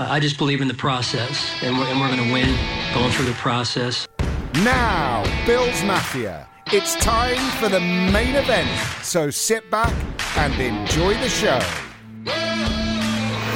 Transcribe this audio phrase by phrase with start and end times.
[0.00, 2.56] Uh, I just believe in the process, and we're, and we're going to win
[2.94, 4.08] going through the process.
[4.64, 8.70] Now, Bills Mafia, it's time for the main event.
[9.02, 9.92] So sit back
[10.38, 11.58] and enjoy the show.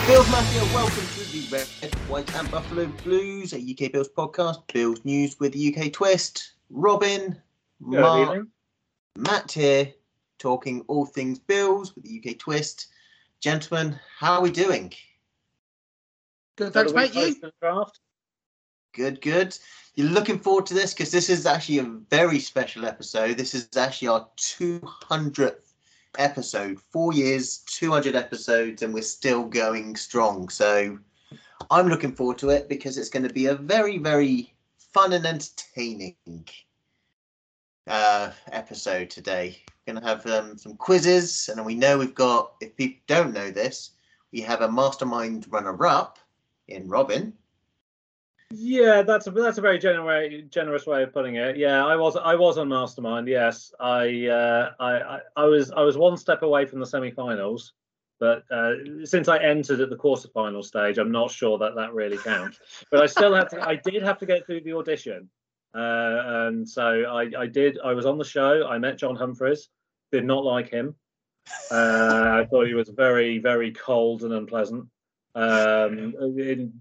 [0.07, 5.03] Bills Mafia, welcome to the Red, White and Buffalo Blues, a UK Bills podcast, Bills
[5.03, 6.57] news with a UK twist.
[6.69, 7.41] Robin,
[7.83, 8.49] Good Mark, evening.
[9.17, 9.95] Matt here,
[10.39, 12.89] talking all things Bills with a UK twist.
[13.41, 14.93] Gentlemen, how are we doing?
[16.57, 17.41] Good, thanks, Another mate.
[17.43, 17.51] You?
[17.61, 18.01] draft.
[18.95, 19.59] Good, good.
[19.97, 23.37] You're looking forward to this because this is actually a very special episode.
[23.37, 25.73] This is actually our 200th
[26.17, 26.79] episode.
[26.81, 30.49] Four years, 200 episodes, and we're still going strong.
[30.49, 30.99] So
[31.71, 34.55] I'm looking forward to it because it's going to be a very, very
[34.93, 36.17] fun and entertaining
[37.89, 39.59] uh, episode today.
[39.87, 43.35] We're going to have um, some quizzes, and we know we've got, if people don't
[43.35, 43.91] know this,
[44.33, 46.19] we have a mastermind runner up
[46.69, 47.35] in Robin.
[48.51, 51.57] Yeah, that's a that's a very generous generous way of putting it.
[51.57, 53.27] Yeah, I was I was on Mastermind.
[53.27, 57.73] Yes, I uh, I, I was I was one step away from the semi-finals,
[58.21, 58.75] but uh,
[59.05, 62.61] since I entered at the quarterfinal stage, I'm not sure that that really counts.
[62.91, 63.67] But I still had to.
[63.67, 65.29] I did have to get through the audition,
[65.75, 67.79] uh, and so I I did.
[67.83, 68.69] I was on the show.
[68.69, 69.69] I met John Humphrys.
[70.13, 70.95] Did not like him.
[71.71, 74.87] Uh, I thought he was very very cold and unpleasant.
[75.35, 76.73] Um, in,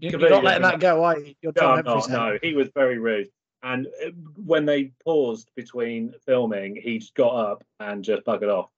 [0.00, 1.34] You're not letting that go, are you?
[1.40, 2.08] You're no, not.
[2.08, 3.28] No, he was very rude.
[3.62, 8.70] And uh, when they paused between filming, he just got up and just buggered off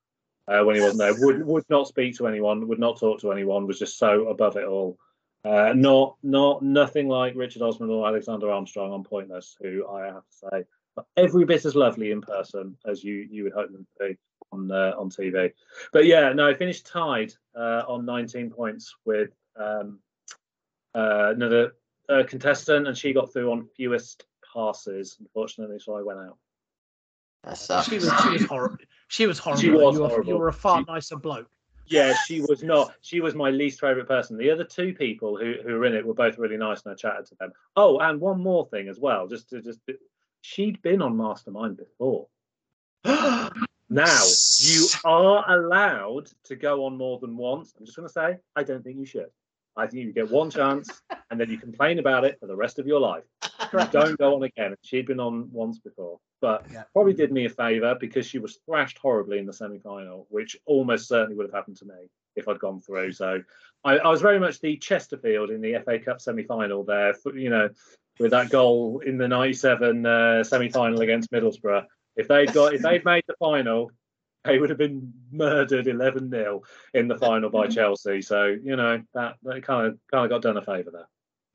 [0.48, 1.14] uh, when he wasn't there.
[1.18, 2.66] Would would not speak to anyone.
[2.68, 3.66] Would not talk to anyone.
[3.66, 4.98] Was just so above it all.
[5.44, 10.24] Uh, not not nothing like Richard Osman or Alexander Armstrong on Pointless, who I have
[10.26, 10.64] to say
[10.96, 14.18] are every bit as lovely in person as you you would hope them to be
[14.52, 15.52] on uh, on TV.
[15.92, 19.98] But yeah, no, I finished tied uh, on 19 points with um,
[20.94, 21.74] uh, another
[22.08, 26.38] uh, contestant, and she got through on fewest passes, unfortunately, so I went out.
[27.44, 27.88] That sucks.
[27.88, 28.78] She was, she was horrible.
[29.08, 29.62] She was horrible.
[29.62, 31.48] She was you, were, you were a far She- nicer bloke.
[31.88, 32.94] Yeah, she was not.
[33.02, 34.38] She was my least favorite person.
[34.38, 36.94] The other two people who, who were in it were both really nice, and I
[36.94, 37.52] chatted to them.
[37.76, 39.80] Oh, and one more thing as well, just to just
[40.40, 42.28] she'd been on Mastermind before.
[43.92, 44.22] Now
[44.58, 47.74] you are allowed to go on more than once.
[47.78, 49.26] I'm just going to say, I don't think you should.
[49.76, 50.88] I think you get one chance,
[51.30, 53.24] and then you complain about it for the rest of your life.
[53.72, 54.74] You don't go on again.
[54.82, 56.84] She'd been on once before, but Yeah.
[56.94, 61.08] probably did me a favour because she was thrashed horribly in the semi-final, which almost
[61.08, 63.12] certainly would have happened to me if I'd gone through.
[63.12, 63.42] So
[63.84, 67.50] I, I was very much the Chesterfield in the FA Cup semi-final there, for- you
[67.50, 67.68] know,
[68.18, 71.84] with that goal in the '97 uh, semi-final against Middlesbrough.
[72.16, 73.90] If they'd got, if they'd made the final,
[74.44, 76.62] they would have been murdered 11 0
[76.94, 78.22] in the final by Chelsea.
[78.22, 81.08] So you know that that kind of kind of got done a favour there.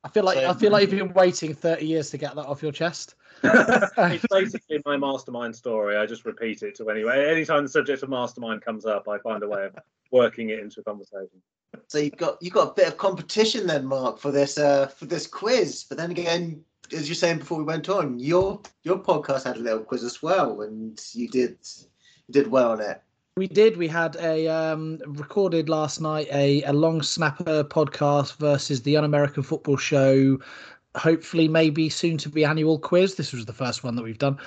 [0.03, 2.45] I feel like So- I feel like you've been waiting 30 years to get that
[2.45, 3.15] off your chest.
[3.43, 5.97] it's basically my mastermind story.
[5.97, 7.27] I just repeat it to anyway.
[7.29, 9.75] Anytime the subject of mastermind comes up, I find a way of
[10.11, 11.41] working it into a conversation.
[11.87, 15.05] So you've got you've got a bit of competition then, Mark, for this uh for
[15.05, 15.85] this quiz.
[15.87, 19.59] But then again, as you're saying before we went on, your your podcast had a
[19.59, 21.57] little quiz as well, and you did
[22.27, 23.01] you did well on it.
[23.35, 23.77] We did.
[23.77, 29.43] We had a um, recorded last night a, a long snapper podcast versus the Un-American
[29.43, 30.39] Football Show.
[30.95, 33.15] Hopefully, maybe soon to be annual quiz.
[33.15, 34.39] This was the first one that we've done,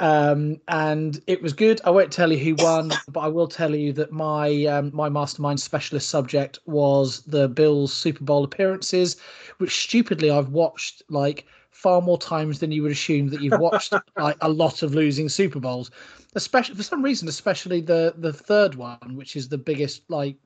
[0.00, 1.80] um, and it was good.
[1.84, 5.08] I won't tell you who won, but I will tell you that my um, my
[5.08, 9.16] mastermind specialist subject was the Bills Super Bowl appearances,
[9.58, 13.92] which stupidly I've watched like far more times than you would assume that you've watched
[14.16, 15.90] like a lot of losing Super Bowls
[16.34, 20.36] especially for some reason, especially the the third one, which is the biggest like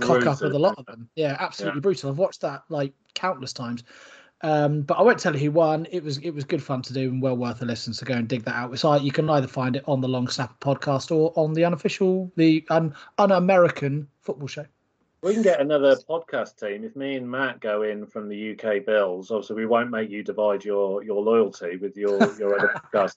[0.00, 1.08] cock up of the lot of them.
[1.16, 2.10] Yeah, absolutely brutal.
[2.10, 3.84] I've watched that like countless times.
[4.44, 5.86] Um, but I won't tell you who won.
[5.90, 7.94] It was it was good fun to do and well worth a listen.
[7.94, 8.76] So go and dig that out.
[8.78, 12.32] So you can either find it on the Long Snapper podcast or on the unofficial,
[12.36, 14.66] the un, un-American football show.
[15.22, 18.84] We can get another podcast team if me and Matt go in from the UK
[18.84, 19.30] Bills.
[19.30, 23.14] Obviously, we won't make you divide your your loyalty with your your other podcast,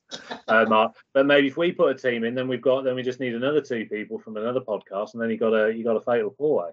[0.47, 0.95] uh, Mark.
[1.15, 3.33] But maybe if we put a team in, then we've got then we just need
[3.33, 6.29] another two people from another podcast, and then you got a you got a fatal
[6.37, 6.71] four way.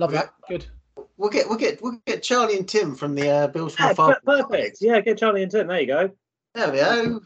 [0.00, 0.32] Love that.
[0.48, 0.66] Good.
[1.16, 3.92] We'll get we'll get we'll get Charlie and Tim from the uh, Bills from Yeah,
[3.92, 4.20] Afar.
[4.26, 4.78] per- perfect.
[4.80, 5.68] Yeah, get Charlie and Tim.
[5.68, 6.10] There you go.
[6.54, 7.20] There we go.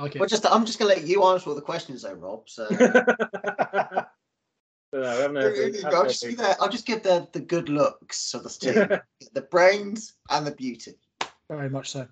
[0.00, 0.18] Okay.
[0.18, 2.48] Well, just I'm just gonna let you answer all the questions though, Rob.
[2.48, 2.66] So
[4.94, 5.88] So, no, we haven't heard- you go.
[5.88, 9.00] I'll just, give the, I'll just give the the good looks of the team,
[9.32, 10.94] the brains and the beauty.
[11.48, 12.06] Very much so.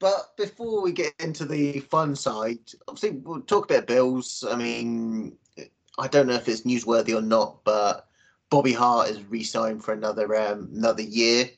[0.00, 2.58] But before we get into the fun side,
[2.88, 4.42] obviously we'll talk about Bills.
[4.50, 5.36] I mean,
[5.96, 8.08] I don't know if it's newsworthy or not, but
[8.48, 11.50] Bobby Hart is re-signed for another um, another year.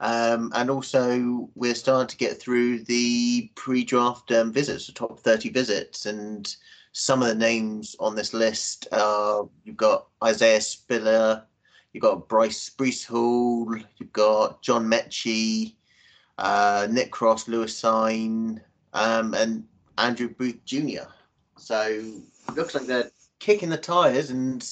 [0.00, 5.50] Um, and also, we're starting to get through the pre-draft um, visits, the top 30
[5.50, 6.56] visits, and
[6.92, 8.88] some of the names on this list.
[8.92, 11.44] Uh, you've got Isaiah Spiller,
[11.92, 15.74] you've got Bryce Breece Hall, you've got John Metchie,
[16.38, 18.60] uh, Nick Cross, Lewis Cine,
[18.92, 19.64] um, and
[19.98, 21.04] Andrew Booth Jr.
[21.56, 22.12] So
[22.56, 24.66] looks like they're kicking the tires and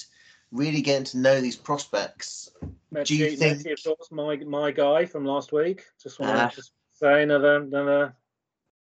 [0.51, 2.51] really getting to know these prospects.
[2.93, 5.85] Metchie, Do you think- Metchie, of course, my my guy from last week.
[6.03, 6.49] Just want Ah.
[6.49, 8.15] to just say another another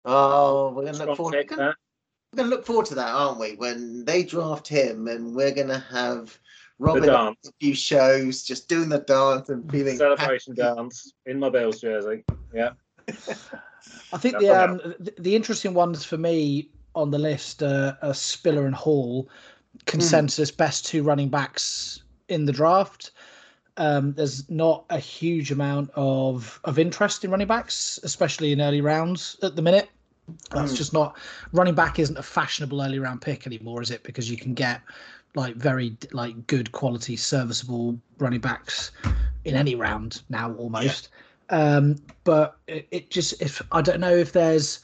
[0.04, 1.46] Oh, we're gonna look forward.
[2.32, 2.56] Pick We're gonna, there.
[2.56, 3.56] we're gonna look forward to that, aren't we?
[3.56, 6.38] When they draft him, and we're gonna have
[6.78, 10.74] Robin dance, a few shows, just doing the dance and feeling celebration happy.
[10.76, 12.24] dance in my Bills jersey.
[12.54, 12.70] Yeah,
[13.08, 17.94] I think That's the um the, the interesting ones for me on the list uh,
[18.02, 19.28] are Spiller and Hall,
[19.86, 23.12] consensus best two running backs in the draft.
[23.76, 28.80] Um, there's not a huge amount of of interest in running backs, especially in early
[28.80, 29.88] rounds at the minute.
[30.50, 30.76] That's Mm.
[30.76, 31.16] just not
[31.52, 34.02] running back isn't a fashionable early round pick anymore, is it?
[34.02, 34.80] Because you can get
[35.34, 38.90] like very like good quality serviceable running backs
[39.44, 41.08] in any round now almost.
[41.50, 44.80] Um, but it, it just if I don't know if there's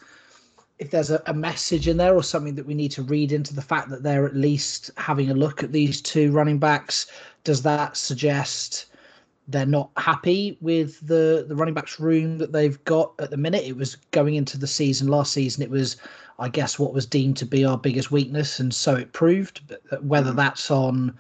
[0.79, 3.55] if there's a, a message in there or something that we need to read into
[3.55, 7.07] the fact that they're at least having a look at these two running backs,
[7.45, 8.87] does that suggest
[9.49, 13.65] they're not happy with the the running backs room that they've got at the minute?
[13.65, 15.63] It was going into the season last season.
[15.63, 15.97] It was,
[16.39, 19.63] I guess, what was deemed to be our biggest weakness, and so it proved.
[19.91, 20.37] But whether Mm.
[20.37, 21.19] that's on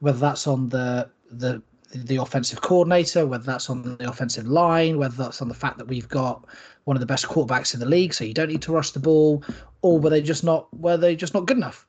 [0.00, 1.62] whether that's on the the
[1.94, 5.86] the offensive coordinator, whether that's on the offensive line, whether that's on the fact that
[5.88, 6.44] we've got
[6.84, 9.00] one of the best quarterbacks in the league, so you don't need to rush the
[9.00, 9.42] ball,
[9.82, 11.86] or were they just not were they just not good enough?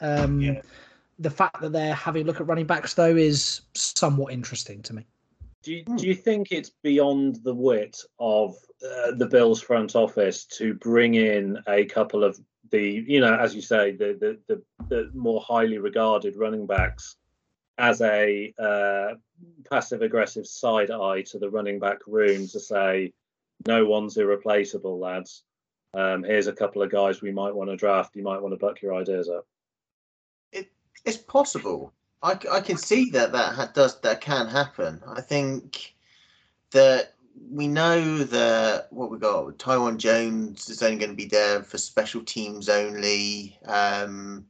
[0.00, 0.62] Um, Yeah.
[1.18, 4.94] The fact that they're having a look at running backs though is somewhat interesting to
[4.94, 5.06] me.
[5.62, 5.96] Do you, Hmm.
[5.96, 11.14] do you think it's beyond the wit of uh, the Bills front office to bring
[11.14, 12.38] in a couple of
[12.70, 17.16] the, you know, as you say, the the the, the more highly regarded running backs
[17.78, 19.14] as a uh,
[19.70, 23.12] passive aggressive side eye to the running back room to say,
[23.66, 25.42] no one's irreplaceable, lads.
[25.94, 28.16] Um, here's a couple of guys we might want to draft.
[28.16, 29.46] You might want to buck your ideas up.
[30.52, 30.70] It,
[31.04, 31.92] It's possible.
[32.22, 35.02] I, I can see that that ha- does that can happen.
[35.06, 35.94] I think
[36.72, 37.14] that
[37.50, 39.58] we know that what we got.
[39.58, 43.58] Taiwan Jones is only going to be there for special teams only.
[43.66, 44.46] Um,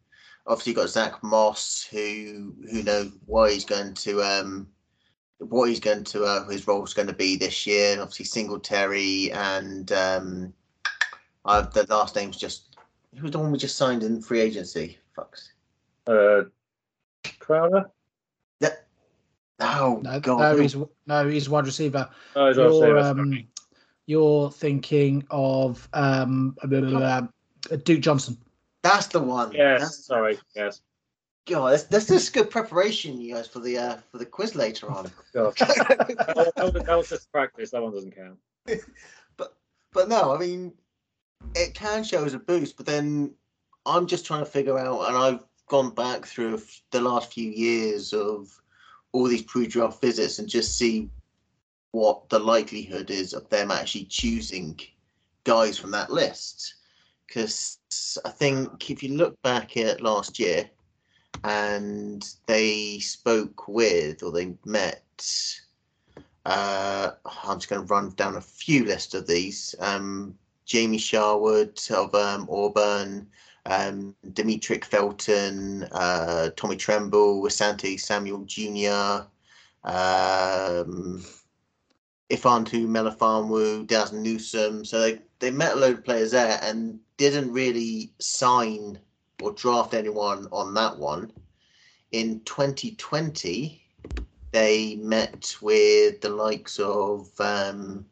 [0.47, 4.69] obviously, got Zach Moss, who who knows what he's going to um,
[5.39, 7.93] what he's going to uh, his role is going to be this year.
[7.93, 10.55] And obviously, Singletary and um,
[11.45, 12.77] uh, the last name's just
[13.17, 14.99] who was the one we just signed in free agency.
[15.17, 15.49] Fucks.
[16.07, 16.49] Uh,
[17.47, 17.91] Crowder?
[19.59, 20.39] Oh No, God!
[20.39, 20.77] no, he's
[21.07, 22.09] no, he's wide receiver.
[22.35, 23.47] Oh, he's You're um,
[24.07, 28.37] you're thinking of um, blah, blah, blah, blah, Duke Johnson.
[28.83, 29.53] That's the one.
[29.53, 30.39] Yes, That's, sorry.
[30.55, 30.81] Yes.
[31.47, 34.91] God, that's, that's just good preparation, you guys, for the uh, for the quiz later
[34.91, 35.11] on.
[35.35, 35.55] God.
[35.59, 37.71] that, was, that was just practice.
[37.71, 38.39] That one doesn't count.
[39.37, 39.57] but
[39.93, 40.73] but no, I mean,
[41.55, 42.77] it can show as a boost.
[42.77, 43.33] But then
[43.87, 46.61] I'm just trying to figure out, and I've gone back through
[46.91, 48.49] the last few years of
[49.13, 51.09] all these pre-draft visits and just see
[51.93, 54.79] what the likelihood is of them actually choosing
[55.45, 56.75] guys from that list.
[57.27, 57.79] Because
[58.25, 60.71] I think if you look back at last year,
[61.45, 65.61] and they spoke with or they met.
[66.45, 67.11] Uh,
[67.45, 69.75] I'm just going to run down a few lists of these.
[69.81, 73.29] Um, Jamie Sherwood of um, Auburn,
[73.67, 74.15] um,
[74.85, 79.27] Felton, uh, Tommy Tremble, Asante Samuel Jr.,
[79.85, 81.25] um,
[82.31, 84.85] Ifeatu Melifonwu, Daz Newsome.
[84.85, 88.99] So they, they met a load of players there and didn't really sign
[89.43, 91.33] or draft anyone on that one.
[92.13, 93.83] In 2020,
[94.53, 98.07] they met with the likes of um,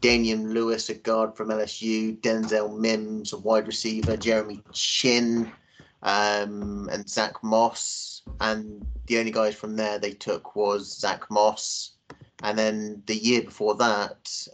[0.00, 5.50] Damien Lewis, a guard from LSU, Denzel Mims, a wide receiver, Jeremy Chinn,
[6.02, 8.22] um, and Zach Moss.
[8.40, 11.92] And the only guys from there they took was Zach Moss.
[12.42, 14.46] And then the year before that,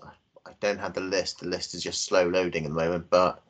[0.47, 1.41] I don't have the list.
[1.41, 3.43] The list is just slow loading at the moment, but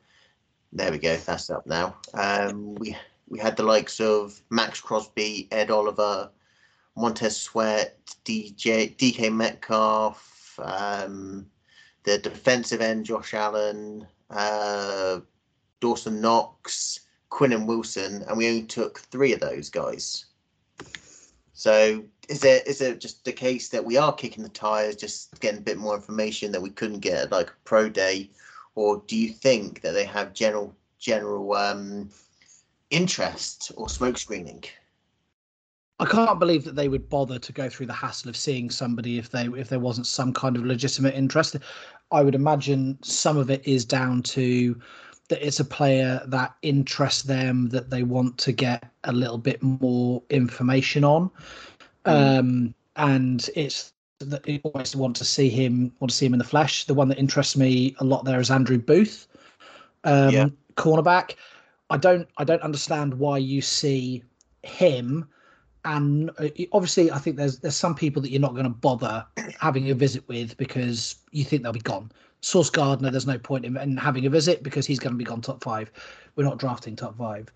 [0.71, 1.15] there we go.
[1.15, 1.97] That's up now.
[2.13, 2.97] Um, we
[3.27, 6.29] we had the likes of Maxx Crosby, Ed Oliver,
[6.95, 11.45] Montez Sweat, DJ DK Metcalf, um,
[12.03, 15.19] the defensive end Josh Allen, uh,
[15.79, 20.25] Dawson Knox, Quinn and Wilson, and we only took three of those guys.
[21.53, 25.39] So is it is it just the case that we are kicking the tires, just
[25.39, 28.29] getting a bit more information that we couldn't get at like pro day,
[28.75, 32.09] or do you think that they have general general um,
[32.89, 34.63] interest or smoke screening?
[35.99, 39.17] I can't believe that they would bother to go through the hassle of seeing somebody
[39.17, 41.55] if they if there wasn't some kind of legitimate interest.
[42.13, 44.79] I would imagine some of it is down to
[45.29, 49.61] that it's a player that interests them that they want to get a little bit
[49.63, 51.31] more information on,
[52.05, 52.39] mm.
[52.39, 56.45] um, and it's that always want to see him want to see him in the
[56.45, 56.85] flesh.
[56.85, 59.27] The one that interests me a lot there is Andrew Booth,
[60.03, 60.47] um, yeah.
[60.75, 61.35] cornerback.
[61.89, 64.23] I don't I don't understand why you see
[64.61, 65.27] him
[65.85, 69.25] and uh, obviously i think there's there's some people that you're not going to bother
[69.59, 72.11] having a visit with because you think they'll be gone
[72.43, 75.23] Sauce Gardner, there's no point in, in, having a visit because he's going to be
[75.23, 75.89] gone top five.
[76.35, 77.49] We're not drafting top five.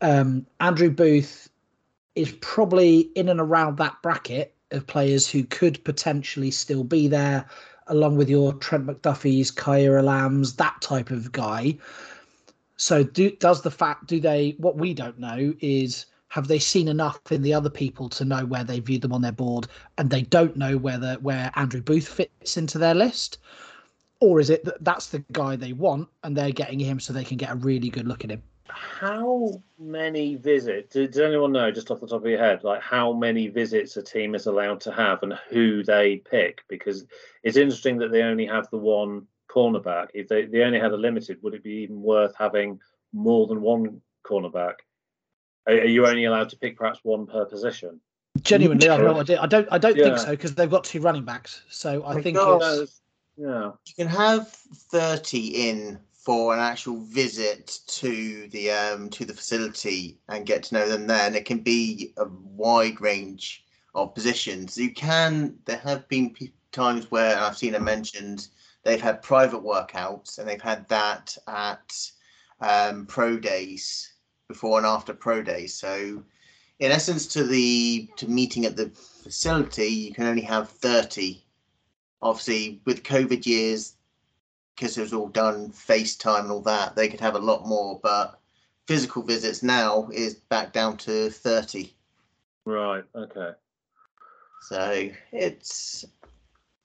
[0.00, 1.48] Um, Andrew Booth
[2.16, 7.46] is probably in and around that bracket of players who could potentially still be there,
[7.86, 11.78] along with your Trent McDuffie's, Kaiir Elams that type of guy.
[12.76, 14.56] So, do, does the fact do they?
[14.58, 16.06] What we don't know is
[16.36, 19.22] have they seen enough in the other people to know where they viewed them on
[19.22, 19.66] their board,
[19.98, 23.38] and they don't know whether where Andrew Booth fits into their list
[24.20, 27.24] or is it that that's the guy they want and they're getting him so they
[27.24, 28.42] can get a really good look at him?
[28.68, 30.94] How many visits?
[30.94, 34.02] Does anyone know, just off the top of your head, like how many visits a
[34.02, 36.62] team is allowed to have and who they pick?
[36.68, 37.04] Because
[37.42, 40.08] it's interesting that they only have the one cornerback.
[40.14, 42.80] If they, they only had a limited, would it be even worth having
[43.12, 44.74] more than one cornerback?
[45.66, 48.00] Are, are you only allowed to pick perhaps one per position?
[48.42, 49.40] Genuinely, I have no idea.
[49.40, 49.66] I don't.
[49.70, 50.04] I don't yeah.
[50.04, 51.62] think so because they've got two running backs.
[51.70, 53.00] So I think it's,
[53.36, 53.72] yeah.
[53.86, 60.18] You can have 30 in for an actual visit to the um to the facility
[60.28, 61.26] and get to know them there.
[61.26, 64.76] And it can be a wide range of positions.
[64.76, 66.34] You can there have been
[66.72, 68.48] times where I've seen it mentioned
[68.82, 72.10] they've had private workouts and they've had that at
[72.60, 74.12] um, pro days
[74.48, 75.66] before and after pro day.
[75.66, 76.22] So
[76.78, 81.42] in essence to the to meeting at the facility you can only have 30
[82.22, 83.94] obviously with COVID years,
[84.74, 87.98] because it was all done FaceTime and all that, they could have a lot more.
[88.02, 88.38] But
[88.86, 91.94] physical visits now is back down to thirty.
[92.64, 93.04] Right.
[93.14, 93.52] Okay.
[94.62, 96.04] So it's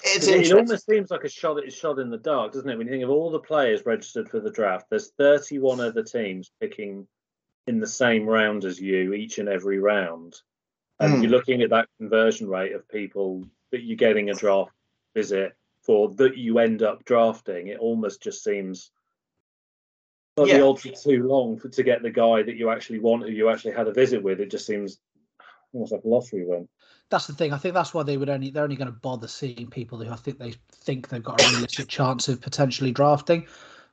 [0.04, 2.78] it's it almost seems like a shot a shot in the dark, doesn't it?
[2.78, 6.52] When you think of all the players registered for the draft, there's 31 other teams
[6.60, 7.08] picking
[7.68, 10.36] in the same round as you each and every round,
[11.00, 11.22] and mm.
[11.22, 14.72] you're looking at that conversion rate of people that you're getting a draft
[15.16, 15.54] visit
[15.84, 18.92] for that you end up drafting, it almost just seems
[20.38, 20.58] like yeah.
[20.58, 23.32] the odds are too long for, to get the guy that you actually want, who
[23.32, 24.40] you actually had a visit with.
[24.40, 25.00] It just seems
[25.74, 26.68] almost like a lottery win.
[27.10, 27.52] That's the thing.
[27.52, 30.10] I think that's why they would only they're only going to bother seeing people who
[30.10, 33.48] I think they think they've got a realistic chance of potentially drafting.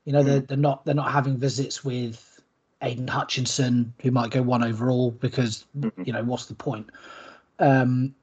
[0.05, 0.47] You know, they're, hmm.
[0.47, 2.38] they're not they're not having visits with
[2.83, 6.03] Aidan Hutchinson, who might go one overall, because mm-hmm.
[6.05, 6.89] you know what's the point?
[7.59, 8.15] Um,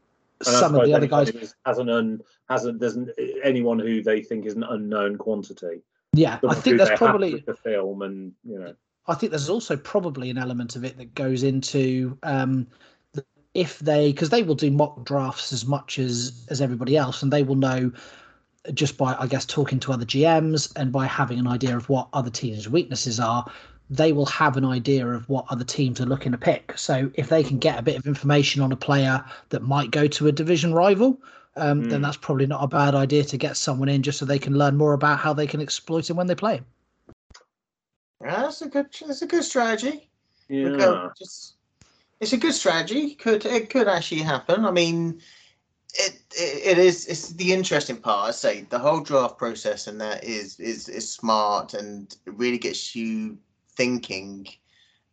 [0.42, 3.10] some of the other guys has an un, hasn't doesn't
[3.44, 5.82] anyone who they think is an unknown quantity.
[6.14, 8.74] Yeah, I think that's probably the film, and you know.
[9.08, 12.68] I think there's also probably an element of it that goes into um,
[13.54, 17.32] if they because they will do mock drafts as much as as everybody else, and
[17.32, 17.92] they will know
[18.74, 22.08] just by I guess talking to other GMs and by having an idea of what
[22.14, 23.46] other teams' weaknesses are
[23.90, 26.78] they will have an idea of what other teams are looking to pick.
[26.78, 30.08] So if they can get a bit of information on a player that might go
[30.08, 31.20] to a division rival,
[31.56, 31.90] um, mm.
[31.90, 32.04] then hmm.
[32.04, 34.76] that's probably not a bad idea to get someone in just so they can learn
[34.76, 36.66] more about how they can exploit him when they play him.
[38.22, 38.88] that's a good.
[39.06, 40.10] That's a good strategy.
[40.50, 41.10] Yeah.
[41.18, 41.56] Just,
[42.20, 43.16] it's a good strategy.
[43.16, 44.66] Could it could actually happen?
[44.66, 45.22] I mean,
[45.94, 48.30] it, it, it is it's the interesting part.
[48.30, 52.58] I say the whole draft process and that is is is smart and it really
[52.58, 53.38] gets you
[53.76, 54.48] thinking,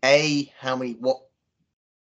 [0.04, 1.20] a how many what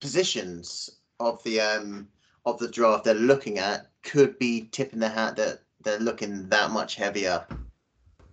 [0.01, 2.07] positions of the um
[2.45, 6.72] of the draft they're looking at could be tipping the hat that they're looking that
[6.72, 7.45] much heavier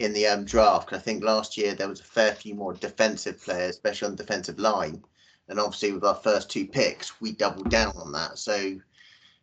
[0.00, 0.92] in the um, draft.
[0.92, 4.22] I think last year there was a fair few more defensive players, especially on the
[4.22, 5.04] defensive line.
[5.48, 8.38] And obviously, with our first two picks, we doubled down on that.
[8.38, 8.80] So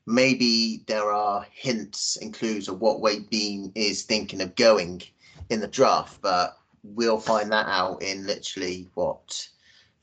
[0.05, 5.03] maybe there are hints and clues of what Wade Beane is thinking of going
[5.50, 6.22] in the draft.
[6.22, 6.57] But
[6.96, 9.48] we'll find that out in literally what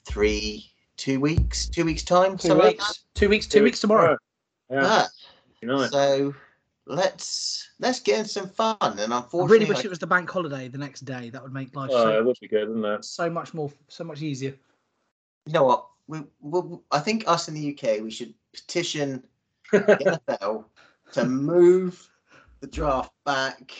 [0.04, 4.16] three, two weeks, two weeks time, two weeks, like two weeks, two, two weeks, tomorrow.
[4.70, 5.06] Yeah.
[5.62, 5.86] yeah.
[5.88, 6.34] So
[6.86, 8.76] let's let's get in some fun.
[8.80, 9.84] And unfortunately, I really wish I...
[9.84, 11.30] it was the bank holiday the next day.
[11.30, 11.90] That would make life.
[11.92, 13.04] Oh, so, it would be good, wouldn't it?
[13.04, 14.54] So much more, so much easier.
[15.46, 15.86] You know what?
[16.06, 16.60] We, we,
[16.90, 19.24] I think us in the UK, we should petition
[19.72, 20.64] NFL
[21.12, 22.10] to move
[22.60, 23.72] the draft back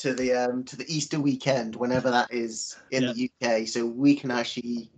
[0.00, 4.16] to the um to the Easter weekend, whenever that is in the UK, so we
[4.16, 4.90] can actually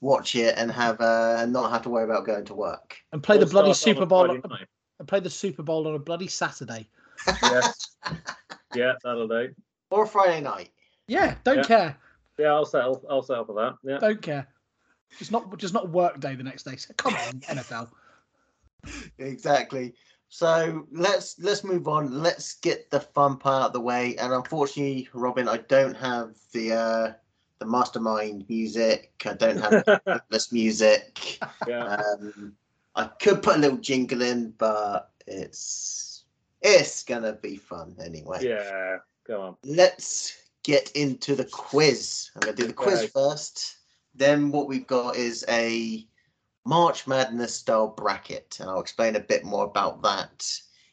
[0.00, 2.96] watch it and have uh and not have to worry about going to work.
[3.12, 4.26] And play the bloody starts on a Super Bowl.
[4.26, 4.68] Friday night.
[5.00, 6.88] And play the Super Bowl on a bloody Saturday.
[7.42, 7.96] Yes.
[8.74, 9.52] yeah, that'll do.
[9.90, 10.70] Or Friday night.
[11.08, 11.62] Yeah, don't Yeah.
[11.64, 11.96] care.
[12.38, 13.04] Yeah, I'll settle.
[13.10, 13.74] I'll settle for that.
[13.82, 13.98] Yeah.
[13.98, 14.46] Don't care.
[15.18, 16.76] Just not just not work day the next day.
[16.76, 17.90] So come on, NFL.
[19.18, 19.94] Exactly.
[20.28, 22.22] So let's let's move on.
[22.22, 24.16] Let's get the fun part out of the way.
[24.16, 27.12] And unfortunately, Robin, I don't have the uh
[27.60, 29.12] the mastermind music.
[29.24, 31.38] I don't have this music.
[31.68, 31.84] Yeah.
[31.84, 32.56] Um,
[32.96, 36.24] I could put a little jingle in, but it's
[36.62, 38.44] it's gonna be fun anyway.
[38.44, 38.98] Yeah.
[39.26, 39.56] Go on.
[39.64, 42.30] Let's get into the quiz.
[42.34, 43.06] I'm gonna do the quiz Okay.
[43.08, 43.76] first.
[44.14, 46.06] Then what we've got is a
[46.66, 50.50] March Madness style bracket, and I'll explain a bit more about that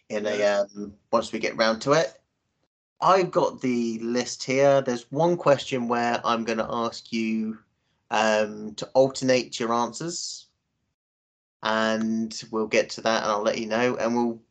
[0.09, 2.21] in a um, once we get round to it.
[2.99, 4.81] I've got the list here.
[4.81, 7.57] There's one question where I'm going to ask you
[8.11, 10.47] um, to alternate your answers,
[11.63, 14.41] and we'll get to that, and I'll let you know, and we'll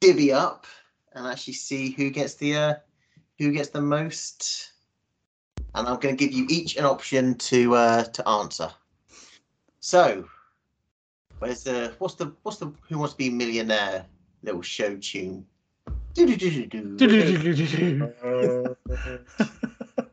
[0.00, 0.66] divvy up
[1.12, 2.74] and actually see who gets the uh,
[3.38, 4.70] who gets the most.
[5.74, 8.70] And I'm going to give you each an option to uh, to answer.
[9.80, 10.28] So,
[11.42, 14.06] where's the what's the what's the Who Wants to Be a Millionaire
[14.42, 15.44] little show tune?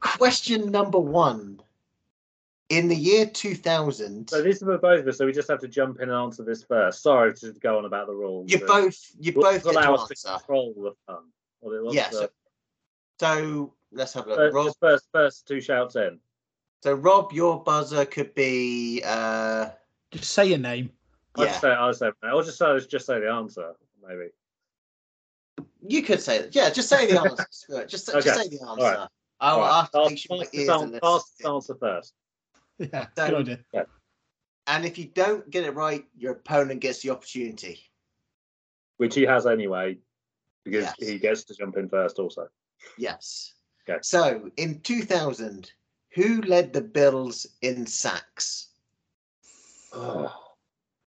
[0.01, 1.61] Question number one.
[2.69, 5.59] In the year 2000, So this is for both of us, so we just have
[5.61, 7.01] to jump in and answer this first.
[7.01, 8.51] Sorry to go on about the rules.
[8.51, 10.37] you both you rules both allow us to answer.
[10.37, 11.23] control the fun.
[11.61, 12.29] Well, Yeah, so,
[13.19, 14.37] so let's have a look.
[14.37, 16.19] first, Rob, just first, first two shouts in.
[16.83, 19.69] so Rob, your buzzer could be uh
[20.11, 20.91] Just say your name.
[21.35, 21.49] I'll yeah.
[21.51, 23.73] just say, I'll say, I'll just say, just say the answer,
[24.07, 24.29] maybe.
[25.87, 26.55] You could say that.
[26.55, 27.45] Yeah, just say the answer.
[27.51, 27.89] Screw it.
[27.89, 28.21] just, Okay.
[28.21, 28.81] just say the answer.
[28.83, 29.07] right.
[29.41, 29.75] I'll All right.
[29.81, 31.53] have to I'll- make sure my I'll ears answer- I'll listening.
[31.55, 32.13] answer first.
[32.79, 33.85] Yeah, good idea.
[34.67, 37.79] And if you don't get it right, your opponent gets the opportunity.
[38.97, 39.97] which he has anyway,
[40.65, 40.95] because Yes.
[40.99, 42.47] he gets to jump in first also.
[42.97, 43.53] Yes.
[43.89, 43.99] Okay.
[44.01, 45.71] So in 2000,
[46.15, 48.67] who led the Bills in sacks?
[49.93, 50.48] Oh,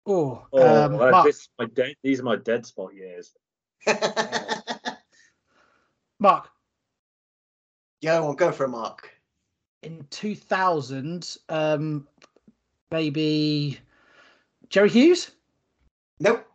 [0.06, 3.34] Oh, oh um, that- Mark, this is my dead, these are my dead spot years.
[6.18, 6.50] Mark,
[8.02, 9.10] Go on, go for a mark.
[9.82, 12.08] in 2000, um,
[12.90, 13.78] maybe
[14.70, 15.32] Jerry Hughes?
[16.18, 16.46] Nope.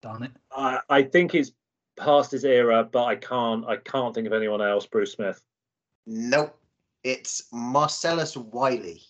[0.00, 0.32] Darn it.
[0.50, 1.52] I, I think it's
[1.96, 4.86] past his era, but I can't I can't think of anyone else.
[4.86, 5.42] Bruce Smith.
[6.06, 6.58] Nope.
[7.04, 9.02] It's Marcellus Wiley.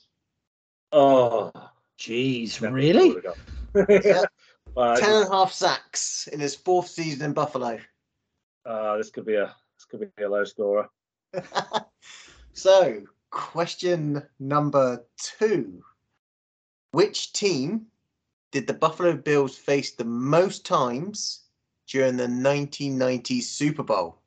[0.92, 1.52] Oh,
[1.98, 3.16] Jeez, never really?
[3.74, 4.22] Would've got- Yeah.
[4.74, 7.78] Uh, Ten and a half sacks in his fourth season in Buffalo.
[8.64, 10.88] uh, this could be a this could be a low scorer.
[12.54, 15.82] so, question number two.
[16.92, 17.86] Which team
[18.50, 21.40] did the Buffalo Bills face the most times
[21.86, 24.22] during the 1990 Super Bowl?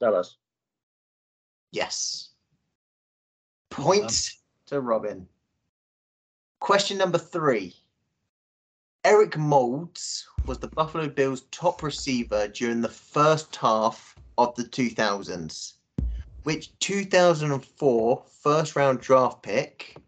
[0.00, 0.36] Tell us.
[1.72, 2.28] Yes.
[3.70, 4.32] Point
[4.66, 5.26] to Robin.
[6.60, 7.74] Question number three.
[9.04, 15.74] Eric Moulds was the Buffalo Bills' top receiver during the first half of the 2000s.
[16.44, 19.98] Which 2004 first round draft pick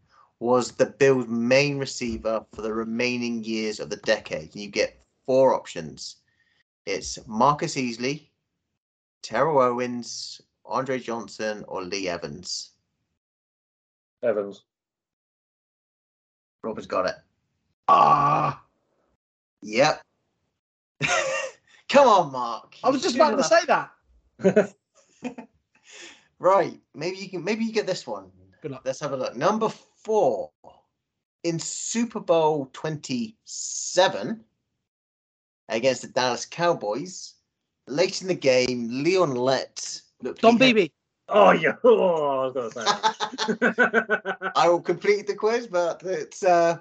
[0.41, 4.57] was the Bills' main receiver for the remaining years of the decade?
[4.57, 6.17] You get four options.
[6.87, 8.29] It's Marcus Easley,
[9.21, 12.71] Terrell Owens, Andre Johnson, or Lee Evans.
[14.23, 14.63] Evans.
[16.63, 17.17] Robert's got it.
[17.89, 18.63] Ah,
[19.63, 20.03] Yep.
[21.89, 22.77] Come on, Mark.
[22.83, 24.75] I was just about to say that.
[26.39, 26.79] Right.
[26.95, 27.43] Maybe you can.
[27.43, 28.31] Maybe you get this one.
[28.61, 28.83] Good luck.
[28.85, 29.35] Let's have a look.
[29.37, 30.51] Number four
[31.45, 34.45] in Super Bowl twenty-seven
[35.71, 37.37] against the Dallas Cowboys.
[37.87, 40.43] Late in the game, Leon Lett looked.
[40.43, 40.91] Don he had- Beebe.
[41.31, 41.73] Oh yeah.
[41.85, 44.51] Oh, I was gonna say.
[44.57, 46.79] I will complete the quiz, but it's uh,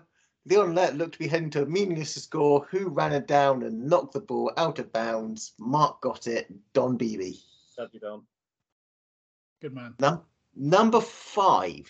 [0.48, 2.68] Leon Lett looked to be heading to a meaningless score.
[2.70, 5.54] Who ran it down and knocked the ball out of bounds?
[5.60, 6.52] Mark got it.
[6.74, 7.34] Don Beebe.
[7.76, 8.22] That'd be done.
[9.62, 9.96] Good man.
[10.00, 10.22] Num-
[10.56, 11.90] number five.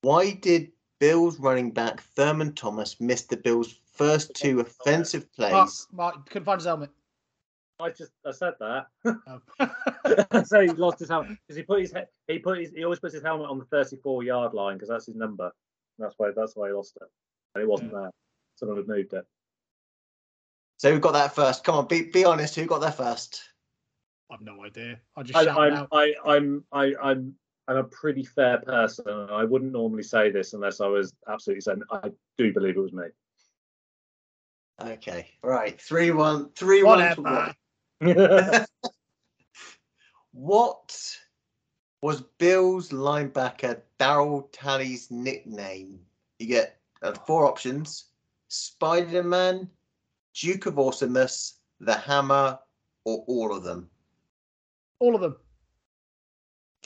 [0.00, 5.86] Why did Bills running back Thurman Thomas miss the Bills' first two offensive Mark, plays?
[5.92, 6.90] Mark couldn't find his helmet.
[7.78, 8.86] I just I said that.
[9.26, 10.44] Oh.
[10.44, 12.98] so he lost his helmet because he put his he he put his he always
[12.98, 15.52] puts his helmet on the 34 yard line because that's his number.
[15.98, 17.08] That's why that's why he lost it.
[17.54, 18.10] And it wasn't there.
[18.56, 19.24] Someone had moved it.
[20.78, 21.64] So who got that first?
[21.64, 22.56] Come on, be be honest.
[22.56, 23.42] Who got there first?
[24.30, 24.98] I've no idea.
[25.16, 25.88] I just I, shout I'm, out.
[25.92, 27.34] I, I'm, I, I'm,
[27.68, 29.06] I'm a pretty fair person.
[29.30, 31.84] I wouldn't normally say this unless I was absolutely certain.
[31.90, 33.04] I do believe it was me.
[34.80, 35.80] Okay, right.
[35.80, 37.14] Three one, three one.
[37.14, 37.54] to Whatever.
[38.00, 38.66] one.
[40.32, 41.18] What
[42.00, 46.00] was Bill's linebacker Darryl Talley's nickname?
[46.38, 48.06] You get uh, four options:
[48.48, 49.68] Spider Man,
[50.34, 52.58] Duke of Awesomeness, the Hammer,
[53.04, 53.88] or all of them.
[54.98, 55.36] All of them.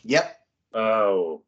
[0.05, 0.41] Yep.
[0.75, 1.43] oh,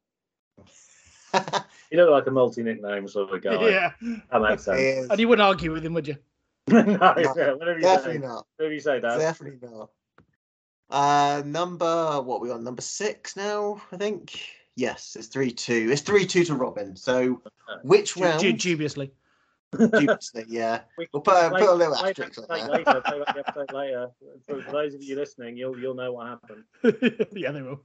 [1.34, 3.68] you look like a multi nickname sort of guy.
[3.68, 3.92] Yeah.
[4.32, 4.80] That makes sense.
[4.80, 6.16] Is- And you wouldn't argue with him, would you?
[6.68, 8.26] no, yeah, whatever you Definitely say.
[8.26, 8.46] not.
[8.56, 9.18] Whatever you say, Dad.
[9.18, 9.90] Definitely not.
[10.90, 13.80] Uh, number what we on number six now?
[13.92, 14.40] I think.
[14.78, 15.88] Yes, it's three two.
[15.90, 16.94] It's three two to Robin.
[16.94, 17.42] So,
[17.82, 18.40] which Du- round?
[18.40, 19.10] du- dubiously.
[19.76, 20.82] Dubiously, yeah.
[20.96, 22.94] We We'll put a- play- put a little play asterisk back on the tape there.
[22.94, 23.00] later.
[23.04, 24.10] Play back the episode later.
[24.46, 26.64] For, for those of you listening, you'll you'll know what happened.
[27.32, 27.80] yeah, they will.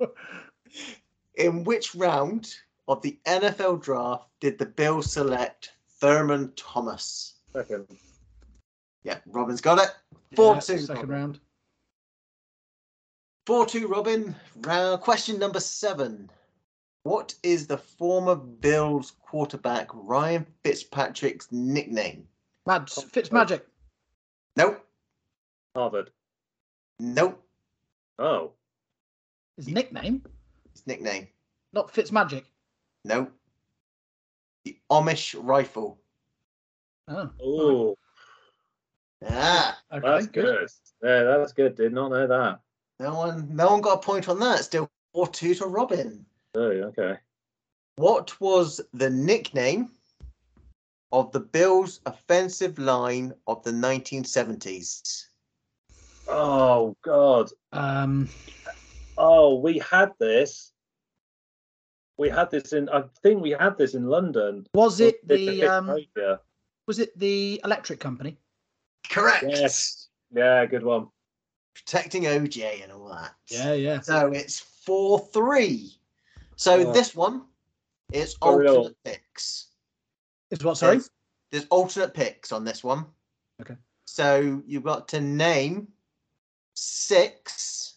[1.35, 2.53] In which round
[2.87, 7.37] of the NFL draft did the Bills select Thurman Thomas?
[7.53, 7.87] Second.
[9.03, 9.89] Yeah, Robin's got it.
[10.35, 10.77] Four Yeah, two.
[10.77, 11.09] Second Robin.
[11.09, 11.39] round.
[13.47, 13.87] Four two.
[13.87, 14.35] Robin.
[14.61, 16.29] Round question number seven.
[17.03, 22.25] What is the former Bills quarterback Ryan Fitzpatrick's nickname?
[22.65, 23.61] Mad Fitzmagic.
[24.55, 24.85] Nope.
[25.75, 26.11] Harvard.
[26.99, 27.43] Nope.
[28.19, 28.51] Oh.
[29.57, 30.23] His nickname,
[30.71, 31.27] His nickname.
[31.73, 32.45] not Fitzmagic.
[33.03, 33.31] Nope.
[34.63, 35.99] The Amish rifle.
[37.09, 37.97] Oh, Oh,
[39.29, 40.45] Ah, okay, that's good.
[40.45, 40.69] good.
[41.03, 41.75] Yeah, that's good.
[41.75, 42.59] Did not know that.
[42.99, 44.59] no one, no one got a point on that.
[44.59, 46.25] Still four two to Robin.
[46.55, 47.17] Oh, okay.
[47.95, 49.91] What was the nickname
[51.11, 55.25] of the Bills' offensive line of the 1970s?
[56.27, 57.49] Oh God.
[57.71, 58.29] Um,
[59.17, 60.71] Oh, we had this.
[62.17, 62.89] We had this in.
[62.89, 64.65] I think we had this in London.
[64.73, 65.97] was it the um,
[66.87, 68.37] was it the electric company?
[69.09, 69.45] Correct.
[69.47, 70.09] Yes.
[70.31, 71.07] Yeah, good one.
[71.75, 73.33] Protecting OJ and all that.
[73.49, 73.99] Yeah, yeah.
[74.01, 75.91] So it's 4 3.
[76.55, 76.93] So Oh.
[76.93, 77.45] this one
[78.11, 78.75] is For real.
[78.77, 79.67] alternate picks.
[80.51, 80.77] Is what?
[80.77, 80.97] Sorry.
[80.97, 81.09] There's,
[81.51, 83.05] there's alternate picks on this one.
[83.61, 83.77] Okay.
[84.05, 85.87] So you've got to name
[86.73, 87.95] six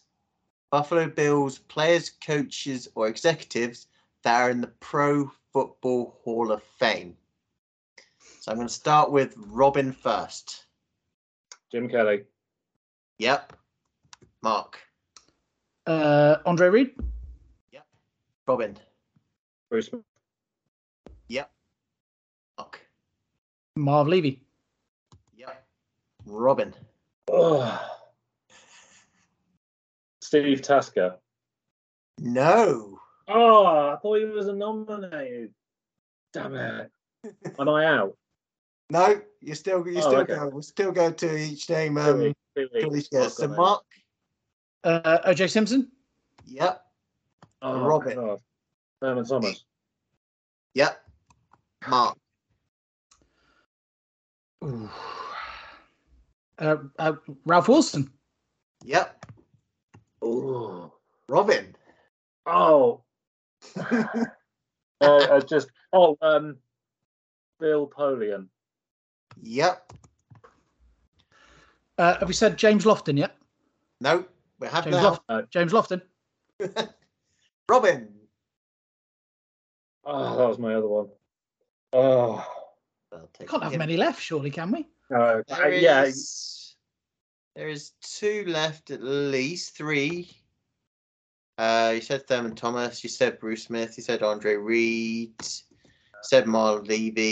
[0.71, 3.87] Buffalo Bills players, coaches, or executives
[4.23, 7.15] that are in the Pro Football Hall of Fame.
[8.39, 10.65] So I'm going to start with Robin first.
[11.71, 12.23] Jim Kelly.
[13.19, 13.53] Yep.
[14.41, 14.79] Mark.
[15.85, 16.91] Uh, Andre Reed.
[18.47, 18.77] Robin.
[19.69, 19.89] Bruce.
[21.27, 21.51] Yep.
[22.57, 22.79] Mark.
[23.75, 24.41] Marv Levy.
[25.35, 25.65] Yep.
[26.25, 26.73] Robin.
[27.29, 27.81] Oh.
[30.21, 31.17] Steve Tasker.
[32.19, 32.99] No.
[33.27, 35.53] Oh, I thought he was a nominated.
[36.33, 36.91] Damn it.
[37.59, 38.17] Am I out?
[38.89, 40.35] No, you still you Oh, still okay.
[40.35, 40.47] go.
[40.47, 41.95] We'll still go to each name.
[41.95, 43.05] Two Um, weeks, two till weeks.
[43.05, 43.35] each gets.
[43.37, 43.47] So.
[43.49, 43.83] Mark.
[44.85, 45.91] Uh, OJ Simpson.
[46.45, 46.81] Yep.
[47.61, 48.15] Oh, Robin.
[48.15, 48.39] God.
[49.01, 49.63] Thurman Thomas.
[50.73, 51.03] Yep.
[51.87, 52.17] Mark.
[54.63, 54.89] Ooh.
[56.59, 57.13] Uh, uh,
[57.45, 58.11] Ralph Wilson.
[58.83, 59.25] Yep.
[60.21, 60.91] Oh.
[61.29, 61.75] Robin.
[62.45, 63.01] Oh.
[63.79, 64.25] uh,
[65.01, 66.57] uh, just oh um
[67.59, 68.47] Bill Polian.
[69.41, 69.91] yep.
[71.97, 73.35] Uh, have we said James Lofton yet?
[73.99, 74.23] No,
[74.59, 75.19] we have James, now.
[75.29, 76.01] Lof- James Lofton.
[77.69, 78.09] Robin.
[80.05, 81.09] Oh, that was my other one.
[81.93, 82.45] Oh,
[83.11, 84.87] I'll Can't have many left, surely, can we?
[85.15, 86.03] uh, There yeah.
[86.03, 86.75] is-
[87.55, 90.29] There is two left at least, three.
[91.57, 96.45] Uh, you said Thurman Thomas, you said Bruce Smith, you said Andre Reed, you said
[96.45, 97.23] Marv Levy,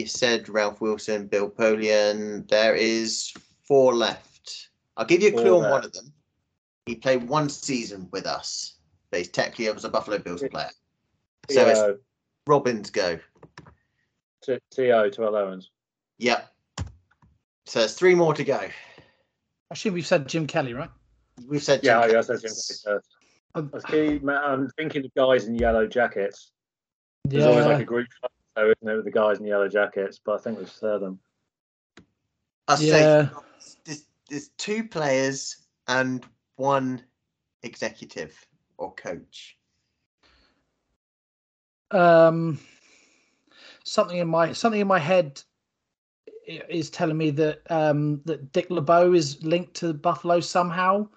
[0.00, 2.48] you said Ralph Wilson, Bill Polian.
[2.48, 4.70] There is four left.
[4.96, 6.14] I'll give you a clue Four on one of them.
[6.86, 8.73] He played one season with us,
[9.14, 10.70] but he's technically was a Buffalo Bills player.
[11.48, 11.92] So it's yeah,
[12.48, 13.16] Robin's go.
[14.42, 15.70] T- To Terrell Owens.
[16.18, 16.52] Yep.
[17.66, 18.58] So there's three more to go.
[18.58, 18.70] I
[19.70, 20.90] assume we've said Jim Kelly, right?
[21.46, 22.12] We've said Yeah, Jim I Kelly.
[22.14, 23.08] guess that's Jim Kelly first.
[23.54, 26.50] Um, I keep, I'm thinking of guys in yellow jackets.
[27.24, 28.08] There's always like a group
[28.56, 30.18] photo, isn't it, with the guys in yellow jackets?
[30.24, 31.20] But I think we've said them.
[32.66, 33.28] I say Yeah.
[33.84, 37.00] there's, there's two players and one
[37.62, 38.44] executive
[38.78, 39.56] or coach.
[41.90, 42.58] Um,
[43.84, 45.42] something in my something in my head
[46.46, 51.08] is telling me that um, that Dick LeBeau is linked to Buffalo somehow,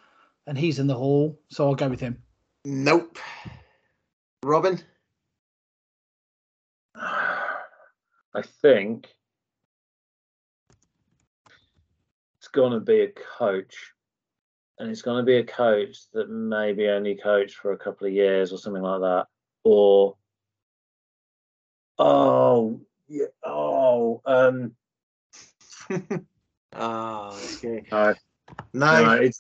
[0.46, 1.40] and he's in the hall.
[1.50, 2.22] So I'll go with him.
[2.66, 3.18] Nope.
[4.44, 4.82] Robin?
[8.38, 9.08] I think
[12.40, 13.76] it's going to be a coach,
[14.80, 18.14] and it's going to be a coach that maybe only coached for a couple of
[18.14, 19.28] years or something like that,
[19.64, 20.16] or
[21.98, 24.76] oh yeah, oh um,
[26.76, 27.84] oh, okay.
[27.90, 28.14] no,
[28.74, 29.06] No.
[29.06, 29.40] no, it's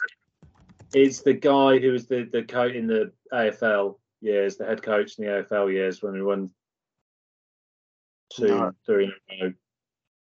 [0.93, 5.17] it's the guy who was the the coach in the AFL years, the head coach
[5.17, 6.50] in the AFL years when we won
[8.34, 8.71] two, No.
[8.86, 9.54] three in a row.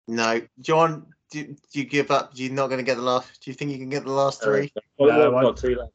[0.07, 0.41] No.
[0.61, 2.31] John, do, do you give up?
[2.35, 3.43] You're not going to get the last.
[3.43, 4.73] Do you think you can get the last three?
[4.99, 5.93] Well, No, we've I- got two left.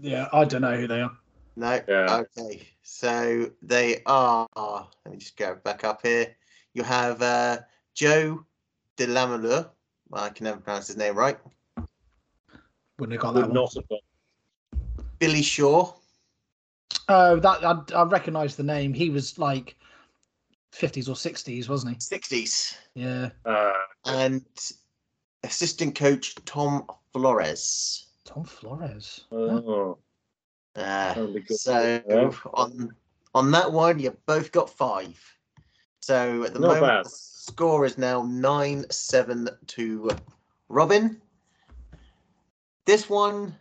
[0.00, 1.12] Yeah, I don't know who they are.
[1.56, 1.80] No.
[1.86, 2.22] Yeah.
[2.38, 2.66] Okay.
[2.82, 4.48] So they are.
[4.56, 6.34] Let me just go back up here.
[6.74, 7.58] You have uh,
[7.94, 8.44] Joe
[8.96, 9.68] DeLamielleure.
[10.08, 11.38] Well, I can never pronounce his name right.
[12.98, 13.54] Wouldn't have got Would that one.
[13.54, 14.00] not have got
[15.18, 15.92] Billy Shaw.
[17.08, 18.92] Oh, that I, I recognise the name.
[18.94, 19.76] He was like
[20.72, 21.98] fifties or sixties, wasn't he?
[21.98, 22.74] 60s.
[22.94, 23.72] Yeah, Uh,
[24.06, 24.44] And
[25.42, 28.06] assistant coach Tom Flores.
[28.24, 29.24] Tom Flores.
[29.32, 29.98] Oh,
[30.76, 31.50] Uh, good.
[31.50, 32.30] so Yeah.
[32.54, 32.94] on
[33.34, 35.18] on that one, you've both got five.
[36.00, 37.04] So at the Not moment, bad.
[37.04, 40.10] the score is now nine seven to
[40.68, 41.20] Robin.
[42.86, 43.56] This one,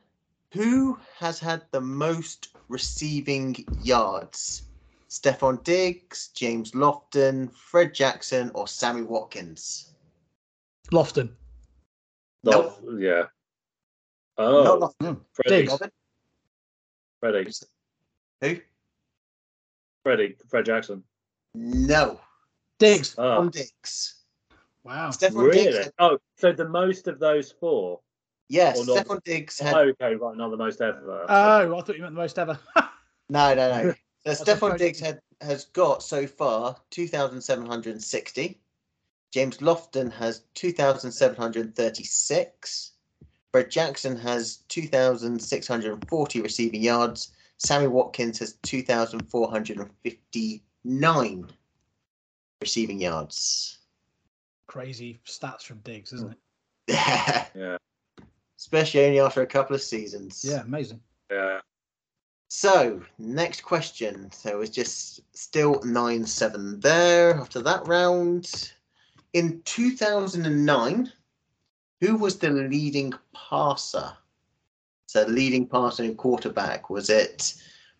[0.53, 4.63] who has had the most receiving yards?
[5.09, 9.93] Stefon Diggs, James Lofton, Fred Jackson, or Sammy Watkins?
[10.91, 11.35] Lofton.
[12.43, 12.79] Nope.
[12.83, 13.23] not- yeah.
[14.37, 15.19] Not Oh, Lofton.
[15.33, 15.79] Freddie, Diggs.
[17.19, 17.51] Freddie,
[18.41, 18.61] Who?
[20.03, 21.03] Freddie, Fred Jackson.
[21.53, 22.19] No.
[22.79, 23.15] Diggs.
[23.17, 23.37] Ah.
[23.37, 24.15] Oh, Stefon Diggs.
[24.85, 25.09] Wow.
[25.09, 25.65] Stefon Diggs.
[25.65, 25.83] really?
[25.83, 27.99] had- Oh, so the most of those four?
[28.47, 29.05] Yes, Or not.
[29.05, 31.25] Stefon Diggs had Oh, okay, right, not the most ever.
[31.27, 32.57] Oh, I thought you meant the most ever.
[33.31, 33.93] No, no, no.
[34.23, 34.77] So That's Stefan.
[34.77, 38.59] Diggs had, has got so far 2,760.
[39.31, 42.91] James Lofton has 2,736.
[43.51, 47.31] Brett Jackson has 2,640 receiving yards.
[47.57, 51.47] Sammy Watkins has 2,459
[52.61, 53.77] receiving yards.
[54.67, 56.37] Crazy stats from Diggs, isn't it?
[57.55, 57.77] Yeah,
[58.57, 60.43] Especially only after a couple of seasons.
[60.45, 61.01] Yeah, amazing.
[61.31, 61.59] yeah.
[62.49, 64.31] So, next question.
[64.31, 68.71] So it's just still 9 7 there after that round.
[69.33, 71.11] In 2009,
[72.01, 74.13] who was the leading passer?
[75.07, 76.89] So, leading passer and quarterback.
[76.89, 77.55] Was it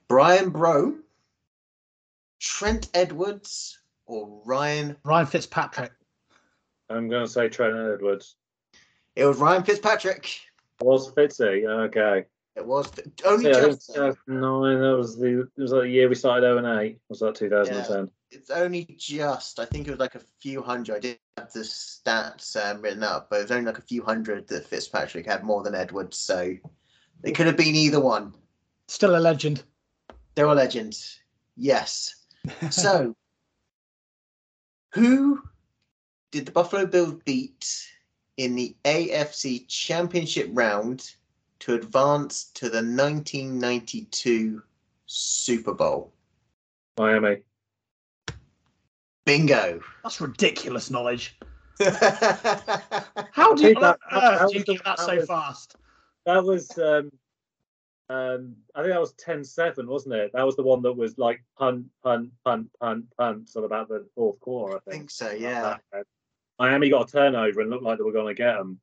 [0.07, 0.99] Brian Brohm,
[2.39, 4.95] Trent Edwards, or Ryan?
[5.03, 5.91] Ryan Fitzpatrick.
[6.89, 8.35] I'm going to say Trent Edwards.
[9.15, 10.39] It was Ryan Fitzpatrick.
[10.81, 11.67] Was Fitzy?
[11.67, 12.25] Okay.
[12.55, 12.91] It was
[13.25, 13.93] only Yeah, I think just.
[13.93, 14.11] though.
[14.11, 14.81] 2009.
[14.81, 15.41] That was the.
[15.41, 16.99] It was like the year we started 0 and 8.
[17.09, 18.09] Was that 2010?
[18.31, 19.59] It's only just.
[19.59, 20.95] I think it was like a few hundred.
[20.95, 24.03] I didn't have the stats um, written up, but it was only like a few
[24.03, 26.17] hundred that Fitzpatrick had more than Edwards.
[26.17, 26.55] So
[27.23, 28.33] it could have been either one.
[28.87, 29.63] Still a legend.
[30.35, 31.19] They're all legends.
[31.55, 32.15] Yes.
[32.71, 33.15] So
[34.93, 35.41] who
[36.31, 37.87] did the Buffalo Bills beat
[38.37, 41.11] in the AFC Championship round
[41.59, 44.63] to advance to the 1992
[45.05, 46.13] Super Bowl?
[46.97, 47.43] Miami.
[49.29, 49.79] Bingo.
[50.03, 51.37] That's ridiculous knowledge.
[51.79, 51.87] How
[53.31, 55.75] How do you, that- on that- do you get that that so was- fast?
[56.25, 56.77] That was.
[56.77, 57.11] um
[58.11, 60.31] um, I think that was 10-7, wasn't it?
[60.33, 63.87] That was the one that was like punt, punt, punt, punt, punt, sort of about
[63.87, 64.93] the fourth quarter, I I think.
[64.93, 65.77] think so, yeah.
[66.57, 68.79] Miami got a turnover and looked like they were going to get them,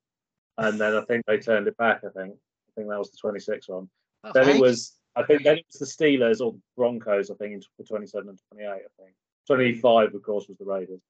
[0.59, 2.03] and then I think they turned it back.
[2.05, 2.35] I think.
[2.37, 3.89] I think that was the 26 one.
[4.33, 4.93] Then it was.
[5.17, 7.29] I think then it was the Steelers or Broncos.
[7.29, 8.69] I think in tw- 27 and 28.
[8.71, 9.15] I think
[9.47, 11.01] 25, of course, was the Raiders.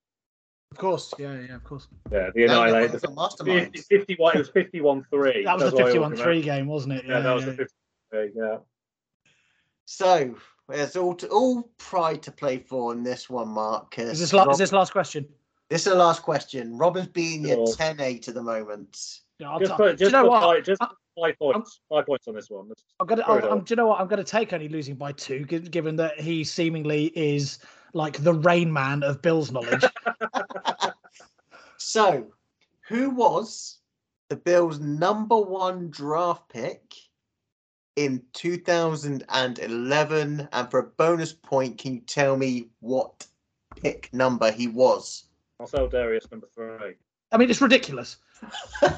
[0.72, 1.12] Of course.
[1.18, 1.88] Yeah, yeah, of course.
[2.11, 2.88] Yeah, the No, Annihilator.
[2.92, 3.72] that's a mastermind.
[3.77, 4.35] 50, 51.
[4.35, 5.44] It was 51-3.
[5.44, 7.05] That was That's the 51 3 game, wasn't it?
[7.07, 8.31] Yeah, that was the 53.
[8.37, 8.59] Yeah.
[9.85, 10.35] So
[10.68, 13.92] there's all to, all pride to play for in this one, Mark.
[13.94, 15.27] 'cause Is this, la- Rob- is this last question?
[15.70, 16.77] this is the last question.
[16.77, 17.77] Robin's being your Sure.
[17.77, 19.20] 10-8 at the moment.
[19.38, 20.42] Yeah, I'll Just ta- put, do you just know what?
[20.42, 20.88] five, just I-
[21.20, 21.81] five points.
[21.88, 22.68] Five points on this one.
[22.68, 23.22] Let's- I'm gonna.
[23.27, 24.01] I'm, I'm, do you know what?
[24.01, 27.59] I'm gonna take only losing by two, given that he seemingly is
[27.92, 29.85] like the Rain Man of Bill's knowledge.
[31.88, 32.33] So,
[32.88, 33.79] who was
[34.29, 36.94] the Bills' number one draft pick
[37.94, 40.49] in 2011?
[40.53, 43.25] And for a bonus point, can you tell me what
[43.77, 45.29] pick number he was?
[45.61, 46.94] I'll sell Dareus number three.
[47.31, 48.16] I mean, it's ridiculous.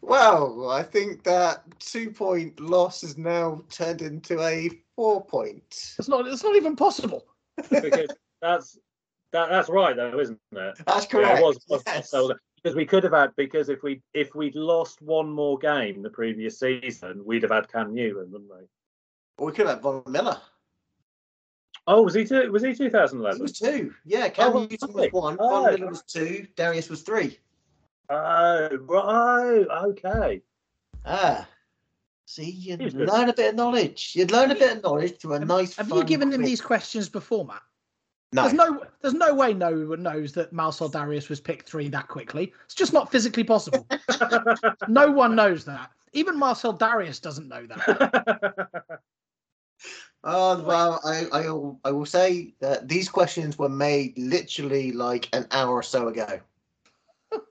[0.00, 5.94] well, I think that two point loss has now turned into a four points.
[5.96, 6.26] It's not.
[6.26, 7.24] It's not even possible.
[7.70, 8.10] because
[8.42, 8.76] that's
[9.32, 10.78] that, that's right though, isn't it?
[10.86, 11.38] That's Yeah, correct.
[11.38, 12.10] it was, was yes.
[12.10, 16.02] so- because we could have had because if we if we'd lost one more game
[16.02, 19.44] the previous season, we'd have had Cam Newton, wouldn't we?
[19.46, 20.36] we could have had Von Miller.
[21.86, 22.50] Oh, was he two?
[22.50, 23.42] Was he two thousand It eleven?
[23.42, 23.94] was two.
[24.04, 25.22] Yeah, Cam Oh, Newton was one.
[25.22, 25.62] one, Oh.
[25.62, 27.38] Von Miller was two, Dareus was three.
[28.10, 29.66] Oh, right.
[29.90, 30.42] Okay.
[31.06, 31.46] Ah.
[32.28, 33.08] See, you He was good.
[33.08, 34.12] learn a bit of knowledge.
[34.14, 35.76] You'd learn a bit of knowledge through a nice.
[35.76, 37.62] Have you given him these questions before, Matt?
[38.34, 38.42] No.
[38.42, 38.84] There's no.
[39.00, 42.52] There's no way no one knows that Marcel Dareus was picked three that quickly.
[42.66, 43.86] It's just not physically possible.
[44.88, 45.90] no one knows that.
[46.12, 49.00] Even Marcel Dareus doesn't know that.
[50.24, 55.46] Oh well, I, I I will say that these questions were made literally like an
[55.52, 56.40] hour or so ago.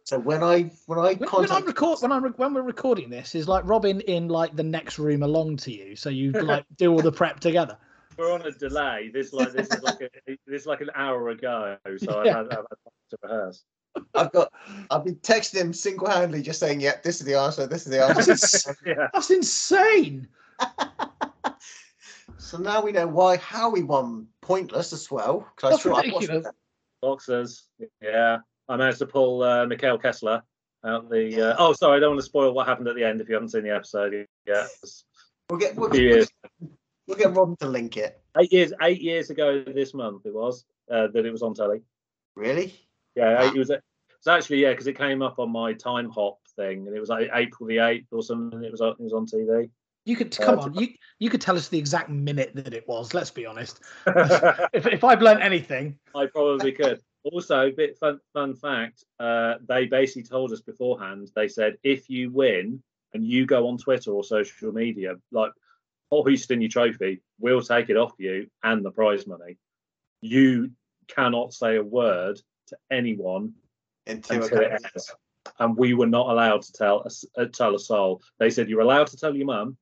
[0.03, 2.61] So when I when I When, when I contacted record, when I re- when we're
[2.61, 6.31] recording this, is like Robin in like the next room along to you, so you
[6.31, 7.77] like do all the prep together.
[8.17, 9.11] We're on a delay.
[9.13, 10.09] This like this is like a,
[10.47, 12.39] this is like an hour ago, so Yeah.
[12.39, 13.63] I've, had, I've had to rehearse.
[14.15, 14.51] I've got
[14.89, 17.67] I've been texting him single handedly, just saying, "Yep, this is the answer.
[17.67, 19.07] This is the answer." yeah.
[19.13, 20.27] That's insane.
[22.37, 25.41] so now we know why how we won pointless as well.
[25.55, 26.43] 'cause I That's saw- I watched ridiculous.
[26.45, 26.55] that.
[27.01, 27.65] Boxers.
[28.01, 28.37] Yeah.
[28.69, 30.41] I managed to pull uh, Mikhail Kessler
[30.85, 31.51] out the.
[31.51, 31.97] Uh, oh, sorry.
[31.97, 33.75] I don't want to spoil what happened at the end if you haven't seen the
[33.75, 34.67] episode yet.
[35.49, 36.25] We'll get we'll, we'll,
[37.07, 38.19] we'll get Robin to link it.
[38.37, 38.73] Eight years.
[38.81, 41.81] Eight years ago this month it was uh, that it was on telly.
[42.35, 42.73] Really?
[43.15, 43.47] Yeah, Wow.
[43.53, 43.69] it was.
[43.69, 43.81] It
[44.25, 47.09] was actually yeah because it came up on my time hop thing and it was
[47.09, 48.63] like April the eighth or something.
[48.63, 49.69] It was on- it was on TV.
[50.05, 50.73] You could Uh, come to- on.
[50.73, 50.87] You
[51.19, 53.13] you could tell us the exact minute that it was.
[53.13, 53.79] Let's be honest.
[54.73, 56.99] If if I've learned anything, I probably could.
[57.31, 59.03] Also, a bit fun fun fact.
[59.19, 61.29] Uh, they basically told us beforehand.
[61.35, 62.81] They said if you win
[63.13, 65.51] and you go on Twitter or social media, like
[66.11, 69.57] hoisting your trophy, we'll take it off you and the prize money.
[70.21, 70.71] You
[71.07, 73.53] cannot say a word to anyone
[74.05, 75.13] Until, until it ends.
[75.59, 78.21] And we were not allowed to tell a, s- uh, tell a soul.
[78.39, 79.77] They said you're allowed to tell your mum,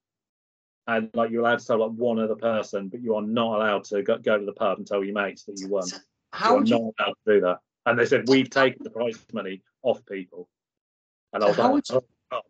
[0.88, 3.84] and like you're allowed to tell like one other person, but you are not allowed
[3.86, 5.88] to go, go to the pub and tell your mates that you won.
[6.36, 7.58] How You're would not you allowed to do that.
[7.86, 10.50] And they said we've taken the prize money off people.
[11.34, 12.42] And I was How like, would oh, oh,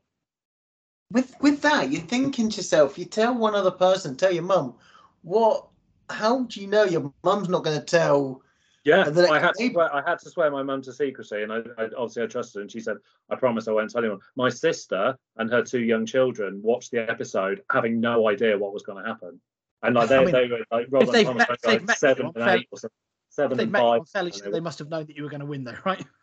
[1.11, 1.91] with with that?
[1.91, 4.75] You're thinking to yourself, you tell one other person, tell your mum,
[5.21, 5.67] what?
[6.09, 8.43] How do you know your mum's not going to tell?
[8.85, 11.57] yeah, I had to swear, I had to swear my mum to secrecy, and I,
[11.77, 12.61] I obviously I trusted her.
[12.61, 12.97] And she said,
[13.31, 17.09] "I promise I won't tell anyone." My sister and her two young children watched the
[17.09, 19.41] episode, having no idea what was going to happen,
[19.81, 21.87] and like they, I mean, they were like Rob and they've Thomas met- they've like
[21.87, 22.95] met seven and eight or something,
[23.35, 23.99] seven they and met you five.
[23.99, 26.03] on fairly sure, they must have known that you were going to win, though, right?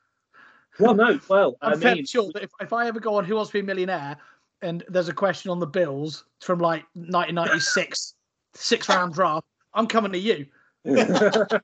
[0.78, 3.26] Well, no, well, I I'm fairly mean, sure that if, if I ever go on
[3.26, 4.16] Who Wants to Be a Millionaire
[4.62, 8.14] and there's a question on the Bills from like 1996,
[8.54, 10.46] six round draft, I'm coming to you.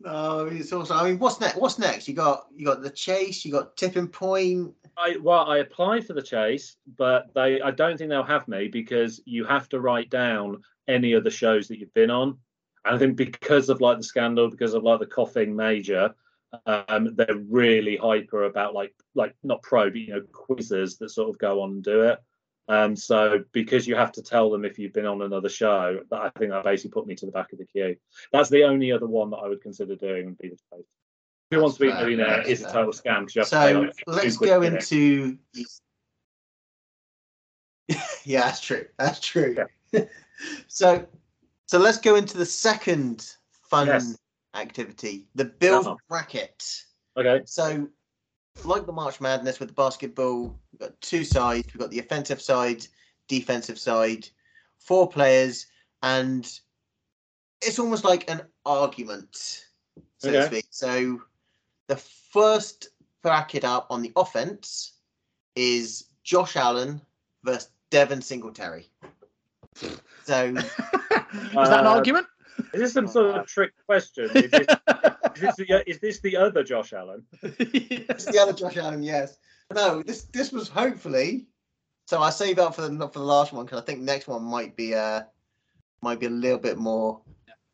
[0.00, 0.94] No, it's also.
[0.94, 1.56] I mean, what's next?
[1.56, 2.06] What's next?
[2.06, 3.44] You got you got the chase.
[3.44, 4.72] You got tipping point.
[4.96, 8.68] I well, I applied for the chase, but they I don't think they'll have me
[8.68, 12.38] because you have to write down any of the shows that you've been on.
[12.84, 16.14] And I think because of like the scandal, because of like the coughing major,
[16.66, 21.28] um, they're really hyper about like like not pro, but you know, quizzes that sort
[21.28, 22.18] of go on and do it.
[22.68, 26.20] Um, so because you have to tell them if you've been on another show, that
[26.20, 27.96] I think that basically put me to the back of the queue.
[28.32, 30.86] That's the only other one that I would consider doing would be the chase.
[31.50, 33.80] Who wants to be millionaire is a total scam because you have to pay So
[33.80, 35.38] like let's go to into.
[38.24, 38.84] yeah, that's true.
[38.98, 39.56] That's true.
[40.68, 41.06] so,
[41.68, 44.18] so let's go into the second fun Yes.
[44.54, 45.96] activity, the build Uh-huh.
[46.08, 46.84] bracket.
[47.16, 47.42] Okay.
[47.44, 47.86] So,
[48.64, 51.66] like the March Madness with the basketball, we've got two sides.
[51.72, 52.86] We've got the offensive side,
[53.28, 54.26] defensive side,
[54.78, 55.66] four players,
[56.02, 56.50] and
[57.60, 59.66] it's almost like an argument,
[60.16, 60.46] so to Okay.
[60.46, 60.66] speak.
[60.70, 61.20] So,
[61.88, 62.88] the first
[63.22, 64.94] bracket up on the offense
[65.54, 67.00] is Josh Allen
[67.44, 68.88] versus Devin Singletary.
[70.24, 70.64] So, Is
[71.52, 72.26] that an Uh, argument?
[72.72, 74.24] Is this some sort of trick question?
[74.34, 77.24] Is this, is this, the, is this the other Josh Allen?
[77.42, 79.38] It's the other Josh Allen, yes.
[79.72, 81.46] No, this this was hopefully.
[82.06, 84.42] So I save out for the for the last one because I think next one
[84.42, 85.22] might be uh
[86.02, 87.20] might be a little bit more.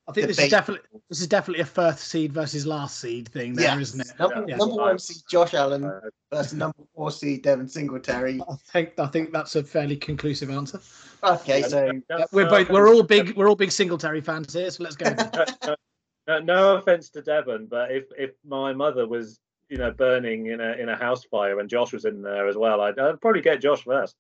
[0.07, 3.55] I think this is definitely this is definitely a first seed versus last seed thing
[3.55, 3.95] there, Yes.
[3.95, 4.19] not it?
[4.19, 4.57] Number, Yeah.
[4.57, 6.01] number one seed Josh Allen Uh,
[6.31, 8.41] versus number four seed Devin Singletary.
[8.49, 10.81] I think I think that's a fairly conclusive answer.
[11.23, 14.85] Okay, so Yeah, we're both we're all big we're all big Singletary fans here, so
[14.85, 15.07] let's go.
[15.07, 15.77] uh,
[16.29, 19.41] no, no offense to Devin, but if if my mother was
[19.71, 22.57] you know burning in a in a house fire and Josh was in there as
[22.59, 24.15] well, I'd, I'd probably get Josh first.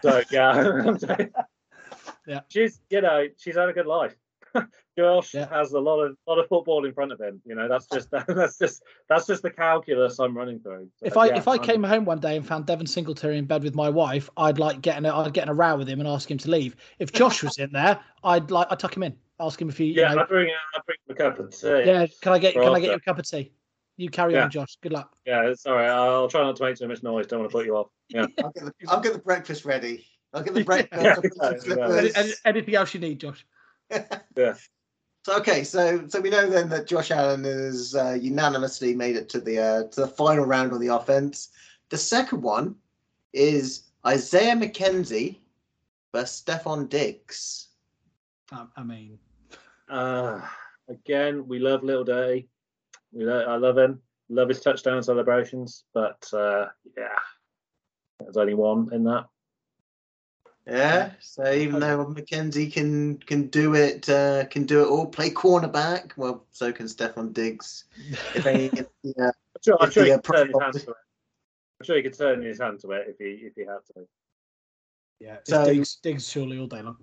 [0.00, 0.96] so yeah,
[2.26, 2.40] Yeah.
[2.48, 4.16] she's you know she's had a good life.
[4.98, 5.48] Josh Yeah.
[5.48, 7.40] has a lot of lot of football in front of him.
[7.44, 10.88] You know that's just that's just that's just the calculus I'm running through.
[10.98, 13.38] So, If I yeah, if I I'm- came home one day and found Devin Singletary
[13.38, 15.88] in bed with my wife, I'd like getting a, I'd get in a row with
[15.88, 16.76] him and ask him to leave.
[16.98, 19.86] If Josh was in there, I'd like I'd tuck him in, ask him if he,
[19.86, 21.68] you yeah, know, I bring I bring him a cup of tea.
[21.86, 23.52] yeah, can I get can I get so- you a cup of tea?
[23.96, 24.44] You carry Yeah.
[24.44, 24.76] on, Josh.
[24.82, 25.14] Good luck.
[25.26, 25.88] Yeah, it's all right.
[25.90, 27.26] I'll try not to make too much noise.
[27.26, 27.88] Don't want to put you off.
[28.08, 28.24] Yeah.
[28.42, 30.06] I'll get the, I'll get the breakfast ready.
[30.32, 31.02] I'll get the breakfast.
[31.02, 31.60] Yeah, I'll exactly.
[31.60, 32.14] slippers.
[32.16, 33.44] Any- any- anything else you need, Josh?
[35.24, 39.28] So okay, so so we know then that Josh Allen is uh, unanimously made it
[39.30, 41.50] to the uh, to the final round on the offense.
[41.90, 42.74] The second one
[43.34, 45.36] is Isaiah McKenzie
[46.14, 47.68] versus Stefon Diggs.
[48.50, 49.18] Um, I mean,
[49.90, 50.40] Uh,
[50.88, 52.48] again, we love Little Dirty.
[53.12, 54.00] We lo- I love him.
[54.30, 56.66] Love his touchdown celebrations, but uh,
[56.96, 57.18] yeah,
[58.20, 59.26] there's only one in that.
[60.70, 61.10] Yeah.
[61.20, 66.12] So even though McKenzie can can do it, uh, can do it all, play cornerback.
[66.16, 67.84] Well, so can Stefon Diggs.
[68.34, 68.70] If any,
[69.02, 69.30] yeah.
[69.30, 69.32] I'm
[69.64, 70.96] sure, I'm sure he the, could uh, turn his hand to it.
[71.80, 74.06] I'm sure he could turn his hand to it if he if he had to.
[75.18, 76.96] yeah, So- Diggs, Diggs surely all day long.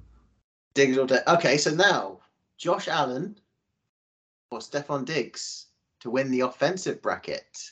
[0.74, 1.20] Diggs all day.
[1.28, 2.20] Okay, so now
[2.58, 3.38] Josh Allen
[4.52, 5.66] or Stefon Diggs
[6.00, 7.72] to win the offensive bracket.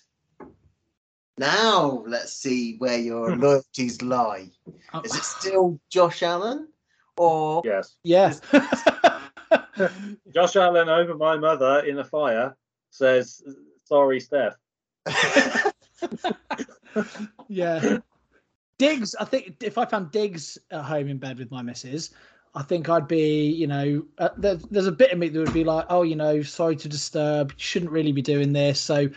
[1.37, 4.49] Now let's see where your loyalties lie.
[4.93, 6.69] Oh, Is it still Josh Allen
[7.17, 8.41] or Yes, Yes.
[10.33, 12.55] Josh Allen over my mother in a fire
[12.89, 13.41] says,
[13.83, 14.55] "Sorry, Steph."
[17.47, 17.97] yeah.
[18.77, 22.11] Diggs, I think if I found Diggs at home in bed with my missus,
[22.55, 25.53] I think I'd be, you know, uh, there, there's a bit of me that would
[25.53, 28.79] be like, oh, you know, sorry to disturb, you shouldn't really be doing this.
[28.79, 29.09] So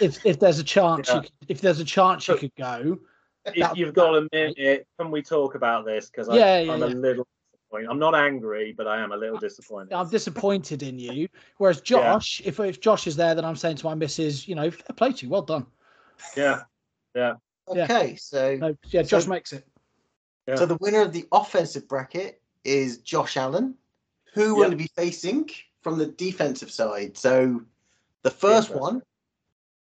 [0.00, 1.16] if if there's a chance, Yeah.
[1.16, 2.98] you could, if there's a chance you could go,
[3.46, 6.10] If you've got a minute, can we talk about this?
[6.10, 7.88] Because Yeah, yeah, I'm a little disappointed.
[7.90, 9.92] I'm not angry, but I am a little disappointed.
[9.92, 11.28] I'm disappointed in you.
[11.58, 14.70] Whereas Josh, if if Josh is there, then I'm saying to my missus, you know,
[14.70, 15.66] fair play to you, well done.
[16.36, 16.62] yeah,
[17.14, 17.34] Yeah.
[17.68, 18.16] okay?
[18.16, 19.64] So No, yeah, Josh So- makes it.
[20.48, 20.54] Yeah.
[20.56, 23.74] so the winner of the offensive bracket is Josh Allen.
[24.34, 24.70] Who will Yep.
[24.70, 25.50] he be facing
[25.82, 27.16] from the defensive side?
[27.16, 27.62] So
[28.22, 28.80] the first Interesting.
[28.80, 29.02] one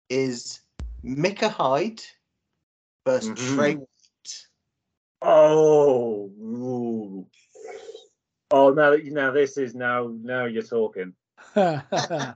[0.09, 0.61] is
[1.03, 2.01] Micah Hyde
[3.05, 3.55] versus Mhm.
[3.55, 4.47] Trey White.
[5.21, 7.27] Oh, ooh.
[8.51, 11.13] oh, now now this is now now you're talking.
[11.55, 12.35] Not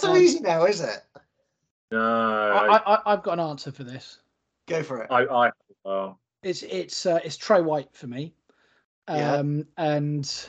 [0.00, 1.04] so Um, easy now, is it?
[1.90, 2.00] No,
[2.52, 4.18] I, I, I've got an answer for this.
[4.66, 5.10] Go for it.
[5.10, 5.50] I, I
[5.84, 8.34] oh, It's it's uh, it's Trey White for me,
[9.08, 9.34] Yeah.
[9.36, 10.48] um, and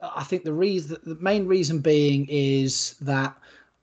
[0.00, 3.36] I think the reason the main reason being is that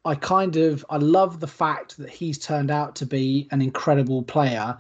[0.05, 4.23] I kind of I love the fact that he's turned out to be an incredible
[4.23, 4.77] player,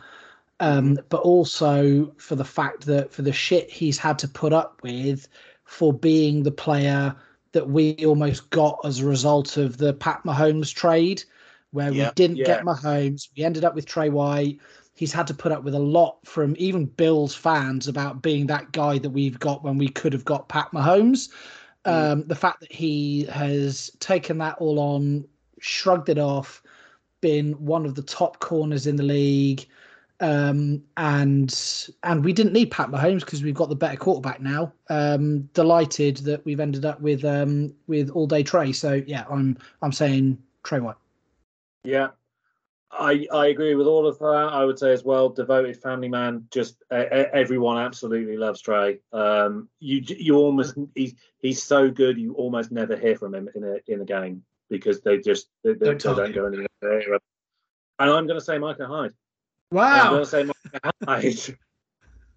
[0.59, 4.81] um, but also for the fact that for the shit he's had to put up
[4.83, 5.27] with
[5.65, 7.15] for being the player
[7.53, 11.23] that we almost got as a result of the Pat Mahomes trade,
[11.71, 12.07] where Yeah.
[12.09, 12.45] we didn't Yeah.
[12.45, 14.59] get Mahomes, we ended up with Trey White.
[14.95, 18.71] He's had to put up with a lot from even Bills fans about being that
[18.73, 21.29] guy that we've got when we could have got Pat Mahomes.
[21.85, 25.25] Um, the fact that he has taken that all on,
[25.59, 26.63] shrugged it off,
[27.21, 29.65] been one of the top corners in the league,
[30.19, 34.71] um, and and we didn't need Pat Mahomes because we've got the better quarterback now.
[34.89, 38.71] Um, delighted that we've ended up with um, with all day Trey.
[38.71, 40.95] So yeah, I'm I'm saying Trey White.
[41.83, 42.09] yeah.
[42.97, 44.25] I I agree with all of that.
[44.25, 46.47] I would say as well, devoted family man.
[46.51, 48.99] Just uh, everyone absolutely loves Trey.
[49.11, 52.17] Um, you you almost he's he's so good.
[52.17, 55.73] You almost never hear from him in a in a game because they just they,
[55.73, 57.19] they, Don't they don't go anywhere.
[57.99, 59.13] And I'm going to say Micah Hyde.
[59.71, 60.01] Wow.
[60.01, 61.25] I'm going to say Micah Hyde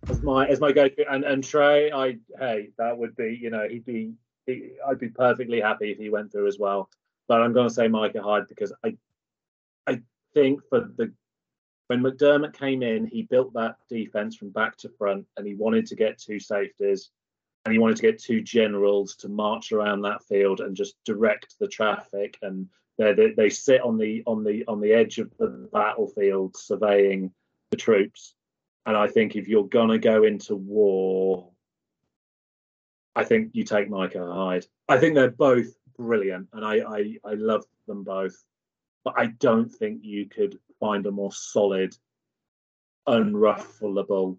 [0.09, 1.11] as my as my go-to.
[1.11, 4.15] And and Trey, I hey, that would be you know he'd be
[4.47, 6.89] he, I'd be perfectly happy if he went through as well.
[7.29, 8.97] But I'm going to say Micah Hyde because I
[10.37, 11.13] think for the
[11.87, 15.87] when McDermott came in, he built that defense from back to front, and he wanted
[15.87, 17.11] to get two safeties,
[17.65, 21.55] and he wanted to get two generals to march around that field and just direct
[21.61, 22.37] the traffic.
[22.43, 22.69] And
[22.99, 27.33] they they, sit on the on the on the edge of the battlefield, surveying
[27.71, 28.35] the troops.
[28.85, 31.51] And I think if you're gonna go into war,
[33.15, 34.67] I think you take Micah Hyde.
[34.89, 38.37] I think they're both brilliant, and I I, I love them both
[39.07, 41.97] but I don't think you could find a more solid,
[43.09, 44.37] unruffleable,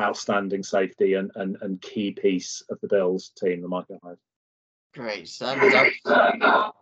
[0.00, 4.16] outstanding safety and, and, and key piece of the Bills team than Micah Hyde.
[4.92, 5.28] Great.
[5.28, 6.72] So that means I've,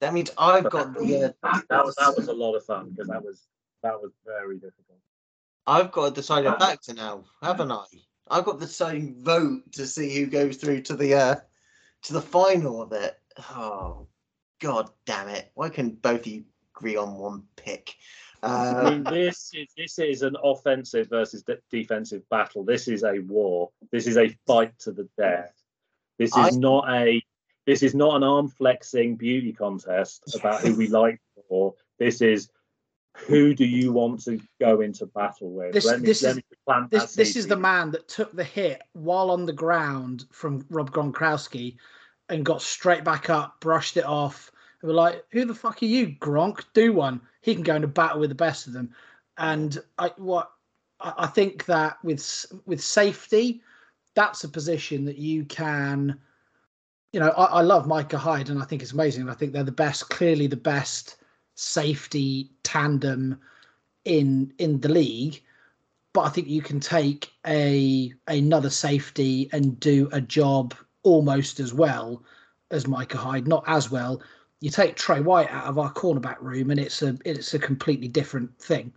[0.00, 1.32] that means I've got the.
[1.44, 3.46] Uh, That was that was a lot of fun because that was
[3.84, 4.98] that was very difficult.
[5.68, 7.84] I've got to decide a factor now, haven't I?
[8.28, 11.36] I've got the same vote to see who goes through to the uh
[12.02, 13.20] to the final of it.
[13.50, 14.08] Oh,
[14.64, 15.50] god damn it!
[15.54, 16.44] Why can both of you
[16.74, 17.94] agree on one pick?
[18.42, 22.64] I Uh, mean, this is this is an offensive versus de- defensive battle.
[22.64, 23.70] This is a war.
[23.92, 25.54] This is a fight to the death.
[26.18, 27.22] This is I- not a
[27.66, 31.74] this is not an arm flexing beauty contest about who we like more.
[31.98, 32.48] This is
[33.16, 35.72] who do you want to go into battle with?
[35.72, 38.32] This- let me, this let is- me plant This this is the man that took
[38.32, 41.76] the hit while on the ground from Rob Gronkowski
[42.28, 44.50] and got straight back up, brushed it off.
[44.84, 46.62] And we're like, "Who the fuck are you, Gronk?
[46.74, 47.22] Do one.
[47.40, 48.94] He can go into battle with the best of them."
[49.38, 50.50] And I what
[51.00, 53.62] I think that with with safety,
[54.14, 56.20] that's a position that you can.
[57.14, 59.26] You know, I, I love Micah Hyde, and I think it's amazing.
[59.30, 61.16] I think they're the best, clearly the best
[61.54, 63.40] safety tandem
[64.04, 65.40] in in the league
[66.12, 71.72] but I think you can take a another safety and do a job almost as
[71.72, 72.22] well
[72.70, 74.22] as Micah Hyde, not as well.
[74.64, 78.08] You take Trey White out of our cornerback room, and it's a it's a completely
[78.08, 78.94] different thing.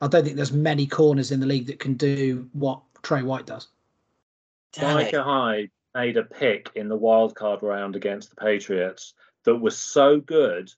[0.00, 3.44] I don't think there's many corners in the league that can do what Trey White
[3.44, 3.68] does.
[4.72, 5.04] damn it.
[5.04, 9.12] Micah Hyde made a pick in the wild card round against the Patriots
[9.44, 10.72] that was so good.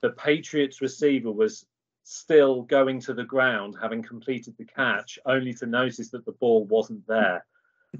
[0.00, 1.66] The Patriots receiver was
[2.04, 6.66] still going to the ground, having completed the catch, only to notice that the ball
[6.66, 7.44] wasn't there.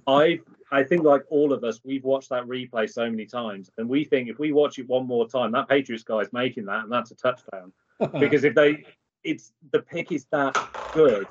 [0.07, 0.41] I
[0.73, 4.05] I think like all of us, we've watched that replay so many times, and we
[4.05, 6.93] think if we watch it one more time, that Patriots guy is making that, and
[6.93, 7.73] that's a touchdown.
[8.21, 8.85] because if they
[9.25, 10.57] it's the pick is that
[10.95, 11.27] good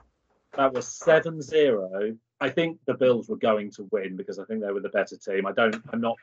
[0.56, 4.72] that was 7-0 i think the bills were going to win because i think they
[4.72, 6.16] were the better team i don't i'm not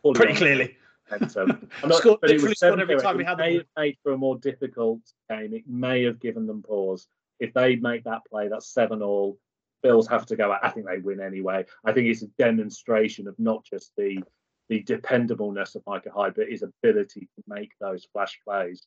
[0.00, 0.76] fully Pretty clearly.
[1.10, 1.68] momentum.
[1.82, 3.02] I'm not, Scored- but it was scored every 7-0.
[3.02, 3.58] time we It had the may ball.
[3.58, 7.06] have made for a more difficult game it may have given them pause
[7.40, 9.36] if they make that play that's seven all
[9.82, 13.26] bills have to go out i think they win anyway i think it's a demonstration
[13.26, 14.22] of not just the
[14.70, 18.86] the dependableness of Micah Hyde, but his ability to make those flash plays.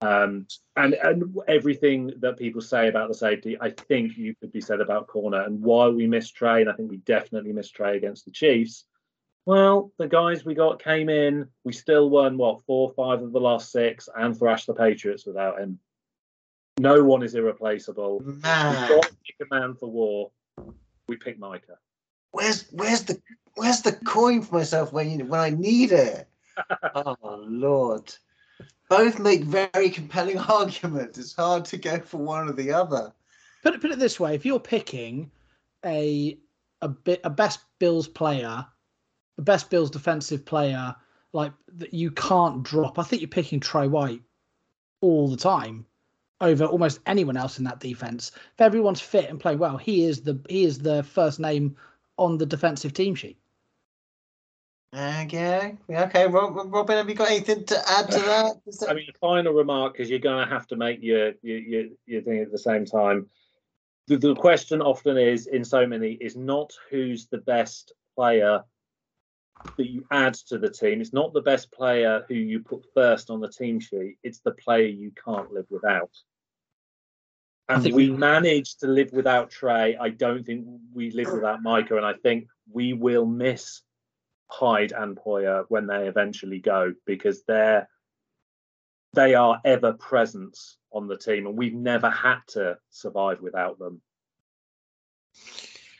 [0.00, 0.46] Um,
[0.76, 4.80] and and everything that people say about the safety, I think you could be said
[4.80, 5.42] about corner.
[5.42, 8.84] And why we missed Trey, and I think we definitely missed Trey against the Chiefs.
[9.46, 11.48] Well, the guys we got came in.
[11.64, 15.60] We still won what four, five of the last six, and thrashed the Patriots without
[15.60, 15.78] him.
[16.78, 18.20] No one is irreplaceable.
[18.20, 20.30] We've Man, got to pick a man for war.
[21.08, 21.78] We pick Micah.
[22.32, 23.20] where's where's the
[23.54, 26.28] where's the coin for myself when you, when I need it?
[26.94, 27.16] oh
[27.46, 28.14] Lord.
[28.88, 31.18] Both make very compelling arguments.
[31.18, 33.12] It's hard to go for one or the other.
[33.62, 35.30] Put it put it this way: if you're picking
[35.84, 36.38] a
[36.80, 38.66] a bit a best Bills player,
[39.36, 40.94] a best Bills defensive player,
[41.32, 42.98] like that you can't drop.
[42.98, 44.22] I think you're picking Trey White
[45.00, 45.86] all the time
[46.40, 48.32] over almost anyone else in that defense.
[48.54, 51.76] If everyone's fit and playing well, he is the he is the first name
[52.16, 53.38] on the defensive team sheet.
[54.94, 56.26] Okay, okay.
[56.26, 58.56] Robin, have you got anything to add to that?
[58.66, 61.32] Is that- I mean, a final remark because you're going to have to make your
[61.42, 63.28] your your, your thing at the same time.
[64.06, 68.62] The, the question often is in so many is not who's the best player
[69.76, 71.00] that you add to the team.
[71.00, 74.16] It's not the best player who you put first on the team sheet.
[74.22, 76.10] It's the player you can't live without.
[77.68, 79.96] And we we- managed to live without Trey.
[79.96, 83.82] I don't think we live without Micah, and I think we will miss
[84.50, 87.88] Hyde and Poyer when they eventually go because they're
[89.14, 94.00] they are ever presence on the team, and we've never had to survive without them.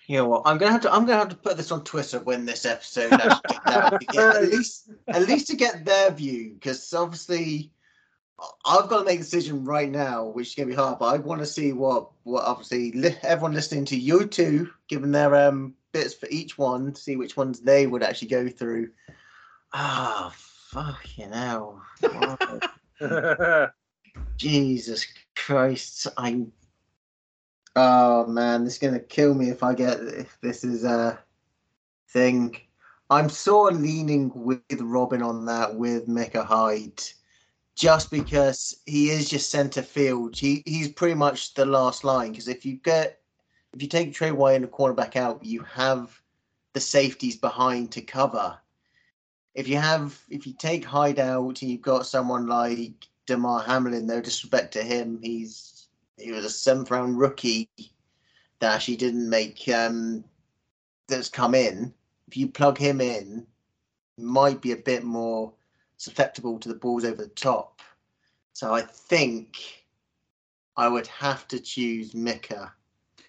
[0.08, 0.42] You know what?
[0.46, 0.92] I'm gonna have to.
[0.92, 4.36] I'm gonna have to put this on Twitter when this episode actually gets out get,
[4.36, 7.70] at least at least to get their view, because obviously
[8.64, 10.98] I've got to make a decision right now, which is gonna be hard.
[10.98, 15.12] But I want to see what what obviously li- everyone listening to you two, given
[15.12, 18.88] their um bits for each one, see which ones they would actually go through.
[19.74, 21.82] Ah, fucking hell!
[22.02, 23.68] Wow.
[24.38, 25.06] Jesus
[25.36, 26.06] Christ!
[26.16, 26.50] I'm.
[27.80, 31.16] Oh man, this is gonna kill me if I get if this is a
[32.08, 32.56] thing.
[33.08, 37.00] I'm sort of leaning with Robin on that with Micah Hyde,
[37.76, 40.36] just because he is just centre field.
[40.36, 42.32] He he's pretty much the last line.
[42.32, 43.20] Because if you get
[43.72, 46.20] if you take Trey White and the cornerback out, you have
[46.72, 48.58] the safeties behind to cover.
[49.54, 54.04] If you have if you take Hyde out and you've got someone like Damar Hamlin,
[54.04, 55.77] no disrespect to him, he's
[56.18, 57.68] he was a seventh round rookie
[58.60, 60.24] that actually didn't make um
[61.08, 61.94] that's come in.
[62.28, 63.46] If you plug him in,
[64.18, 65.52] might be a bit more
[65.96, 67.80] susceptible to the balls over the top.
[68.52, 69.86] So I think
[70.76, 72.72] I would have to choose Micah.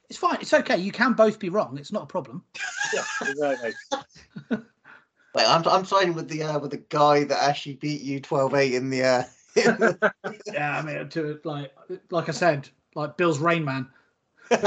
[0.09, 0.37] It's fine.
[0.41, 0.77] It's okay.
[0.77, 1.77] You can both be wrong.
[1.77, 2.43] It's not a problem.
[2.93, 3.73] Yeah, exactly.
[5.35, 8.73] Wait, I'm I'm siding with the uh, with the guy that actually beat you 12-8
[8.73, 9.23] in the uh,
[10.53, 11.71] Yeah, I mean, to like
[12.09, 13.87] like I said, like Bill's Rain Man.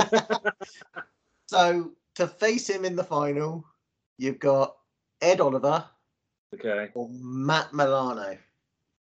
[1.52, 3.62] So to face him in the final,
[4.16, 4.74] you've got
[5.20, 5.84] Ed Oliver
[6.54, 6.88] okay.
[6.94, 8.38] or Matt Milano.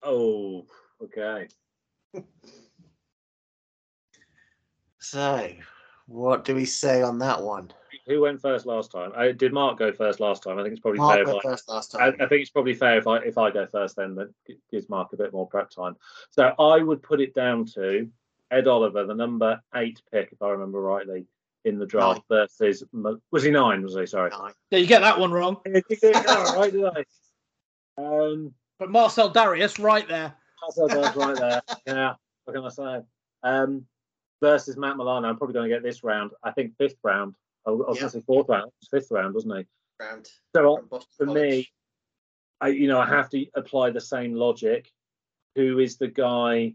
[0.03, 0.67] Oh,
[1.01, 1.47] okay.
[5.03, 5.49] So
[6.07, 7.73] what do we say on that one?
[8.07, 9.13] Who went first last time?
[9.17, 10.59] Uh, did Mark go first last time?
[10.59, 11.25] I think it's probably Mark fair.
[11.25, 12.15] went If I, first last time.
[12.21, 13.97] I think it's probably fair if I if I go first.
[13.97, 14.29] Then that
[14.71, 15.97] gives Mark a bit more prep time.
[16.29, 18.11] So I would put it down to
[18.51, 21.27] Ed Oliver, the number eight pick, if I remember rightly,
[21.65, 22.83] in the draft versus
[23.31, 23.83] was he nine?
[23.83, 24.07] Was he?
[24.07, 24.31] Sorry.
[24.31, 24.53] Nine.
[24.71, 25.57] Yeah, you get that one wrong.
[25.67, 27.05] All right, did I?
[27.99, 30.35] Um, But Marcel Dareus, right there.
[30.63, 31.63] Marcel Dareus right there.
[31.87, 33.05] Yeah, what can I say?
[33.43, 33.85] Um,
[34.43, 35.29] versus Matt Milano.
[35.29, 36.31] I'm probably going to get this round.
[36.43, 37.35] I think fifth round.
[37.67, 38.01] I was Yeah.
[38.03, 38.69] going to say fourth round.
[38.69, 39.67] It was fifth round, wasn't he?
[40.01, 40.27] Round
[40.57, 40.89] So
[41.19, 41.43] for College.
[41.43, 41.69] me,
[42.63, 44.91] I you know I have to apply the same logic.
[45.57, 46.75] Who is the guy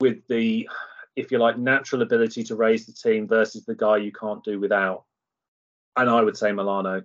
[0.00, 0.68] with the,
[1.16, 4.58] if you like, natural ability to raise the team versus the guy you can't do
[4.60, 5.04] without?
[5.96, 7.02] And I would say Milano,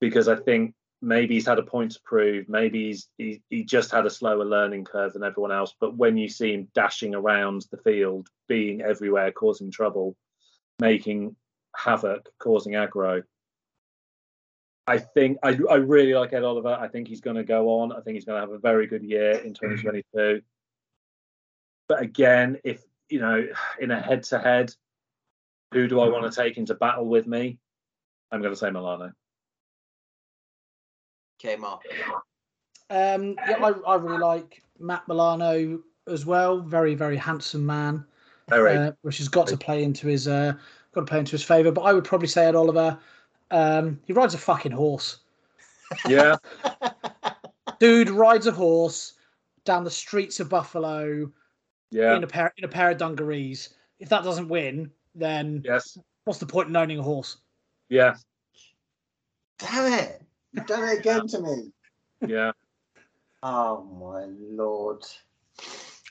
[0.00, 2.48] because I think maybe he's had a point to prove.
[2.48, 5.74] Maybe he's he, he just had a slower learning curve than everyone else.
[5.78, 10.16] But when you see him dashing around the field, being everywhere, causing trouble,
[10.80, 11.36] making
[11.76, 13.22] havoc, causing aggro,
[14.86, 16.76] I think I, I really like Ed Oliver.
[16.80, 17.92] I think he's going to go on.
[17.92, 20.42] I think he's going to have a very good year in 2022.
[21.88, 23.46] But again, if you know,
[23.80, 24.74] in a head-to-head,
[25.72, 27.58] who do I want to take into battle with me?
[28.30, 29.12] I'm going to say Milano.
[31.40, 31.82] Okay, Mark.
[32.90, 36.60] Um, yeah, I, I really like Matt Milano as well.
[36.60, 38.04] Very, very handsome man,
[38.48, 38.76] Very.
[38.76, 40.52] uh, which has got to play into his uh,
[40.92, 41.70] got to play into his favour.
[41.70, 42.98] But I would probably say Ed Oliver.
[43.50, 45.20] Um, he rides a fucking horse.
[46.08, 46.36] yeah,
[47.78, 49.14] Dude rides a horse
[49.64, 51.30] down the streets of Buffalo
[51.90, 53.74] yeah, in a pair in a pair of dungarees.
[53.98, 57.38] If that doesn't win, then yes, what's the point in owning a horse?
[57.88, 58.14] yeah,
[59.58, 60.22] Damn it!
[60.52, 61.72] You've done it again to me.
[62.26, 62.52] yeah.
[63.42, 64.24] Oh my
[64.54, 65.04] lord.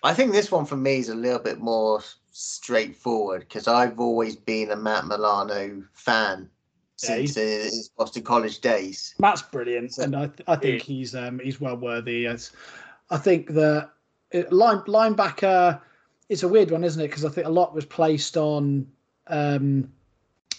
[0.03, 2.01] I think this one for me is a little bit more
[2.31, 6.49] straightforward because I've always been a Matt Milano fan
[7.01, 9.15] Yeah, since his Boston College days.
[9.19, 12.27] Matt's brilliant, and I th- I think he's um he's well worthy.
[12.27, 12.51] As
[13.09, 13.89] I think that it,
[14.51, 15.81] line linebacker
[16.29, 17.07] it's a weird one, isn't it?
[17.07, 18.87] Because I think a lot was placed on
[19.27, 19.91] um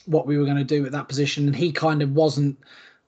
[0.07, 2.59] what we were going to do at that position, and he kind of wasn't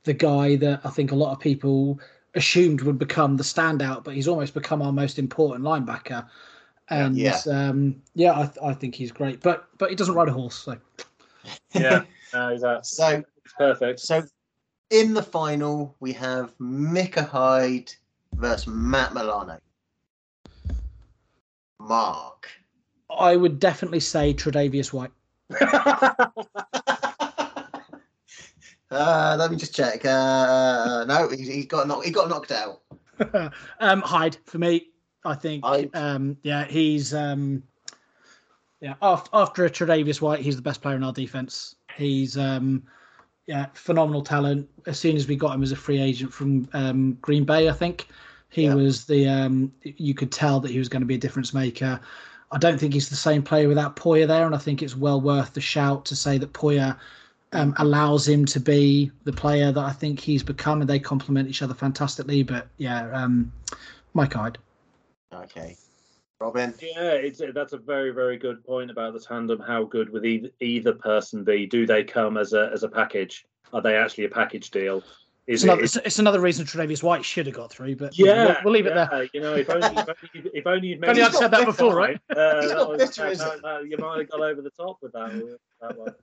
[0.05, 1.99] the guy that I think a lot of people
[2.35, 6.29] assumed would become the standout, but he's almost become our most important linebacker.
[6.89, 7.41] And Yeah.
[7.51, 10.57] um, yeah, I, th- I think he's great, but but he doesn't ride a horse,
[10.57, 10.77] so
[11.75, 12.05] Yeah,
[12.35, 13.25] no, that's So,
[13.57, 14.01] perfect.
[14.01, 14.23] so
[14.91, 17.93] in the final, we have Micah Hyde
[18.35, 19.59] versus Matt Milano.
[21.81, 22.49] Mark.
[23.19, 25.11] I would definitely say Tre'Davious White.
[28.91, 30.05] Uh, let me just check.
[30.05, 32.05] Uh, no, he, he got knocked.
[32.05, 32.81] He got knocked out.
[33.81, 34.89] um, Hyde for me.
[35.25, 35.65] I think.
[35.95, 37.63] Um, yeah, he's um,
[38.81, 38.95] yeah.
[39.03, 41.77] After after Tre'Davious White, he's the best player in our defense.
[41.97, 42.83] He's um,
[43.47, 44.69] yeah, phenomenal talent.
[44.87, 47.73] As soon as we got him as a free agent from um, Green Bay, I
[47.73, 48.09] think
[48.51, 48.75] he Yeah.
[48.75, 49.29] was the.
[49.29, 52.01] Um, you could tell that he was going to be a difference maker.
[52.53, 55.21] I don't think he's the same player without Poyer there, and I think it's well
[55.21, 56.97] worth the shout to say that Poyer
[57.53, 61.49] um, allows him to be the player that I think he's become, and they complement
[61.49, 62.43] each other fantastically.
[62.43, 63.53] But yeah, um,
[64.15, 64.59] Mike Hyde.
[65.33, 65.77] Okay.
[66.41, 66.75] Robin.
[66.81, 69.61] Yeah, it's that's a very very good point about the tandem.
[69.61, 71.67] How good would either either person be?
[71.67, 73.45] Do they come as a as a package?
[73.73, 75.05] Are they actually a package deal?
[75.51, 75.85] It's Is another, it?
[75.85, 78.87] it's, it's another reason Tre'Davious White should have got through, but yeah, we'll, we'll leave
[78.87, 79.29] it there.
[79.35, 81.97] You know, if only if only, you'd- if only you'd only I'd said that before,
[81.97, 82.21] right?
[82.31, 85.59] Uh, that was- bitter, that- that- you might have got over the top with that,
[85.81, 86.15] that one.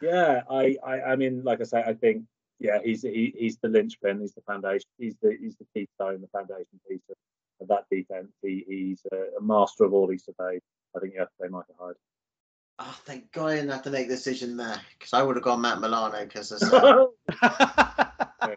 [0.00, 2.24] Yeah, I, I, I mean, like I say, I think,
[2.58, 6.28] yeah, he's he, he's the linchpin, he's the foundation, he's the he's the keystone, the
[6.28, 7.16] foundation piece of,
[7.60, 8.32] of that defense.
[8.40, 10.62] He, he's a, a master of all he surveyed.
[10.96, 11.96] I think you have to say Micah Hyde.
[12.82, 15.44] Oh, thank God I didn't have to make the decision there because I would have
[15.44, 17.06] gone Matt Milano because uh,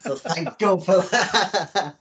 [0.00, 1.96] so thank God for that.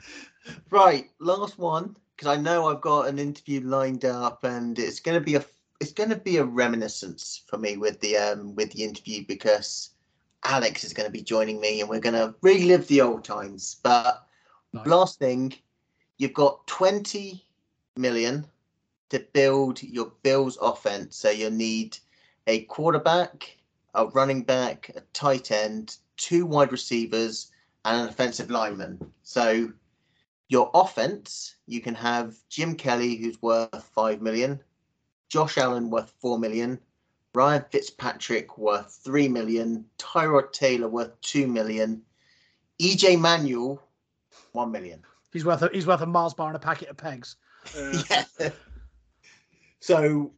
[0.70, 5.18] right, last one because I know I've got an interview lined up and it's going
[5.18, 5.44] to be a
[5.80, 9.90] it's going to be a reminiscence for me with the um with the interview because
[10.44, 13.80] Alex is going to be joining me, and we're going to relive the old times.
[13.82, 14.26] But
[14.72, 14.86] Nice.
[14.86, 15.54] last thing,
[16.18, 17.42] you've got 20
[17.96, 18.46] million
[19.10, 21.16] to build your Bills offense.
[21.16, 21.98] So you'll need
[22.46, 23.56] a quarterback,
[23.94, 27.50] a running back, a tight end, two wide receivers,
[27.84, 29.12] and an offensive lineman.
[29.22, 29.72] So
[30.48, 34.60] your offense, you can have Jim Kelly, who's worth 5 million,
[35.28, 36.78] Josh Allen worth 4 million,
[37.34, 42.02] Ryan Fitzpatrick worth 3 million, Tyrod Taylor worth 2 million,
[42.80, 43.82] EJ Manuel
[44.52, 45.02] 1 million.
[45.32, 47.36] He's worth a, he's worth a Mars bar and a packet of pegs.
[47.76, 48.02] Uh,
[48.40, 48.50] Yeah.
[49.80, 50.32] So,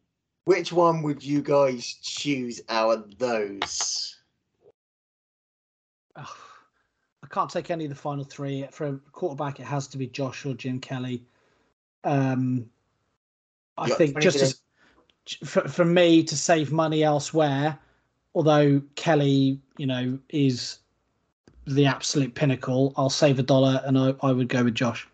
[0.44, 4.16] which one would you guys choose out of those?
[6.16, 6.26] Ugh,
[7.22, 8.66] I can't take any of the final three.
[8.70, 11.22] For a quarterback, it has to be Josh or Jim Kelly.
[12.04, 12.68] Um,
[13.76, 14.60] I think just as,
[15.44, 17.78] for, for me to save money elsewhere,
[18.34, 20.78] although Kelly, you know, is
[21.66, 25.06] the absolute pinnacle, I'll save a dollar and I, I would go with Josh.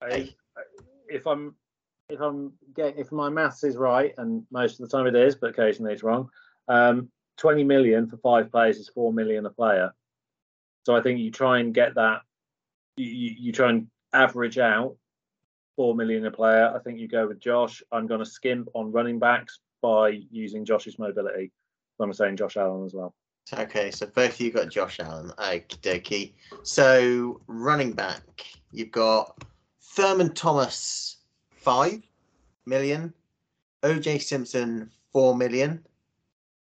[0.00, 0.32] I,
[1.08, 1.54] if I'm
[2.08, 5.34] if I'm getting if my maths is right, and most of the time it is,
[5.34, 6.28] but occasionally it's wrong.
[6.68, 9.92] Um, Twenty million for five players is four million a player.
[10.86, 12.20] So I think you try and get that.
[12.96, 14.96] You, you, you try and average out
[15.74, 16.72] four million a player.
[16.74, 17.82] I think you go with Josh.
[17.90, 21.50] I'm going to skimp on running backs by using Josh's mobility.
[21.96, 23.14] So I'm saying Josh Allen as well.
[23.52, 25.30] Okay, so both of you got Josh Allen.
[25.38, 26.32] Okie dokie.
[26.62, 28.22] So, running back,
[28.72, 29.44] you've got
[29.82, 31.13] Thurman Thomas,
[31.64, 32.02] 5
[32.66, 33.14] million,
[33.82, 35.82] OJ Simpson, 4 million,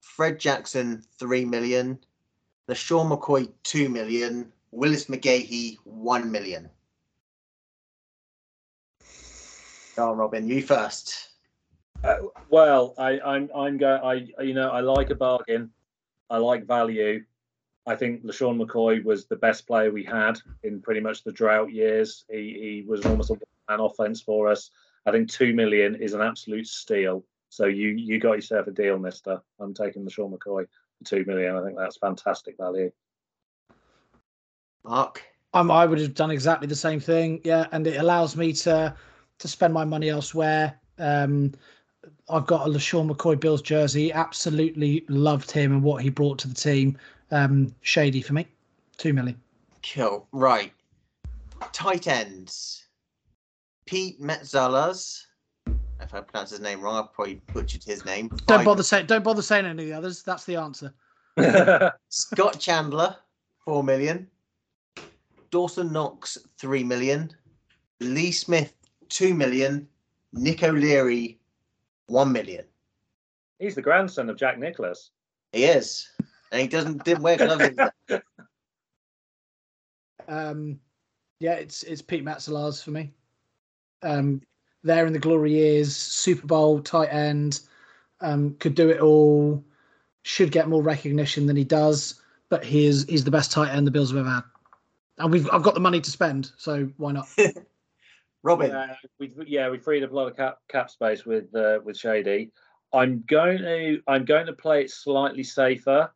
[0.01, 1.99] Fred Jackson, 3 million,
[2.71, 6.71] LeSean McCoy, 2 million, Willis McGahee, 1 million.
[9.97, 11.29] Go on, Robin, you first.
[12.03, 12.17] Uh,
[12.49, 14.29] well, I, I'm I'm going.
[14.39, 15.71] I you know I like a bargain.
[16.29, 17.25] I like value.
[17.87, 21.73] I think LeSean McCoy was the best player we had in pretty much the drought
[21.73, 22.25] years.
[22.31, 23.37] He he was almost a
[23.69, 24.71] an offense for us.
[25.07, 27.25] I think two million is an absolute steal.
[27.49, 29.41] So you you got yourself a deal, Mister.
[29.61, 31.57] I'm taking LeSean McCoy for two million.
[31.57, 32.91] I think that's fantastic value.
[34.85, 35.23] Mark.
[35.55, 37.41] Um, I would have done exactly the same thing.
[37.45, 38.95] Yeah, and it allows me to
[39.39, 40.79] to spend my money elsewhere.
[40.99, 41.53] Um,
[42.29, 44.13] I've got a LeSean McCoy Bills jersey.
[44.13, 46.99] Absolutely loved him and what he brought to the team.
[47.31, 48.47] Um, shady for me.
[48.97, 49.41] Two million.
[49.95, 50.27] Cool.
[50.33, 50.73] Right.
[51.73, 52.86] Tight ends.
[53.87, 55.23] Pete Metzelaars.
[56.01, 58.29] If I pronounce his name wrong, I probably butchered his name.
[58.47, 59.07] Don't bother saying.
[59.07, 60.23] Don't bother saying any of the others.
[60.23, 60.93] That's the answer.
[62.09, 63.17] Scott Chandler,
[63.65, 64.29] four million.
[65.51, 67.31] Dawson Knox, three million.
[68.01, 68.75] Lee Smith,
[69.09, 69.89] two million.
[70.33, 71.39] Nick O'Leary,
[72.09, 72.65] one million.
[73.59, 75.13] He's the grandson of Jack Nicklaus.
[75.53, 76.11] He is,
[76.53, 77.71] and he doesn't didn't wear gloves.
[80.29, 80.81] Um,
[81.39, 83.13] yeah, it's it's Pete Metzelaars for me.
[84.07, 84.43] Um,
[84.83, 87.61] there in the glory years, Super Bowl tight end,
[88.21, 89.63] um, could do it all.
[90.23, 93.87] Should get more recognition than he does, but he is he's the best tight end
[93.87, 94.45] the Bills have ever had,
[95.19, 97.29] and we've I've got the money to spend, so why not?
[98.43, 101.81] Robin, Yeah, we yeah we freed up a lot of cap cap space with uh,
[101.85, 102.51] with Shady.
[102.93, 106.11] I'm going to I'm going to play it slightly safer.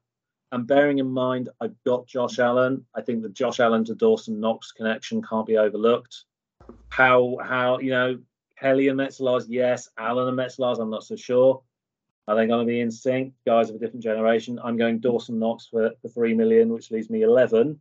[0.52, 4.40] And bearing in mind I've got Josh Allen, I think the Josh Allen to Dawson
[4.40, 6.24] Knox connection can't be overlooked.
[6.88, 8.18] How how you know
[8.58, 11.62] Kelly and Metzelaars, yes, Allen and Metzelaars, I'm not so sure.
[12.28, 13.32] Are they going to be in sync?
[13.46, 14.60] Guys of a different generation.
[14.62, 17.80] I'm going Dawson Knox for, for three million, which leaves me eleven.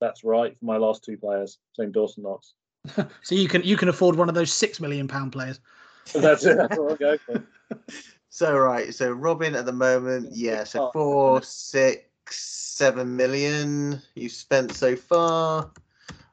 [0.00, 1.58] That's right for my last two players.
[1.74, 2.54] Same Dawson Knox.
[3.22, 5.60] so you can you can afford one of those six million pound players.
[6.04, 6.56] So that's it.
[6.56, 7.44] That's what I'll go for.
[8.28, 14.72] so right, so Robin at the moment, yeah, so four, six, seven million you've spent
[14.72, 15.70] so far.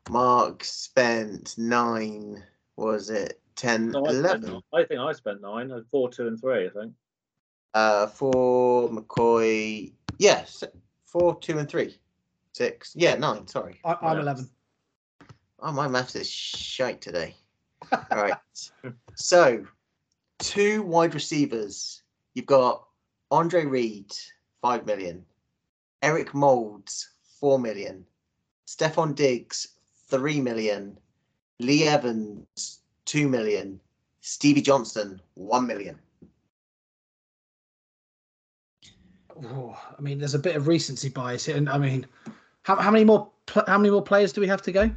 [0.10, 2.44] Mark spent nine.
[2.76, 4.62] Was it 10, No, I, 11?
[4.74, 5.72] I think I spent nine.
[5.72, 6.68] uh, Four, two, and three.
[6.68, 6.94] I think.
[7.74, 10.64] Uh, for McCoy, yes,
[11.06, 11.98] four, two, and three,
[12.54, 12.94] six.
[12.96, 13.46] Yeah, nine.
[13.48, 13.80] Sorry.
[13.84, 14.22] I, I'm Yeah.
[14.22, 14.50] eleven.
[15.60, 17.36] Oh, my maths is shite today.
[17.92, 18.34] All right.
[19.16, 19.66] so,
[20.40, 22.04] two wide receivers.
[22.34, 22.86] You've got
[23.32, 24.12] Andre Reed,
[24.62, 25.26] five million.
[26.02, 28.06] Eric Moulds, four million.
[28.68, 29.68] Stefon Diggs,
[30.08, 30.98] three million.
[31.60, 33.80] Lee Evans, two million.
[34.22, 35.98] Stevie Johnson, one million.
[39.44, 42.06] Oh, I mean, there's a bit of recency bias here, and I mean,
[42.64, 43.30] how, how many more
[43.68, 44.90] how many more players do we have to go?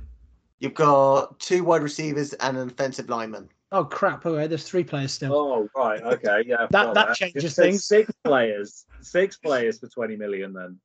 [0.61, 3.49] You've got two wide receivers and an offensive lineman.
[3.73, 4.25] Oh crap!
[4.27, 5.33] Okay, there's three players still.
[5.35, 6.63] Oh right, okay, yeah.
[6.63, 7.85] I That- that changes things.
[7.85, 10.53] Six players, six players for twenty million.
[10.55, 10.79] Then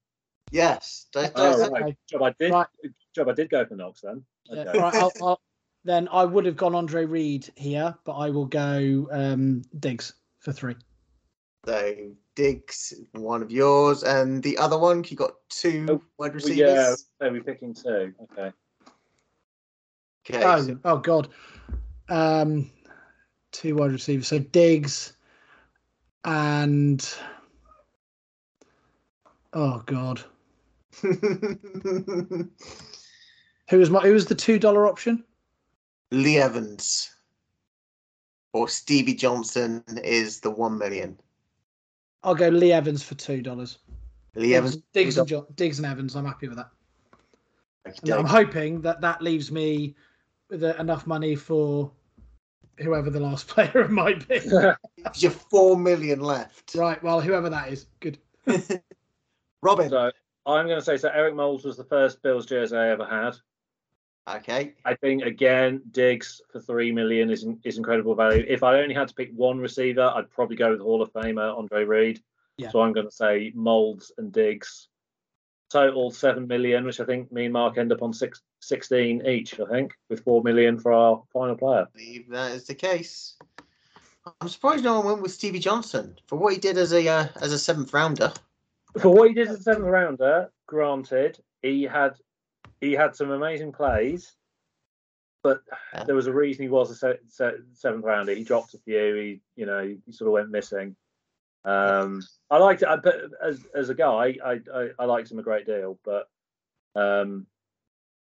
[0.52, 1.08] Yes.
[1.12, 1.84] Don't- Oh, right.
[1.84, 1.98] Okay.
[2.08, 2.52] Job I did.
[2.52, 2.68] Right.
[3.16, 4.24] Job I did go for Knox then.
[4.51, 5.41] Yeah, right, I'll, I'll,
[5.86, 10.51] then I would have gone Andre Reed here, but I will go um, Diggs for
[10.51, 10.76] three.
[11.66, 16.36] So Diggs, one of yours, and the other one, you got two Oh, wide Well,
[16.36, 16.57] receivers.
[16.57, 18.13] yeah, so we're picking two.
[18.34, 18.51] Okay.
[20.30, 20.43] Okay.
[20.43, 21.30] Oh, so- oh God.
[22.09, 22.70] Um,
[23.51, 24.28] two wide receivers.
[24.28, 25.13] So Diggs
[26.26, 27.07] and
[29.53, 30.22] oh God,
[33.70, 35.24] who was my who was the two dollar option?
[36.11, 37.11] Lee Evans
[38.53, 41.20] or Stevie Johnson is the one million.
[42.24, 43.80] I'll go Lee Evans for two dollars.
[44.36, 44.78] Lee Evans.
[44.93, 46.16] Diggs and Jo- Diggs and Evans.
[46.16, 46.70] I'm happy with that.
[48.03, 49.95] And I'm hoping that that leaves me
[50.49, 51.91] with uh, enough money for
[52.78, 54.39] whoever the last player might be.
[55.16, 56.76] You're four million left.
[56.76, 57.01] right.
[57.03, 58.18] Well, whoever that is, good.
[59.61, 59.89] Robin.
[59.89, 60.11] So
[60.45, 61.09] I'm going to say so.
[61.09, 63.36] Eric Moulds was the first Bills jersey I ever had.
[64.28, 64.74] Okay.
[64.84, 68.44] I think again, Diggs for three million is is incredible value.
[68.48, 71.56] If I only had to pick one receiver, I'd probably go with Hall of Famer
[71.58, 72.24] Andre Reed.
[72.58, 72.72] Yeah.
[72.72, 74.88] So I'm going to say Moulds and Diggs.
[75.70, 79.60] Total seven million, which I think me and Mark end up on six, 16 each.
[79.60, 81.88] I think with four million for our final player.
[81.94, 83.36] believe that is the case.
[84.42, 87.28] I'm surprised no one went with Stevie Johnson for what he did as a uh,
[87.42, 88.34] as a seventh rounder.
[89.00, 92.14] For what he did as a seventh rounder, granted, he had
[92.86, 94.36] he had some amazing plays,
[95.44, 95.62] but
[95.94, 96.04] Yeah.
[96.04, 98.34] there was a reason he was a se- se- seventh rounder.
[98.34, 99.16] He dropped a few.
[99.16, 100.96] He you know he sort of went missing.
[101.64, 102.22] Um,
[102.52, 105.44] I liked it, I, but as as a guy, I, I I liked him a
[105.44, 106.00] great deal.
[106.04, 106.30] But
[106.96, 107.48] um,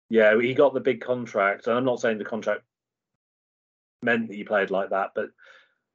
[0.09, 2.63] yeah, he got the big contract, and I'm not saying the contract
[4.01, 5.29] meant that he played like that, but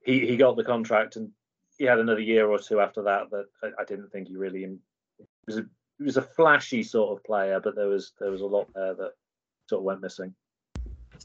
[0.01, 1.31] he he got the contract and
[1.77, 4.77] he had another year or two after that that I, I didn't think he really
[5.47, 5.65] was a
[6.01, 8.95] he was a flashy sort of player, but there was there was a lot there
[8.95, 9.11] that
[9.69, 10.33] sort of went missing.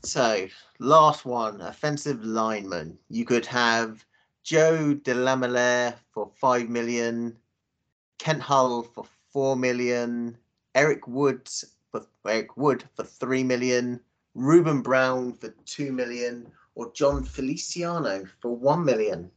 [0.02, 0.48] So
[0.78, 2.98] last one, offensive lineman.
[3.08, 4.04] You could have
[4.44, 7.38] Joe DeLamielleure for five million,
[8.18, 10.36] Kent Hull for four million,
[10.74, 13.98] Eric Woods for Eric Wood for three million,
[14.34, 19.30] Ruben Brown for two million, or Jon Feliciano for one million.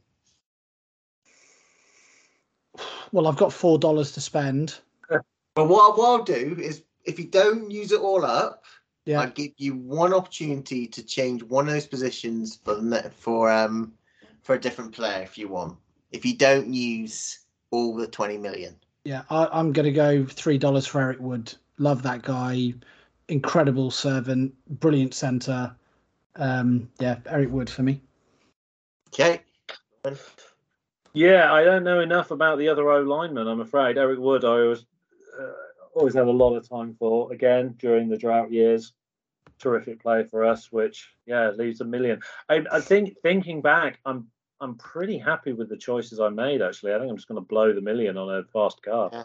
[3.10, 4.78] Well, I've got four dollars to spend.
[5.60, 8.64] But what, what I'll do is, if you don't use it all up,
[9.04, 9.20] Yeah.
[9.20, 13.50] I'll give you one opportunity to change one of those positions for the ne- for
[13.52, 13.92] um
[14.40, 15.76] for a different player if you want.
[16.12, 17.40] If you don't use
[17.72, 18.74] all the twenty million.
[19.04, 21.52] Yeah, I, I'm going to go three dollars for Eric Wood.
[21.76, 22.72] Love that guy,
[23.28, 25.76] incredible servant, brilliant centre.
[26.36, 28.00] Um, yeah, Eric Wood for me.
[29.08, 29.42] Okay.
[31.12, 33.46] Yeah, I don't know enough about the other O linemen.
[33.46, 34.42] I'm afraid Eric Wood.
[34.44, 34.84] I always uh,
[35.94, 37.32] always had a lot of time for.
[37.32, 38.92] Again, during the drought years,
[39.58, 40.70] terrific play for us.
[40.72, 42.20] Which yeah, leaves a million.
[42.48, 44.28] I, I think thinking back, I'm
[44.60, 46.62] I'm pretty happy with the choices I made.
[46.62, 49.24] Actually, I think I'm just going to blow the million on a fast car, Yeah.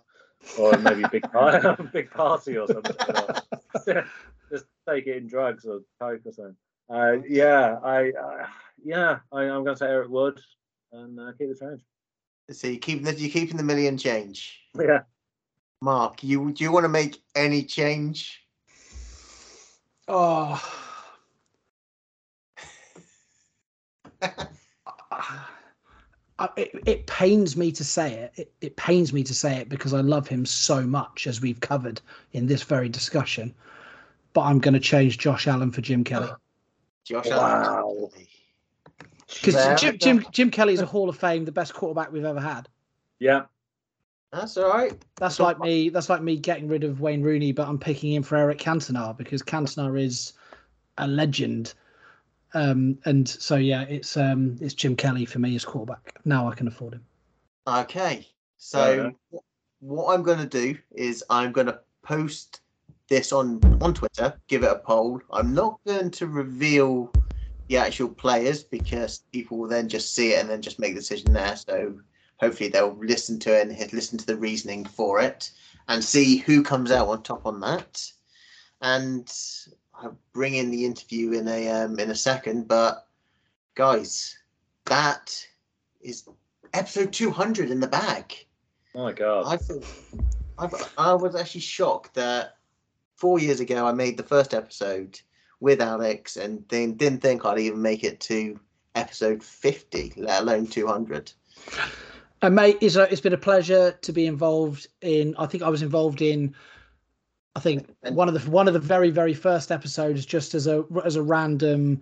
[0.57, 2.95] or maybe a big party, big party or something.
[4.51, 6.55] just take it in drugs or coke or something.
[6.89, 8.47] Uh, yeah, I uh,
[8.83, 10.39] yeah, I, I'm going to say Eric Wood
[10.91, 11.81] and uh, keep the change.
[12.51, 14.59] So you keep the you keeping the million change.
[14.79, 15.01] Yeah.
[15.81, 18.41] Mark, you do you want to make any change?
[26.37, 28.33] Oh, it, it pains me to say it.
[28.35, 28.53] it.
[28.59, 32.01] It pains me to say it because I love him so much, as we've covered
[32.33, 33.53] in this very discussion.
[34.33, 36.29] But I'm going to change Josh Allen for Jim Kelly
[37.05, 37.87] Josh Wow.
[37.87, 38.09] Allen.
[39.29, 42.41] because Jim, Jim Jim Kelly is a Hall of Fame, the best quarterback we've ever
[42.41, 42.67] had.
[43.19, 43.43] Yeah.
[44.35, 44.93] That's all right.
[45.15, 45.87] That's like me.
[45.87, 49.15] That's like me getting rid of Wayne Rooney, but I'm picking him for Eric Cantona
[49.15, 50.33] because Cantona is
[50.97, 51.73] a legend.
[52.53, 56.19] Um, and so yeah, it's um, it's Jim Kelly for me as quarterback.
[56.25, 57.05] Now I can afford him.
[57.65, 58.27] Okay.
[58.57, 59.13] So enough.
[59.31, 62.59] wh- what I'm going to do is I'm going to post
[63.07, 65.21] this on on Twitter, give it a poll.
[65.31, 67.09] I'm not going to reveal
[67.69, 70.99] the actual players because people will then just see it and then just make the
[70.99, 71.55] decision there.
[71.55, 71.95] So
[72.39, 75.51] hopefully they'll listen to it and hit- listen to the reasoning for it
[75.87, 78.11] and see who comes out on top on that.
[78.81, 79.31] And
[79.93, 82.67] I'll bring in the interview in a um, in a second.
[82.67, 83.07] But
[83.75, 84.37] guys,
[84.85, 85.45] that
[86.01, 86.27] is
[86.73, 88.33] episode 200 in the bag.
[88.93, 89.45] Oh my God.
[89.47, 89.57] I
[90.57, 92.57] I, I was actually shocked that
[93.15, 95.19] four years ago I made the first episode
[95.59, 98.59] with Alex and then didn't think I'd even make it to
[98.93, 101.31] episode 50, let alone 200.
[102.45, 105.35] And mate, it's, it's been a pleasure to be involved in.
[105.39, 106.55] I think I was involved in.
[107.55, 110.85] I think one of the one of the very very first episodes, just as a
[111.03, 112.01] as a random,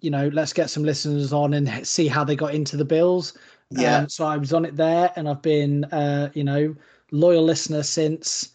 [0.00, 3.36] you know, let's get some listeners on and see how they got into the Bills.
[3.70, 3.98] Yeah.
[3.98, 6.74] Um, so I was on it there, and I've been, uh, you know,
[7.10, 8.50] loyal listener since.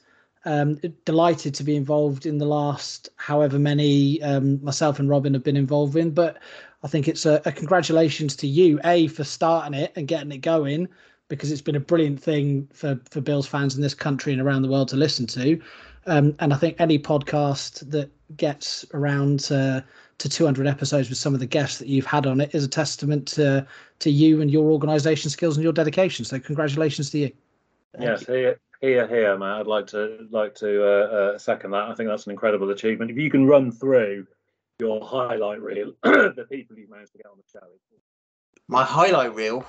[0.46, 5.44] Um, delighted to be involved in the last however many um, myself and Robin have
[5.44, 6.12] been involved in.
[6.12, 6.38] But
[6.84, 10.38] I think it's a, a congratulations to you, a for starting it and getting it
[10.38, 10.88] going,
[11.30, 14.62] because it's been a brilliant thing for for Bills fans in this country and around
[14.62, 15.62] the world to listen to.
[16.08, 19.84] Um, and I think any podcast that gets around to,
[20.20, 22.68] to 200 episodes with some of the guests that you've had on it is a
[22.68, 23.68] testament to
[24.00, 26.24] to you and your organisation skills and your dedication.
[26.24, 27.32] So congratulations to you.
[28.00, 29.62] yes, here, here, here, Matt.
[29.62, 31.90] I'd like to like to uh, uh, second that.
[31.90, 33.12] I think that's an incredible achievement.
[33.12, 34.28] If you can run through
[34.80, 37.66] your highlight reel, the people you've managed to get on the show.
[38.70, 39.66] My highlight reel.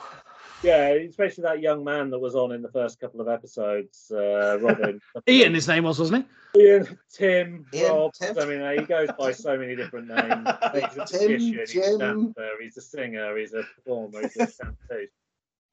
[0.63, 4.59] Yeah, especially that young man that was on in the first couple of episodes, uh,
[4.61, 5.01] Robin.
[5.29, 6.61] Ian, his name was, wasn't he?
[6.61, 8.13] Ian, Tim, Ian, Rob.
[8.15, 8.39] Tim.
[8.39, 10.49] I mean, he goes by so many different names.
[10.75, 11.99] He's a Tim, magician, he's a Jim.
[11.99, 15.07] dancer, he's a singer, he's a performer, he's a shampoo.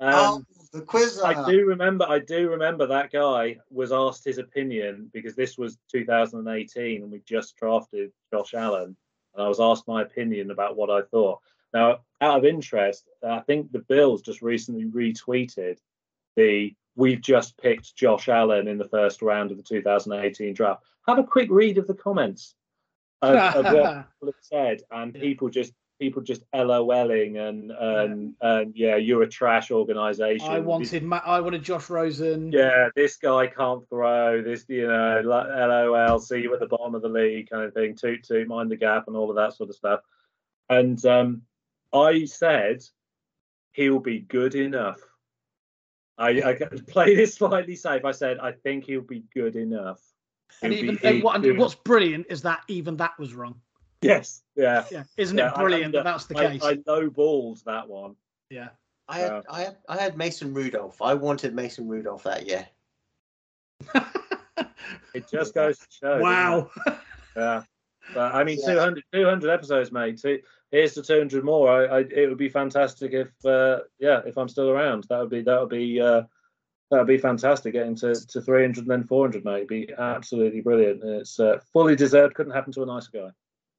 [0.01, 1.21] Um, oh, the quiz.
[1.23, 2.05] I do remember.
[2.07, 7.21] I do remember that guy was asked his opinion because this was 2018 and we
[7.25, 8.95] just drafted Josh Allen,
[9.33, 11.39] and I was asked my opinion about what I thought.
[11.75, 15.77] Now, out of interest, I think the Bills just recently retweeted
[16.37, 21.19] the "We've just picked Josh Allen in the first round of the 2018 draft." Have
[21.19, 22.55] a quick read of the comments
[23.21, 28.73] of, of what people have said, and people just people just LOLing and and and
[28.73, 30.47] yeah, you're a trash organization.
[30.47, 32.53] I wanted Ma- I wanted Josh Rosen.
[32.53, 34.41] Yeah, this guy can't throw.
[34.41, 37.95] This, you know, LOL, see you at the bottom of the league, kind of thing.
[37.95, 39.99] Toot toot, mind the gap, and all of that sort of stuff.
[40.69, 41.41] And um,
[41.95, 42.83] I said
[43.71, 44.99] he'll be good enough.
[46.17, 46.53] I, I
[46.87, 48.05] played it slightly safe.
[48.05, 50.01] I said I think he'll be good enough.
[50.61, 53.33] And He'll even be- and what, he'll- and what's brilliant is that even that was
[53.33, 53.59] wrong.
[54.01, 54.85] yes, yeah.
[54.91, 56.63] Yeah, isn't Yeah, it brilliant I- that that's the I, case?
[56.63, 58.15] I lowballed that one.
[58.49, 58.69] yeah.
[59.07, 59.41] I had, Yeah.
[59.51, 60.99] I had, I had Mason Rudolph.
[61.01, 62.67] I wanted Mason Rudolph that year.
[65.13, 66.19] It just goes to show.
[66.19, 66.69] wow.
[67.37, 67.63] Yeah.
[68.13, 68.73] But I mean, Yeah.
[68.73, 70.19] 200, 200 episodes, mate.
[70.19, 70.37] So
[70.71, 71.69] here's to 200 more.
[71.69, 75.05] I, I, it would be fantastic if, uh, yeah, if I'm still around.
[75.09, 76.23] That would be, that would be, uh,
[76.91, 77.73] that would be fantastic.
[77.73, 79.55] Getting to, to 300 and then 400, mate.
[79.55, 81.03] It'd be absolutely brilliant.
[81.03, 82.35] It's uh, fully deserved.
[82.35, 83.29] Couldn't happen to a nicer guy.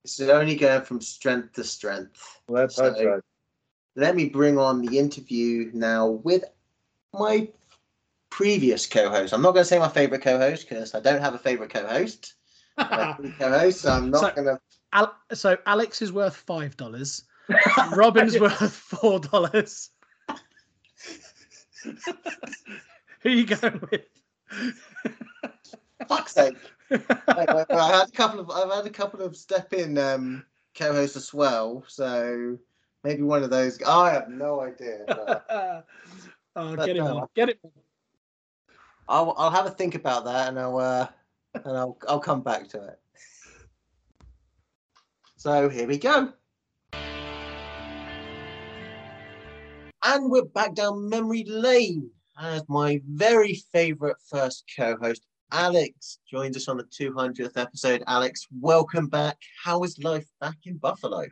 [0.03, 2.39] It's only going from strength to strength.
[2.49, 3.21] So- so.
[3.95, 6.43] Let me bring on the interview now with
[7.13, 7.49] my
[8.29, 9.33] previous co-host.
[9.33, 12.35] I'm not going to say my favorite co-host because I don't have a favorite co-host.
[12.77, 14.59] I co-hosts, so I'm not So- to.
[14.93, 17.23] Al- so Alex is worth five dollars.
[17.95, 19.89] Robin's worth four dollars.
[23.21, 24.01] Who are you going with?
[26.07, 26.55] Fuck's sake!
[26.89, 27.65] Wait, I
[27.97, 28.49] had a couple of.
[28.49, 32.57] I've had a couple of step-in um, co-hosts as well, so
[33.03, 33.81] maybe one of those.
[33.83, 35.03] I have no idea.
[35.07, 35.45] but
[36.55, 37.27] oh, But get no, on.
[37.35, 37.59] Get it.
[39.09, 41.07] I'll I'll have a think about that, and I'll uh,
[41.65, 42.99] and I'll I'll come back to it.
[45.37, 46.33] So here we go.
[50.03, 56.67] And we're back down memory lane as my very favorite first co-host, Alex, joins us
[56.67, 58.03] on the 200th episode.
[58.07, 59.37] Alex, welcome back.
[59.63, 61.25] How is life back in Buffalo?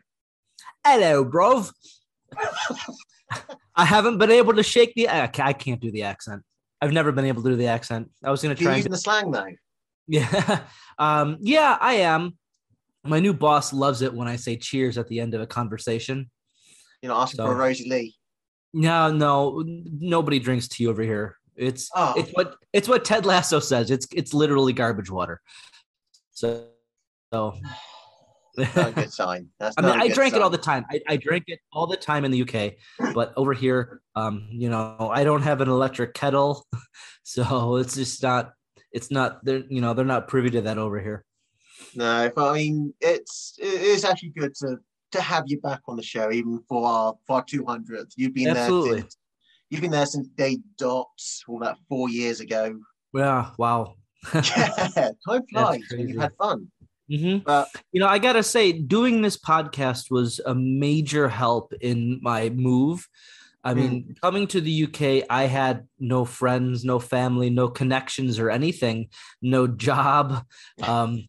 [0.86, 1.66] Hello, bro.
[3.76, 5.10] I haven't been able to shake the.
[5.10, 6.44] I can't do the accent.
[6.82, 8.10] I've never been able to do the accent.
[8.24, 8.64] I was gonna try.
[8.64, 8.78] You're try.
[8.78, 9.52] using And, the slang though.
[10.08, 10.62] Yeah,
[10.98, 12.38] um, yeah, I am.
[13.04, 16.30] My new boss loves it when I say cheers at the end of a conversation.
[17.02, 18.16] You know, asking for a Rosie Lee.
[18.74, 21.38] No, no, nobody drinks tea over here.
[21.56, 22.14] It's Oh.
[22.18, 23.92] it's what it's what Ted Lasso says.
[23.92, 25.42] It's it's literally garbage water.
[26.32, 26.68] So,
[27.32, 27.56] so.
[28.58, 29.50] Not a good sign.
[29.60, 30.86] That's I mean, I drank it all the time.
[30.90, 34.70] I, I drink it all the time in the UK, but over here, um, you
[34.70, 36.66] know, I don't have an electric kettle,
[37.24, 38.54] so it's just not.
[38.96, 39.44] It's not.
[39.44, 41.26] They're you know they're not privy to that over here.
[41.96, 44.78] No, but I mean, it's it is actually good to
[45.12, 48.14] to have you back on the show, even for our for our two hundredth.
[48.16, 48.92] You've been Absolutely.
[48.92, 49.00] there.
[49.02, 49.18] Since,
[49.70, 52.80] you've been there since day dots, all that four years ago.
[53.14, 53.52] Yeah.
[53.58, 53.96] Wow.
[54.34, 56.72] Yeah, time flies when you've had fun.
[57.10, 62.20] hmm But You know, I gotta say, doing this podcast was a major help in
[62.22, 63.08] my move.
[63.66, 68.52] I mean, coming to the UK, I had no friends, no family, no connections or
[68.52, 69.10] anything,
[69.42, 70.46] no job.
[70.84, 71.28] Um,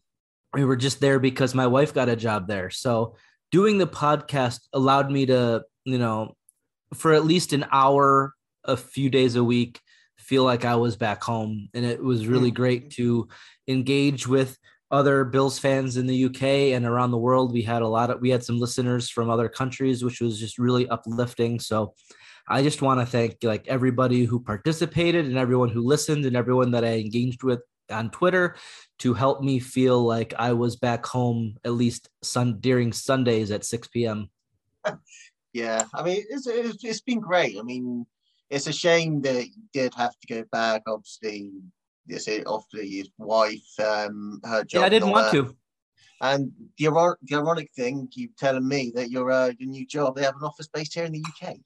[0.52, 2.70] we were just there because my wife got a job there.
[2.70, 3.16] So
[3.50, 6.34] doing the podcast allowed me to, you know,
[6.94, 8.34] for at least an hour
[8.64, 9.80] a few days a week
[10.18, 11.68] feel like I was back home.
[11.72, 13.28] And it was really great to
[13.68, 14.58] engage with
[14.90, 16.42] other Bills fans in the UK
[16.74, 17.52] and around the world.
[17.52, 20.58] We had a lot of we had some listeners from other countries, which was just
[20.58, 21.60] really uplifting.
[21.60, 21.94] So
[22.48, 26.70] I just want to thank like everybody who participated and everyone who listened and everyone
[26.72, 28.56] that I engaged with on Twitter
[28.98, 33.64] to help me feel like I was back home at least sun during Sundays at
[33.64, 34.30] 6 p.m.
[35.52, 37.56] Yeah, I mean, it's, it's, it's been great.
[37.58, 38.04] I mean,
[38.50, 40.82] it's a shame that you did have to go back.
[40.86, 41.50] Obviously,
[42.06, 44.80] it obviously his wife, um, her job.
[44.80, 45.56] Yeah, I didn't want to.
[46.20, 50.16] And the, ironic, the ironic thing, you telling me that your uh, your new job,
[50.16, 51.56] they have an office based here in the UK.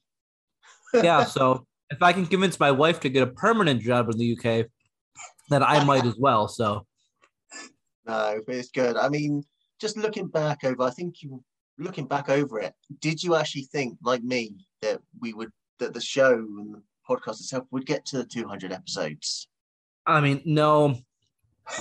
[0.93, 4.37] Yeah, so if I can convince my wife to get a permanent job in the
[4.37, 4.67] UK,
[5.49, 6.47] then I might as well.
[6.47, 6.85] So
[8.05, 8.97] No, but it's good.
[8.97, 9.43] I mean,
[9.79, 11.43] just looking back over, I think you
[11.77, 16.01] looking back over it, did you actually think, like me, that we would that the
[16.01, 19.47] show and the podcast itself would get to the 200 episodes?
[20.05, 20.97] I mean, no,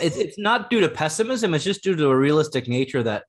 [0.00, 1.54] it's it's not due to pessimism.
[1.54, 3.24] It's just due to a realistic nature that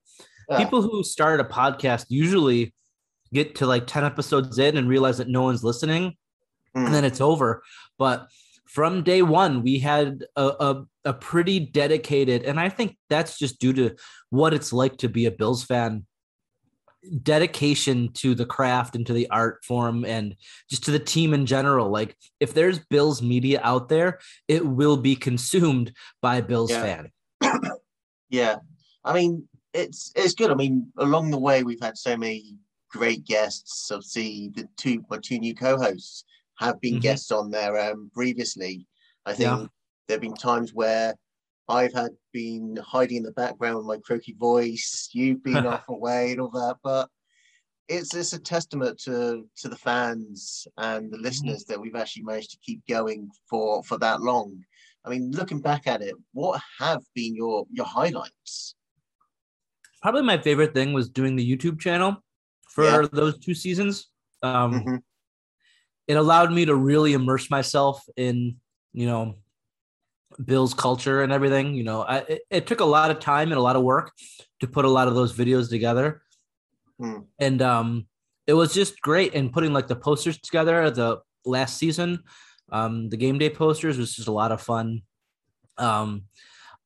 [0.50, 0.58] Yeah.
[0.58, 2.74] people who start a podcast usually
[3.34, 6.16] get to like 10 episodes in and realize that no one's listening
[6.76, 6.86] Mm.
[6.86, 7.64] and then it's over.
[8.00, 8.30] But
[8.66, 13.60] from day one, we had a, a, a pretty dedicated, and I think that's just
[13.60, 13.96] due to
[14.30, 16.06] what it's like to be a Bills fan
[17.24, 20.36] dedication to the craft and to the art form and
[20.70, 24.98] just to the team in general like if there's bills media out there it will
[24.98, 26.82] be consumed by bills Yeah.
[27.42, 27.62] fan
[28.30, 28.58] Yeah,
[29.04, 30.52] I mean, it's it's good.
[30.52, 32.56] I mean, along the way, we've had so many
[32.92, 33.90] great guests.
[33.92, 36.26] Obviously, the two my two new co-hosts
[36.60, 37.02] have been Mhm.
[37.02, 38.88] guests on there um, previously.
[39.26, 39.68] I think Yeah.
[40.08, 41.16] there have been times where
[41.68, 45.10] I've had been hiding in the background with my croaky voice.
[45.14, 47.10] You've been off away and all that, but
[47.88, 52.52] it's it's a testament to to the fans and the listeners that we've actually managed
[52.52, 54.64] to keep going for for that long.
[55.04, 58.76] I mean, looking back at it, what have been your your highlights?
[60.02, 62.24] probably my favorite thing was doing the youtube channel
[62.74, 63.08] for Yeah.
[63.12, 64.08] those two seasons
[64.44, 65.04] um Mhm.
[66.08, 68.58] it allowed me to really immerse myself in
[68.94, 69.36] you know
[70.44, 73.60] bill's culture and everything you know I, it, it took a lot of time and
[73.60, 74.12] a lot of work
[74.62, 76.22] to put a lot of those videos together
[77.00, 77.20] Hmm.
[77.40, 78.08] and um
[78.48, 82.24] it was just great and putting like the posters together the last season
[82.72, 85.02] um the game day posters was just a lot of fun
[85.78, 86.24] um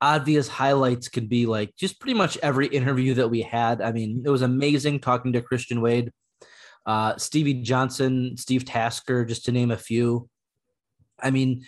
[0.05, 4.21] obvious highlights could be like just pretty much every interview that we had i mean
[4.25, 6.11] it was amazing talking to christian wade
[6.85, 10.29] uh, Stevie Johnson, Steve Tasker, just to name a few.
[11.19, 11.65] I mean,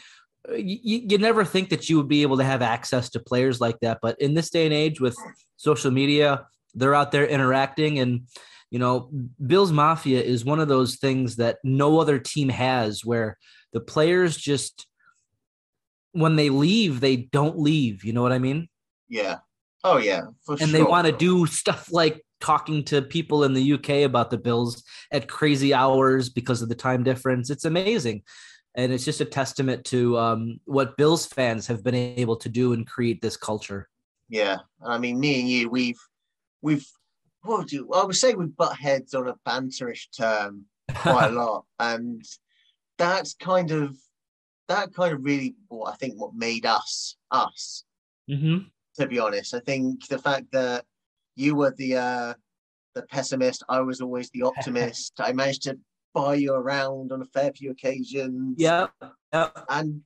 [0.49, 3.79] you, you never think that you would be able to have access to players like
[3.81, 5.17] that, but in this day and age with
[5.57, 8.27] social media, they're out there interacting and
[8.69, 9.09] you know,
[9.45, 13.37] Bills Mafia is one of those things that no other team has where
[13.71, 14.87] the players just
[16.17, 18.67] when they leave, they don't leave, you know what I mean?
[19.07, 19.37] Yeah.
[19.83, 20.71] Oh yeah, for and sure.
[20.71, 24.83] they want to do stuff like talking to people in the UK about the Bills
[25.11, 27.49] at crazy hours because of the time difference.
[27.49, 28.23] It's amazing.
[28.75, 32.73] And it's just a testament to um, what Bills fans have been able to do
[32.73, 33.87] and create this culture.
[34.29, 35.99] Yeah, I mean, me and you, we've
[36.61, 36.85] we've
[37.41, 37.89] what would you?
[37.93, 42.23] I would say we butt heads on a banterish term quite a lot, and
[42.97, 43.97] that's kind of
[44.67, 47.83] that kind of really what I think what made us us.
[48.27, 48.57] hmm
[48.99, 50.85] To be honest, I think the fact that
[51.35, 52.33] you were the uh,
[52.95, 55.13] the pessimist, I was always the optimist.
[55.19, 55.77] I managed to
[56.13, 58.55] buy you around on a fair few occasions.
[58.57, 58.87] Yeah.
[59.31, 59.49] yeah.
[59.69, 60.01] and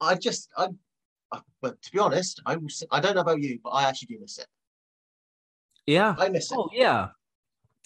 [0.00, 0.68] I just I,
[1.32, 4.14] I but to be honest, I was I don't know about you, but I actually
[4.14, 4.46] do miss it.
[5.86, 6.14] Yeah.
[6.18, 6.58] I miss it.
[6.58, 7.08] Oh yeah.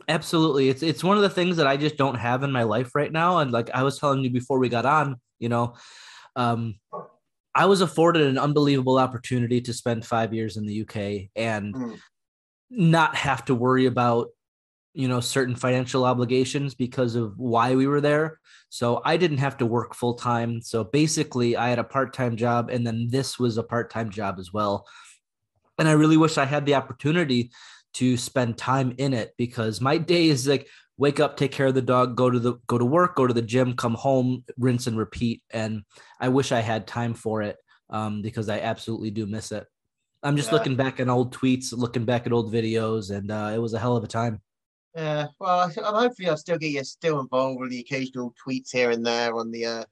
[0.09, 0.71] Absolutely.
[0.71, 3.13] It's it's one of the things that I just don't have in my life right
[3.13, 3.39] now.
[3.39, 5.75] And like I was telling you before we got on, you know,
[6.37, 6.75] um
[7.55, 11.99] I was afforded an unbelievable opportunity to spend five years in the UK and Mm.
[12.71, 14.29] not have to worry about
[14.95, 18.39] you know certain financial obligations because of why we were there.
[18.69, 22.71] So i didn't have to work full time so basically i had a part-time job
[22.71, 24.87] and then this was a part-time job as well.
[25.79, 27.51] And i really wish i had the opportunity
[27.95, 30.69] to spend time in it because my day is like
[31.01, 33.33] wake up take care of the dog go to the go to work go to
[33.33, 35.83] the gym come home rinse and repeat and
[36.21, 37.57] i wish i had time for it
[37.89, 39.67] um, because i absolutely do miss it
[40.23, 40.59] i'm just Yeah.
[40.59, 43.79] looking back at old tweets looking back at old videos and uh, it was a
[43.79, 44.41] hell of a time
[44.95, 48.91] Yeah, well, I'm hopefully I'll still get you still involved with the occasional tweets here
[48.91, 49.85] and there on the uh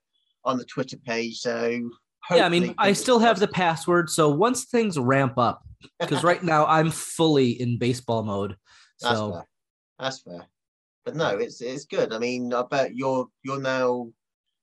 [0.44, 1.39] on the Twitter page.
[1.39, 1.90] So
[2.30, 5.62] yeah i mean i still have the password so once things ramp up
[6.01, 8.56] because right now i'm fully in baseball mode
[9.01, 9.48] That's fair.
[9.98, 10.47] That's fair.
[11.09, 12.12] But no, it's it's good.
[12.12, 14.10] I mean, I bet you're you're now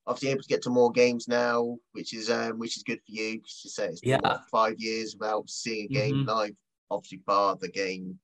[0.06, 3.10] obviously able to get to more games now, which is um, which is good for
[3.12, 4.18] you because you say it's been Yeah.
[4.22, 6.26] what, five years without seeing a game Mhm.
[6.28, 6.56] live.
[6.88, 8.20] Obviously, bar the game.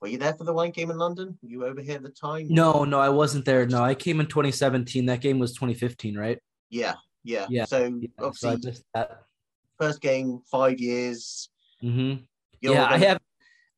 [0.00, 1.36] Were you there for the one game in London?
[1.42, 2.46] Were you over here at the time?
[2.50, 3.66] No, no, I wasn't there.
[3.66, 5.06] No, I came in 2017.
[5.06, 6.38] That game was 2015, right?
[6.70, 6.94] Yeah,
[7.24, 7.48] yeah.
[7.50, 9.24] Yeah, So Yeah, obviously, that.
[9.76, 11.50] first game, five years.
[11.80, 12.14] hmm
[12.60, 13.18] Yeah, I have.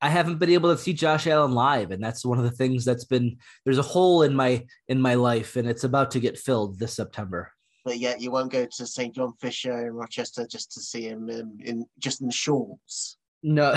[0.01, 2.85] I haven't been able to see Josh Allen live, and that's one of the things
[2.85, 6.39] that's been there's a hole in my in my life, and it's about to get
[6.39, 7.53] filled this September.
[7.85, 11.31] But yet you won't go to St John Fisher in Rochester just to see him
[11.31, 13.17] in, in just in shorts.
[13.43, 13.75] No,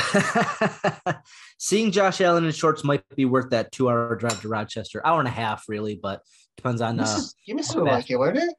[1.59, 5.19] seeing Josh Allen in shorts might be worth that two hour drive to Rochester, hour
[5.19, 6.21] and a half, really, but
[6.57, 8.53] depends on uh, missus I'm will a like it, won't it?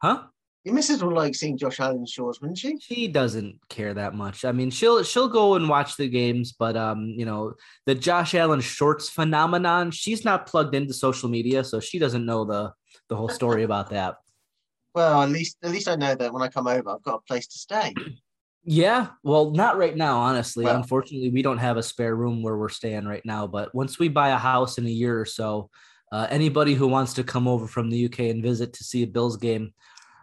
[0.00, 0.22] huh.
[0.64, 2.76] Your missus will like seeing Josh Allen in shorts, wouldn't she?
[2.80, 4.44] She doesn't care that much.
[4.44, 7.54] I mean, she'll she'll go and watch the games, but um, you know,
[7.86, 9.90] the Josh Allen shorts phenomenon.
[9.90, 12.72] She's not plugged into social media, so she doesn't know the
[13.08, 14.16] the whole story about that.
[14.94, 17.20] Well, at least at least I know that when I come over, I've got a
[17.26, 17.94] place to stay.
[18.62, 20.66] Yeah, well, not right now, honestly.
[20.66, 23.46] Well- Unfortunately, we don't have a spare room where we're staying right now.
[23.46, 25.70] But once we buy a house in a year or so,
[26.12, 29.06] uh, anybody who wants to come over from the UK and visit to see a
[29.06, 29.72] Bills game,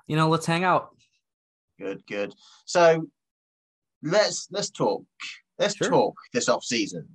[0.08, 0.96] you know, let's hang out.
[1.80, 2.34] Good, good.
[2.66, 3.08] So
[4.02, 5.04] let's let's talk.
[5.60, 5.90] Let's Sure.
[5.90, 7.08] talk this off season.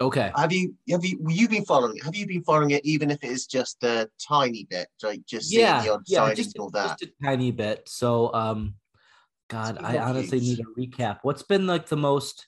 [0.00, 0.30] Okay.
[0.36, 2.04] Have you have you you been following it?
[2.04, 5.48] Have you been following it even if it is just a tiny bit, like just
[5.48, 6.98] seeing Yeah, the odd yeah, just, and all that?
[6.98, 7.88] just a tiny bit.
[7.88, 8.74] So, um,
[9.48, 10.58] God, I honestly huge.
[10.58, 11.20] need a recap.
[11.22, 12.46] What's been like the most?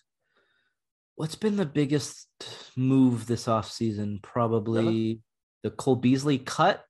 [1.15, 2.29] What's been the biggest
[2.77, 4.21] move this off season?
[4.23, 5.23] Probably
[5.63, 6.85] the Cole Beasley cut.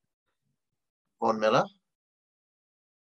[1.21, 1.63] Von Miller,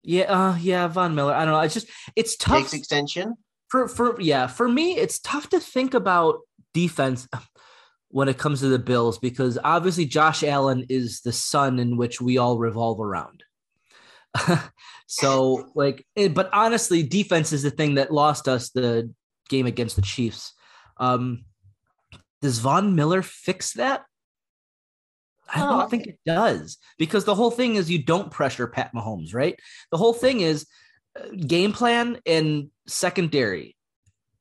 [0.02, 1.35] Yeah, uh, yeah, Von Miller.
[1.35, 1.60] I don't know.
[1.60, 3.35] It's just it's tough Diggs extension.
[3.68, 4.97] for for yeah for me.
[4.97, 6.39] It's tough to think about
[6.72, 7.28] defense
[8.09, 12.20] when it comes to the Bills because obviously Josh Allen is the sun in which
[12.20, 13.44] we all revolve around.
[15.06, 19.12] so like, eh, but honestly, defense is the thing that lost us the
[19.48, 20.55] game against the Chiefs.
[20.97, 21.44] Um,
[22.40, 24.05] does Von Miller fix that?
[25.52, 28.66] I Oh, don't I think it does because the whole thing is you don't pressure
[28.66, 29.59] Pat Mahomes, right?
[29.90, 30.66] The whole thing is
[31.18, 33.77] uh, game plan and secondary,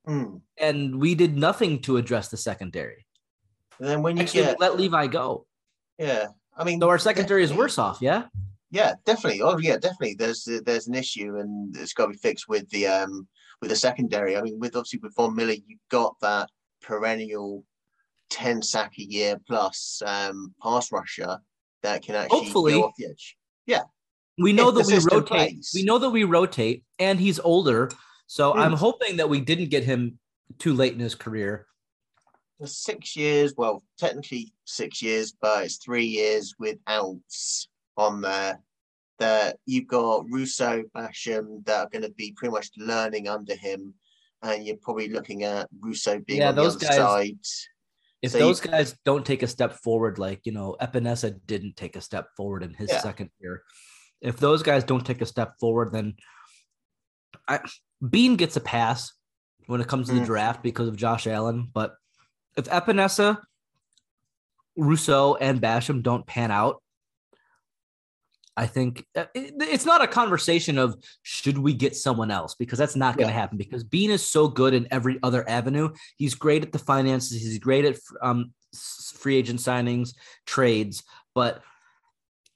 [0.05, 0.37] Hmm.
[0.57, 3.05] and we did nothing to address the secondary.
[3.79, 5.45] And then when you Actually, get let Levi go.
[5.97, 8.25] yeah, I mean, So our secondary is worse off, yeah.
[8.71, 9.41] Yeah, definitely.
[9.41, 10.13] Oh, yeah, definitely.
[10.13, 13.27] There's there's an issue, and it's got to be fixed with the um
[13.61, 14.37] with the secondary.
[14.37, 16.49] I mean, with obviously with Von Miller, you've got that
[16.83, 17.63] perennial
[18.29, 21.39] ten sack a year plus um pass rusher
[21.83, 22.71] that can actually Hopefully.
[22.73, 23.37] go off the edge.
[23.65, 23.83] Yeah.
[24.37, 25.27] We know If that we rotate.
[25.27, 25.71] plays.
[25.73, 27.89] We know that we rotate, and he's older.
[28.27, 28.59] So Hmm.
[28.59, 30.19] I'm hoping that we didn't get him
[30.59, 31.67] too late in his career.
[32.59, 38.59] For six years, well, technically six years, but it's three years with on there.
[39.19, 43.93] That you've got Rousseau, Basham that are going to be pretty much learning under him,
[44.41, 47.37] and you're probably looking at Rousseau being Yeah, on the those other guys- side.
[48.21, 51.75] If So you- those guys don't take a step forward, like you know, Epenesa didn't
[51.77, 52.99] take a step forward in his Yeah.
[53.01, 53.63] second year.
[54.21, 56.15] If those guys don't take a step forward, then
[57.47, 57.61] I,
[58.07, 59.13] Beane gets a pass
[59.67, 60.25] when it comes to the Mm.
[60.25, 61.69] draft because of Josh Allen.
[61.73, 61.95] But
[62.57, 63.41] if Epenesa,
[64.75, 66.81] Rousseau, and Basham don't pan out,
[68.57, 72.77] I think uh, it- it's not a conversation of should we get someone else because
[72.79, 75.89] that's not going to happen because Beane is so good in every other avenue.
[76.17, 77.41] He's great at the finances.
[77.41, 78.53] He's great at um,
[79.13, 80.13] free agent signings,
[80.45, 81.03] trades,
[81.33, 81.61] but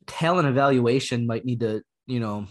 [0.07, 2.45] talent evaluation might need to, you know,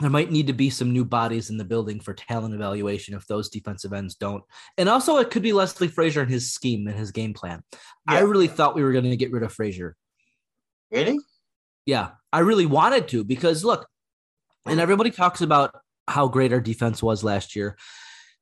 [0.00, 3.24] there might need to be some new bodies in the building for talent evaluation if
[3.28, 4.42] those defensive ends don't.
[4.76, 7.62] And also, it could be Leslie Frazier and his scheme and his game plan.
[8.08, 9.94] I really thought we were going to get rid of Frazier.
[10.90, 11.20] Really?
[11.86, 13.86] Yeah, I really wanted to because look,
[14.66, 15.74] and everybody talks about
[16.08, 17.76] how great our defense was last year.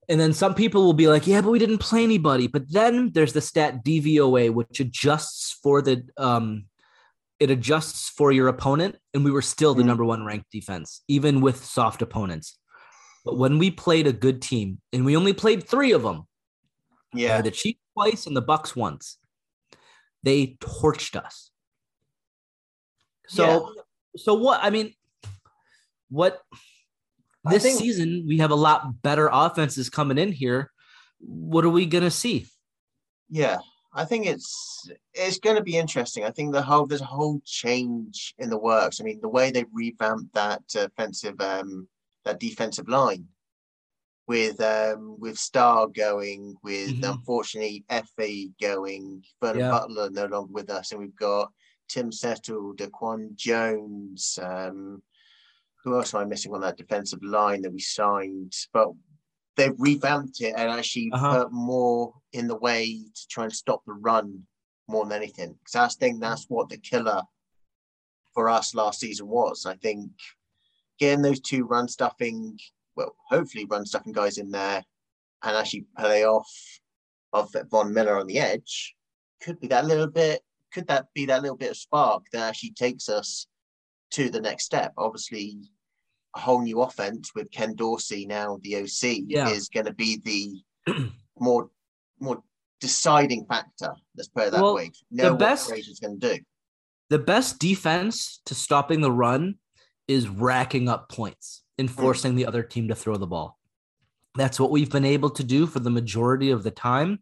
[0.09, 2.49] And then some people will be like, yeah, but we didn't play anybody.
[2.49, 6.65] But then there's the stat DVOA, which adjusts for the um
[7.39, 9.87] it adjusts for your opponent, and we were still the Mm.
[9.87, 12.59] number one ranked defense, even with soft opponents.
[13.25, 16.27] But when we played a good team, and we only played three of them,
[17.15, 17.41] Yeah.
[17.41, 19.17] the Chiefs twice and the Bucks once.
[20.23, 21.50] They torched us.
[23.31, 23.75] So,
[24.17, 24.61] so what?
[24.63, 24.95] I mean,
[26.09, 26.43] what?
[27.45, 30.71] This think- season we have a lot better offenses coming in here.
[31.21, 32.47] What are we gonna see?
[33.29, 33.59] Yeah,
[33.95, 36.25] I think it's it's going to be interesting.
[36.25, 39.01] I think the whole there's a whole change in the works.
[39.01, 41.89] I mean, the way they revamped that offensive um
[42.25, 43.27] that defensive line
[44.27, 47.11] with um with Star going, with Mhm.
[47.15, 49.71] unfortunately Fa going, Vernon Yeah.
[49.71, 51.53] Butler no longer with us, and we've got
[51.91, 54.39] Tim Settle, Daquan Jones.
[54.41, 55.03] Um,
[55.83, 58.55] who else am I missing on that defensive line that we signed?
[58.73, 58.89] But
[59.57, 61.45] they've revamped it and actually Uh-huh.
[61.45, 64.47] put more in the way to try and stop the run
[64.89, 65.55] more than anything.
[65.55, 67.23] Because I think that's what the killer
[68.35, 69.67] for us last season was.
[69.67, 70.11] I think
[70.99, 72.59] getting those two run stuffing,
[72.95, 74.85] well, hopefully run stuffing guys in there
[75.43, 76.49] and actually play off
[77.33, 78.95] of Von Miller on the edge
[79.41, 80.43] could be that little bit.
[80.73, 83.47] Could that be that little bit of spark that actually takes us
[84.13, 84.93] to the next step?
[84.97, 85.59] Obviously,
[86.37, 89.49] a whole new offense with Ken Dorsey now the OC Yeah.
[89.49, 90.21] is going to be
[90.87, 91.71] the more
[92.21, 92.43] more
[92.81, 93.95] deciding factor.
[94.17, 94.91] Let's put it that Well, way.
[95.11, 96.43] Know the best- Frazier's going to do.
[97.09, 99.57] The best defense to stopping the run
[100.07, 103.59] is racking up points and forcing the other team to throw the ball.
[104.37, 107.21] That's what we've been able to do for the majority of the time.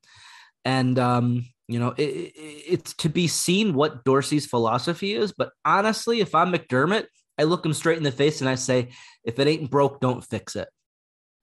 [0.65, 5.33] And, um, you know, it, it, it's to be seen what Dorsey's philosophy is.
[5.33, 7.07] But honestly, if I'm McDermott,
[7.39, 8.89] I look him straight in the face and I say,
[9.23, 10.69] if it ain't broke, don't fix it.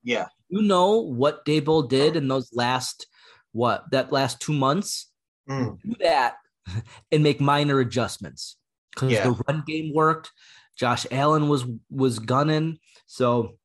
[0.02, 3.06] Yeah, You know what Daboll did in those last,
[3.52, 5.10] what, that last two months?
[5.48, 5.80] Mm.
[5.80, 6.34] do that
[7.12, 8.56] and make minor adjustments
[8.94, 9.24] because Yeah.
[9.24, 10.32] the run game worked.
[10.76, 13.56] Josh Allen was was gunning, so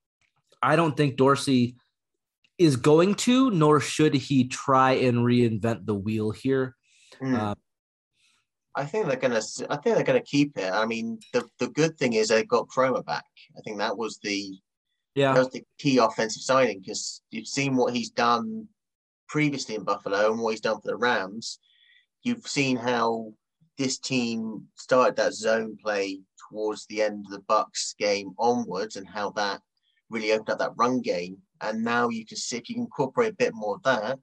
[0.63, 1.75] I don't think Dorsey
[2.63, 6.75] is going to, nor should he try and reinvent the wheel here.
[7.21, 7.37] Mm.
[7.37, 7.55] Uh,
[8.75, 9.41] I think they're gonna.
[9.69, 10.71] I think they're gonna keep it.
[10.71, 13.25] I mean, the the good thing is they got Kromer back.
[13.57, 14.57] I think that was the
[15.15, 18.67] yeah, that was the key offensive signing because you've seen what he's done
[19.27, 21.59] previously in Buffalo and what he's done for the Rams.
[22.23, 23.33] You've seen how
[23.77, 29.07] this team started that zone play towards the end of the Bucks game onwards, and
[29.07, 29.61] how that
[30.09, 31.37] really opened up that run game.
[31.61, 34.19] And now you can see if you can incorporate a bit more of that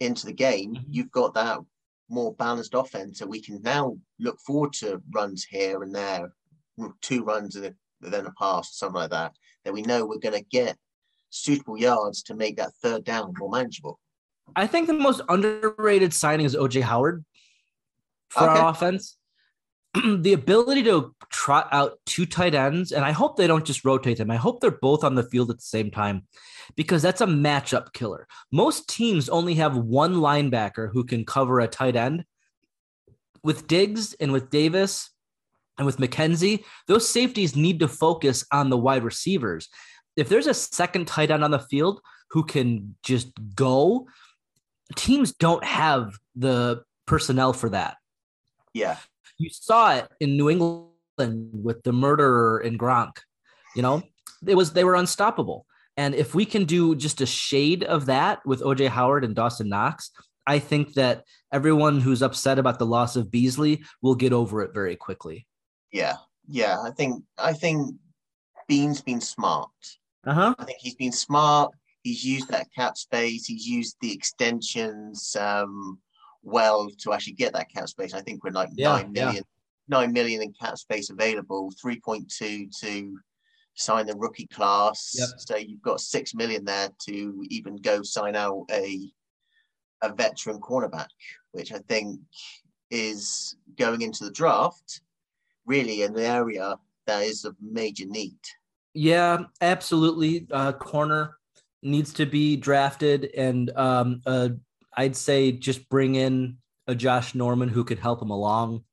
[0.00, 0.84] into the game, Mhm.
[0.88, 1.60] you've got that
[2.08, 3.18] more balanced offense.
[3.18, 6.32] So we can now look forward to runs here and there,
[7.00, 9.34] two runs and then a pass, something like that
[9.64, 10.78] that we know we're going to get
[11.30, 13.98] suitable yards to make that third down more manageable.
[14.54, 17.24] I think the most underrated signing is OJ Howard
[18.28, 18.58] for Okay.
[18.60, 19.18] our offense.
[20.20, 24.18] the ability to trot out two tight ends, and I hope they don't just rotate
[24.18, 24.30] them.
[24.30, 26.26] I hope they're both on the field at the same time
[26.74, 28.26] because that's a matchup killer.
[28.52, 32.24] Most teams only have one linebacker who can cover a tight end.
[33.42, 35.10] With Diggs and with Davis
[35.78, 39.68] and with McKenzie, those safeties need to focus on the wide receivers.
[40.16, 42.00] If there's a second tight end on the field
[42.30, 44.08] who can just go,
[44.96, 47.96] teams don't have the personnel for that.
[48.74, 48.96] Yeah,
[49.38, 53.18] You saw it in New England with the murderer in Gronk.
[53.74, 54.02] You know,
[54.46, 55.66] it was they were unstoppable.
[55.96, 59.68] And if we can do just a shade of that with OJ Howard and Dawson
[59.68, 60.10] Knox,
[60.46, 64.72] I think that everyone who's upset about the loss of Beasley will get over it
[64.74, 65.46] very quickly.
[65.92, 66.16] yeah,
[66.48, 66.80] yeah.
[66.82, 67.96] I think I think
[68.68, 69.70] Beane's been smart.
[70.26, 70.54] Uh huh.
[70.58, 71.72] I think he's been smart.
[72.02, 73.46] He's used that cap space.
[73.46, 75.98] He's used the extensions um,
[76.46, 78.14] well to actually get that cap space.
[78.14, 79.44] I think we're like Yeah, nine million,
[79.88, 81.72] nine million in cap space available.
[81.80, 83.18] Three point two to
[83.74, 85.14] sign the rookie class.
[85.18, 85.28] Yep.
[85.38, 89.10] So you've got six million there to even go sign out a
[90.02, 91.08] a veteran cornerback,
[91.52, 92.20] which I think
[92.90, 95.00] is going into the draft
[95.64, 98.38] really in the area that is of major need.
[98.94, 100.46] Yeah, absolutely.
[100.50, 101.36] Uh, corner
[101.82, 104.48] needs to be drafted, and um, uh,
[104.96, 108.84] I'd say just bring in a Josh Norman who could help him along.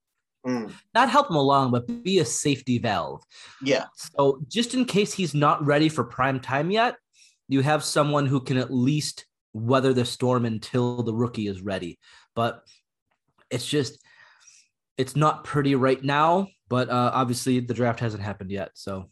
[0.46, 3.24] Mm, Not help him along, but be a safety valve.
[3.62, 3.86] yeah,
[4.18, 6.98] So just in case he's not ready for prime time yet,
[7.48, 11.98] you have someone who can at least weather the storm until the rookie is ready.
[12.36, 12.64] But
[13.50, 14.00] it's just
[14.98, 16.48] it's not pretty right now.
[16.68, 18.72] But uh, obviously the draft hasn't happened yet.
[18.74, 19.10] So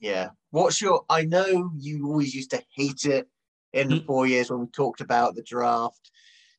[0.00, 0.30] yeah.
[0.50, 1.04] What's your?
[1.08, 3.28] I know you always used to hate it
[3.72, 4.06] in the Mm.
[4.06, 6.10] four years when we talked about the draft.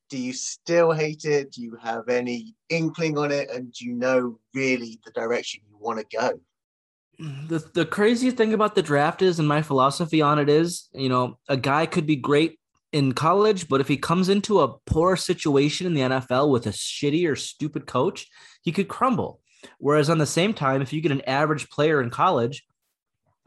[0.08, 1.52] Do you still hate it?
[1.52, 3.50] Do you have any inkling on it?
[3.50, 6.40] And do you know really the direction you want to go?
[7.18, 11.08] the the crazy thing about the draft is, and my philosophy on it is, you
[11.08, 12.58] know, a guy could be great
[12.92, 16.70] in college, but if he comes into a poor situation in the NFL with a
[16.70, 18.26] shitty or stupid coach,
[18.62, 19.40] he could crumble.
[19.78, 22.64] Whereas on the same time, if you get an average player in college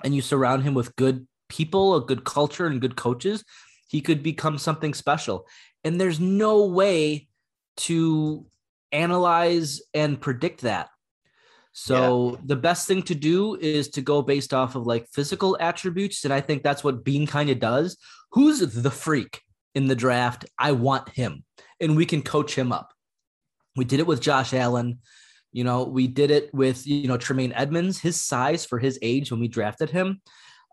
[0.03, 3.43] and you surround him with good people, a good culture, and good coaches,
[3.87, 5.47] he could become something special.
[5.83, 7.27] And there's no way
[7.77, 8.45] to
[8.91, 10.89] analyze and predict that.
[11.73, 16.25] So the best thing to do is to go based off of like physical attributes.
[16.25, 17.97] And I think that's what Beane kind of does.
[18.31, 19.41] Who's the freak
[19.73, 20.45] in the draft?
[20.59, 21.45] I want him.
[21.79, 22.93] And we can coach him up.
[23.77, 24.99] We did it with Josh Allen.
[25.53, 29.31] You know, we did it with you know Tremaine Edmunds, his size for his age
[29.31, 30.21] when we drafted him.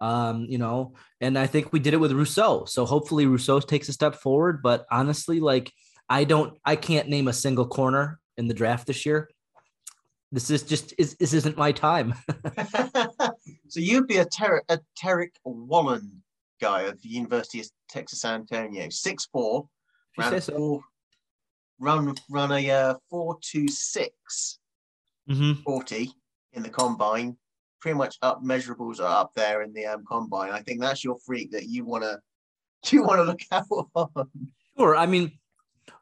[0.01, 2.65] Um, you know, and I think we did it with Rousseau.
[2.67, 4.63] So hopefully Rousseau takes a step forward.
[4.63, 5.73] But honestly, like
[6.09, 9.29] I don't, I can't name a single corner in the draft this year.
[10.31, 12.15] This is just is this isn't my time.
[13.69, 16.23] so you'd be a, Ter- a Tariq Woolen
[16.61, 19.69] guy of the University of Texas San Antonio, six four,
[20.13, 20.57] If you ran say so.
[20.59, 20.81] four,
[21.81, 24.59] run run a uh, four two six
[25.31, 25.63] Mhm.
[25.63, 26.11] 40
[26.55, 27.37] in the combine.
[27.81, 30.51] Pretty much up measurables are up there in the um, combine.
[30.51, 32.19] I think that's your freak that you wanna
[32.91, 34.31] you wanna look out on.
[34.77, 34.97] Sure.
[34.97, 35.39] I mean,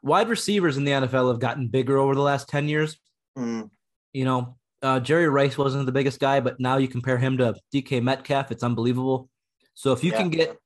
[0.01, 2.97] wide receivers in the NFL have gotten bigger over the last 10 years.
[3.37, 3.69] Mm,
[4.13, 7.55] You know, uh, Jerry Rice wasn't the biggest guy, but now you compare him to
[7.73, 9.29] DK Metcalf, it's unbelievable.
[9.73, 10.17] So if you Yeah.
[10.17, 10.57] can get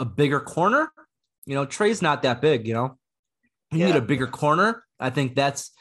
[0.00, 0.92] a bigger corner,
[1.46, 2.98] you know, Trey's not that big, you know.
[3.70, 3.86] You Yeah.
[3.86, 4.84] need a bigger corner.
[5.00, 5.72] I think that's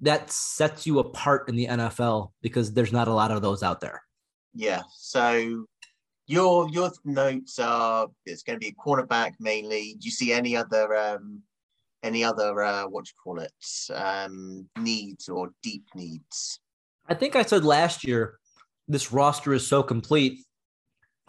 [0.00, 3.80] that sets you apart in the NFL because there's not a lot of those out
[3.80, 4.02] there.
[4.54, 4.82] Yeah.
[4.94, 5.66] So
[6.26, 9.96] your your notes are it's going to be a cornerback mainly.
[9.98, 11.42] Do you see any other um
[12.02, 13.52] any other uh, what do you call it
[13.94, 16.60] um needs or deep needs?
[17.08, 18.38] I think I said last year
[18.88, 20.40] this roster is so complete.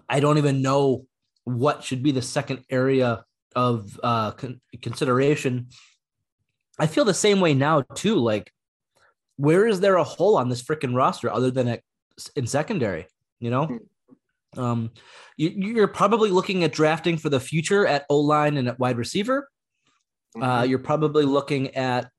[0.09, 1.05] I don't even know
[1.45, 3.23] what should be the second area
[3.55, 5.67] of uh, con- consideration.
[6.79, 8.15] I feel the same way now too.
[8.15, 8.51] Like,
[9.37, 11.79] where is there a hole on this freaking roster other than
[12.35, 13.07] in secondary?
[13.43, 13.79] You know,
[14.55, 14.91] um,
[15.35, 18.97] you, you're probably looking at drafting for the future at O line and at wide
[18.97, 19.49] receiver.
[20.41, 20.69] Uh, Mhm.
[20.69, 22.09] you're probably looking at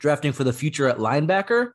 [0.00, 1.70] drafting for the future at linebacker.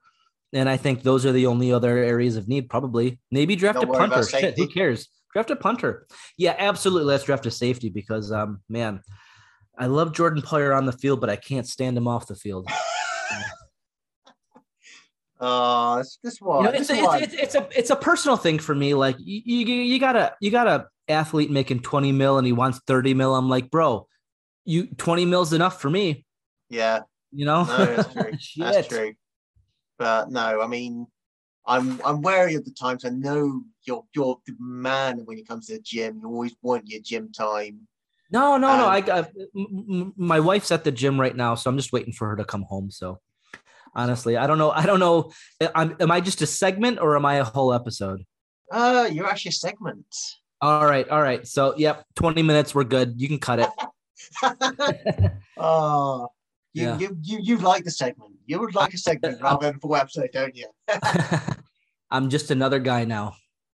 [0.52, 3.18] And I think those are the only other areas of need, probably.
[3.32, 4.24] Maybe draft Don't a punter.
[4.24, 5.08] Shit, who cares?
[5.32, 6.06] Draft a punter.
[6.38, 7.06] Yeah, absolutely.
[7.06, 9.02] Let's draft a safety because um, man,
[9.78, 12.68] I love Jordan Poyer on the field, but I can't stand him off the field.
[15.40, 16.66] Oh, it's this You one.
[16.66, 17.24] know, this it's, one.
[17.24, 18.94] it's, it's, it's a it's a personal thing for me.
[18.94, 22.54] Like you, you you got a you got a athlete making 20 mil and he
[22.54, 23.36] wants 30 mil.
[23.36, 24.08] I'm like, bro,
[24.66, 26.26] you 20 mil's enough for me,
[26.70, 27.02] yeah.
[27.32, 27.64] you know?
[27.64, 28.32] No, that's true.
[28.58, 29.14] That's true.
[29.98, 31.08] But no, I mean,
[31.66, 33.06] I'm I'm wary of the times.
[33.06, 36.20] I know you're you're the man when it comes to the gym.
[36.22, 37.88] You always want your gym time.
[38.32, 38.86] No, no, no.
[38.86, 41.92] Um, I got m- m- my wife's at the gym right now, so I'm just
[41.92, 42.92] waiting for her to come home.
[42.92, 43.20] So
[43.96, 44.72] honestly, I don't know.
[44.72, 45.32] I don't know.
[45.76, 48.24] I'm, am I just a segment or am I a whole episode?
[48.72, 50.06] Uh, you're actually a segment.
[50.62, 51.48] All right, all right.
[51.48, 52.76] So yep, 20 minutes.
[52.76, 53.20] We're good.
[53.20, 53.70] You can cut it.
[55.58, 56.28] oh,
[56.74, 56.98] you, Yeah.
[57.00, 58.34] you you you like the segment.
[58.46, 60.68] You would like a segment rather than a full episode, don't you?
[62.12, 63.36] I'm just another guy now.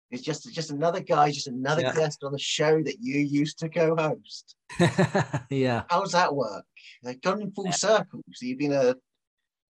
[0.10, 1.94] It's just just another guy, just another Yeah.
[1.94, 4.56] guest on the show that you used to co-host.
[5.50, 5.84] yeah.
[5.90, 6.66] How does that work?
[7.04, 8.22] They've gone in full circle.
[8.34, 8.96] So you've been a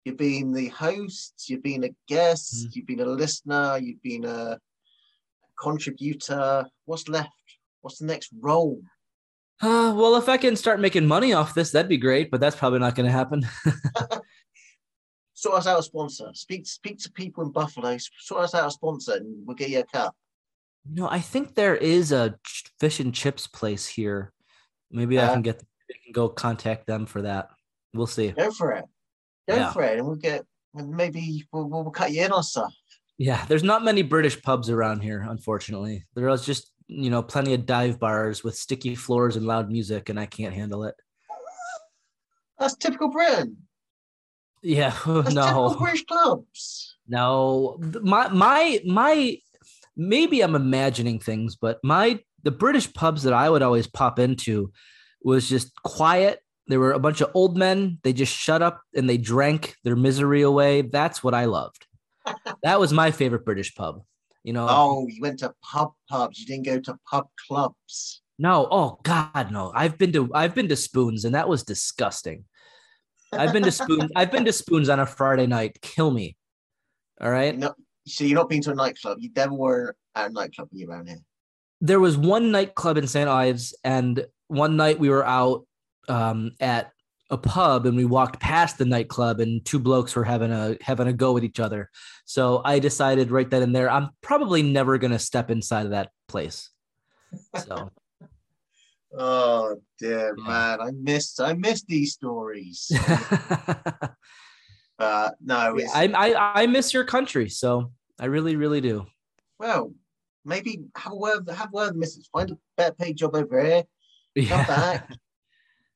[0.05, 2.76] you've been the host, you've been a guest, Mhm.
[2.76, 4.59] you've been a listener, you've been a
[5.60, 6.66] contributor.
[6.85, 7.31] What's left?
[7.81, 8.82] What's the next role?
[9.60, 12.31] Uh, well, if I can start making money off this, that'd be great.
[12.31, 13.47] But that's probably not going to happen.
[15.35, 16.31] Sort us out a sponsor.
[16.35, 17.97] Speak speak to people in Buffalo.
[18.18, 20.12] Sort us out a sponsor, and we'll get you a cut.
[20.86, 22.39] no, I think there is a
[22.78, 24.32] fish and chips place here.
[24.90, 27.48] Maybe I can get I can go contact them for that.
[27.94, 28.31] We'll see.
[28.32, 28.85] Go for it.
[29.48, 29.72] Go Yeah.
[29.72, 30.44] for it, and we'll get.
[30.74, 32.74] Maybe we'll, we'll cut you in on stuff.
[33.16, 36.04] Yeah, there's not many British pubs around here, unfortunately.
[36.14, 40.08] There is just you know plenty of dive bars with sticky floors and loud music,
[40.08, 40.94] and I can't handle it.
[42.58, 43.56] That's typical Britain.
[44.62, 46.96] Yeah, That's typical no, British clubs.
[47.06, 47.78] no.
[48.02, 49.38] My my my.
[49.96, 54.72] Maybe I'm imagining things, but my the British pubs that I would always pop into
[55.22, 56.40] was just quiet.
[56.66, 57.99] There were a bunch of old men.
[58.03, 60.82] They just shut up and they drank their misery away.
[60.82, 61.86] That's what I loved.
[62.62, 64.03] that was my favorite British pub.
[64.45, 66.39] You know, Oh, you went to pub pubs.
[66.39, 68.23] You didn't go to pub clubs.
[68.39, 69.73] No, oh God, no.
[69.74, 72.45] I've been to I've been to Spoons and that was disgusting.
[73.32, 74.11] I've been to Spoons.
[74.16, 75.78] I've been to Spoons on a Friday night.
[75.82, 76.36] Kill me.
[77.20, 77.57] All right.
[77.57, 77.74] No,
[78.07, 79.19] so you're not been to a nightclub.
[79.20, 81.19] You never were at a nightclub when you around here.
[81.81, 83.28] There was one nightclub in St.
[83.28, 85.66] Ives, and one night we were out
[86.09, 86.90] um, at
[87.31, 91.09] a pub and we walked past the nightclub and two blokes were having a having
[91.09, 91.90] a go with each other.
[92.26, 96.10] So I decided right then and there, I'm probably never gonna step inside of that
[96.28, 96.70] place.
[97.56, 97.90] So
[99.16, 100.44] Oh dear Yeah.
[100.44, 102.90] man, I missed I missed these stories.
[104.98, 109.06] uh no, it's, I, I I miss your country, so I really really do.
[109.59, 109.93] well,
[110.44, 112.28] maybe have a word have a word, Mrs.
[112.32, 113.86] Find a better paid job over here, come
[114.51, 114.66] Yeah.
[114.66, 115.09] back,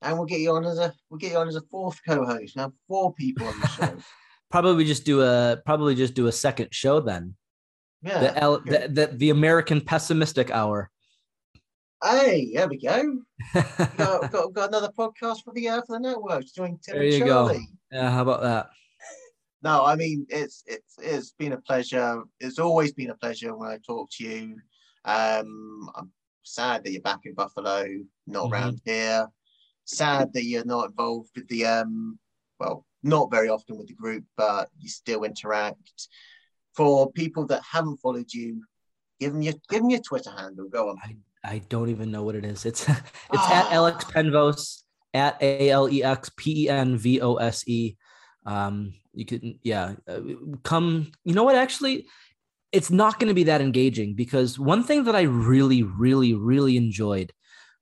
[0.03, 2.57] and we'll get you on as a we'll get you on as a fourth co-host.
[2.57, 3.97] Now four people on the show.
[4.51, 7.35] Probably just do a probably just do a second show then.
[8.03, 8.21] Yeah.
[8.21, 8.87] The, L, okay.
[8.87, 10.91] the, the the American pessimistic hour.
[12.03, 13.23] Hey, there we go.
[13.97, 16.45] got, got, got another podcast for the uh, for the network.
[16.55, 17.49] Join Tim There and you go.
[17.49, 17.69] Charlie.
[17.91, 18.69] yeah, how about that?
[19.61, 22.23] No, I mean it's it's it's been a pleasure.
[22.39, 24.57] It's always been a pleasure when I talk to you.
[25.05, 26.13] Um, I'm
[26.45, 27.85] sad that you're back in Buffalo,
[28.29, 28.53] not Mhm.
[28.53, 29.27] around here.
[29.89, 32.19] Sad that you're not involved with the um,
[32.61, 36.09] well, not very often with the group, but you still interact.
[36.77, 38.63] For people that haven't followed you,
[39.19, 40.69] give them your give them your Twitter handle.
[40.69, 40.99] Go on.
[41.03, 42.67] I I don't even know what it is.
[42.67, 42.99] It's it's
[43.51, 43.69] at Ah.
[43.73, 44.83] Alex Penvos
[45.15, 47.97] at A L E X P E N V O S E.
[48.45, 50.21] Um, you can yeah, uh,
[50.63, 51.11] come.
[51.25, 51.57] You know what?
[51.57, 52.07] Actually,
[52.73, 56.77] it's not going to be that engaging because one thing that I really, really, really
[56.77, 57.33] enjoyed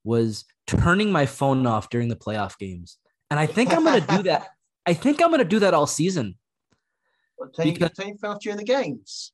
[0.05, 2.99] was turning my phone off during the playoff games,
[3.31, 4.49] and I think I'm going to do that.
[4.87, 6.37] I think I'm going to do that all season.
[7.39, 9.33] Well, Take, Because- take off during the games.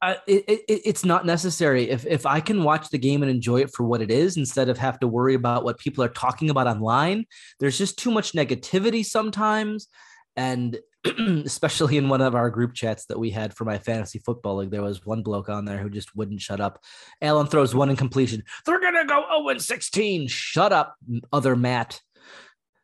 [0.00, 1.88] I, it, it, it's not necessary.
[1.88, 4.68] If if I can watch the game and enjoy it for what it is, instead
[4.68, 7.24] of have to worry about what people are talking about online,
[7.60, 9.86] there's just too much negativity sometimes,
[10.34, 10.76] and
[11.44, 14.70] especially in one of our group chats that we had for my fantasy football league,
[14.70, 16.82] there was one bloke on there who just wouldn't shut up.
[17.20, 18.42] Alan throws one in completion.
[18.66, 20.28] They're gonna go 0 and 16.
[20.28, 20.94] Shut up,
[21.32, 22.00] other Matt.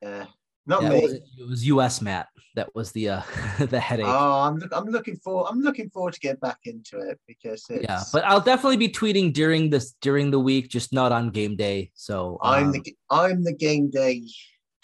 [0.02, 0.26] Yeah,
[0.66, 0.96] not Yeah, me.
[0.98, 2.28] it, was, it was US Matt.
[2.56, 3.22] That was the uh
[3.60, 4.06] the headache.
[4.08, 7.84] Oh, I'm I'm looking for I'm looking forward to get back into it because it's,
[7.84, 11.54] yeah but i'll definitely be tweeting during this during the week just not on game
[11.54, 14.24] day so I'm um, the I'm the game day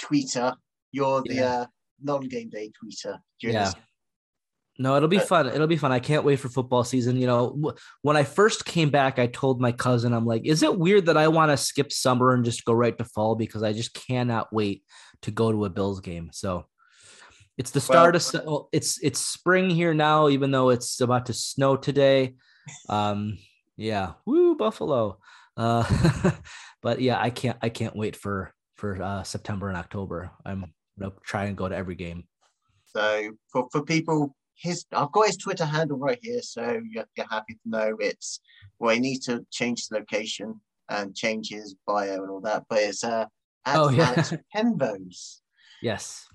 [0.00, 0.54] tweeter.
[0.92, 1.50] You're the Yeah.
[1.52, 1.66] uh,
[2.02, 3.18] non-game day tweeter.
[3.42, 3.74] yeah this-
[4.78, 5.46] no it'll be But- fun.
[5.46, 5.92] It'll be fun.
[5.92, 7.16] I can't wait for football season.
[7.16, 10.76] You know when i first came back i told my cousin i'm like is it
[10.76, 13.72] weird that i want to skip summer and just go right to fall because i
[13.72, 14.82] just cannot wait
[15.22, 16.30] to go to a bills game?
[16.32, 16.66] So
[17.56, 21.76] it's the start of it's it's spring here now even though it's about to snow
[21.76, 22.34] today.
[22.88, 23.38] Um
[23.76, 24.14] yeah.
[24.26, 25.18] Woo buffalo.
[25.56, 25.84] Uh
[26.82, 30.32] but yeah i can't i can't wait for for uh september and october.
[30.44, 32.24] I'm gonna try and go to every game
[32.84, 37.26] So for, for people, his I've got his Twitter handle right here, so you're, you're
[37.30, 38.40] happy to know it's
[38.78, 38.94] well.
[38.94, 43.02] He needs to change the location and change his bio and all that, but it's
[43.04, 43.26] uh
[43.66, 44.08] at Oh, yeah.
[44.10, 45.40] Alex Penvos.
[45.82, 46.26] yes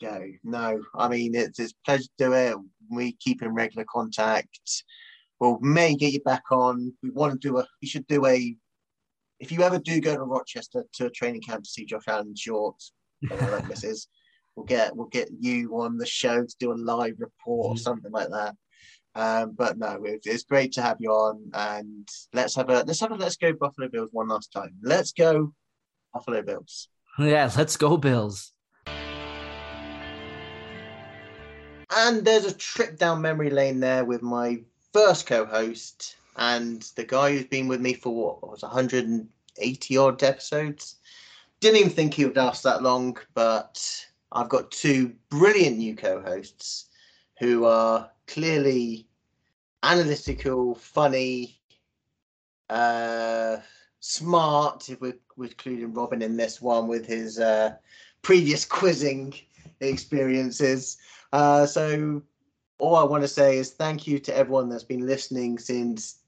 [0.00, 0.20] go.
[0.44, 2.56] No, I mean it's it's a pleasure to do it.
[2.90, 4.84] We keep in regular contact.
[5.40, 6.94] We'll may get you back on.
[7.02, 7.66] We want to do a.
[7.82, 8.56] We should do a.
[9.38, 12.34] If you ever do go to Rochester to a training camp to see Josh Allen
[12.34, 12.82] short,
[13.28, 14.08] whatever this is,
[14.54, 17.78] we'll get we'll get you on the show to do a live report or Mhm.
[17.78, 18.54] something like that.
[19.14, 23.00] Um, but no, it, it's great to have you on, and let's have a let's
[23.00, 24.74] have a let's go Buffalo Bills one last time.
[24.82, 25.52] Let's go
[26.12, 26.88] Buffalo Bills.
[27.18, 28.52] yeah let's go bills
[31.96, 34.60] And there's a trip down memory lane there with my
[34.92, 40.96] first co-host and the guy who's been with me for what was 180 odd episodes.
[41.60, 46.88] Didn't even think he would last that long, but I've got two brilliant new co-hosts
[47.38, 49.08] who are clearly
[49.82, 51.60] analytical, funny,
[52.68, 53.58] uh,
[54.00, 54.88] smart.
[54.88, 57.74] If we're, we're including Robin in this one with his uh,
[58.22, 59.34] previous quizzing
[59.80, 60.98] experiences.
[61.32, 62.22] Uh, so
[62.78, 66.20] all I want to say is thank you to everyone that's been listening since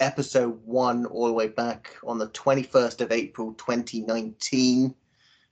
[0.00, 4.94] episode one, all the way back on the 21st of April 2019.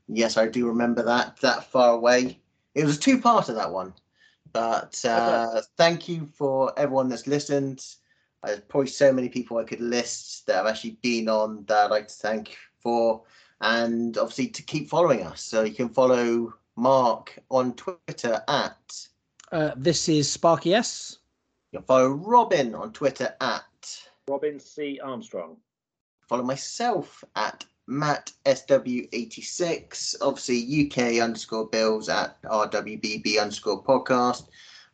[0.09, 2.41] Yes, I do remember that that far away.
[2.75, 3.95] It was a two part of that one.
[4.53, 7.85] But uh, thank you for everyone that's listened.
[8.45, 11.91] There's probably so many people I could list that have actually been on that I'd
[11.91, 13.23] like to thank for.
[13.61, 15.43] And obviously to keep following us.
[15.43, 19.09] So you can follow Mark on Twitter at
[19.53, 21.19] Uh, this is Sparky S.
[21.71, 23.63] you can follow Robin on Twitter at
[24.29, 25.01] Robin C.
[25.03, 25.57] Armstrong.
[26.29, 30.15] follow myself at Matt SW86.
[30.23, 34.45] Obviously UK underscore bills at RWBB underscore podcast.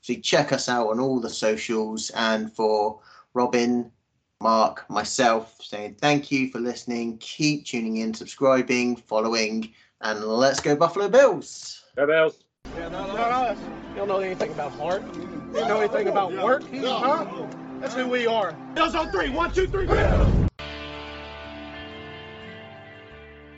[0.01, 3.01] So check us out on all the socials and for
[3.35, 3.93] Robin,
[4.41, 7.19] Mark, myself saying thank you for listening.
[7.19, 11.85] Keep tuning in, subscribing, following, and let's go Buffalo Bills.
[11.97, 12.45] Go Bills.
[12.77, 13.59] Yeah, not us.
[13.91, 15.03] You don't know anything about heart.
[15.15, 17.47] You don't know anything about work, huh?
[17.81, 18.57] That's who we are.
[18.75, 19.31] Bills on three.
[19.31, 19.87] One, two, three.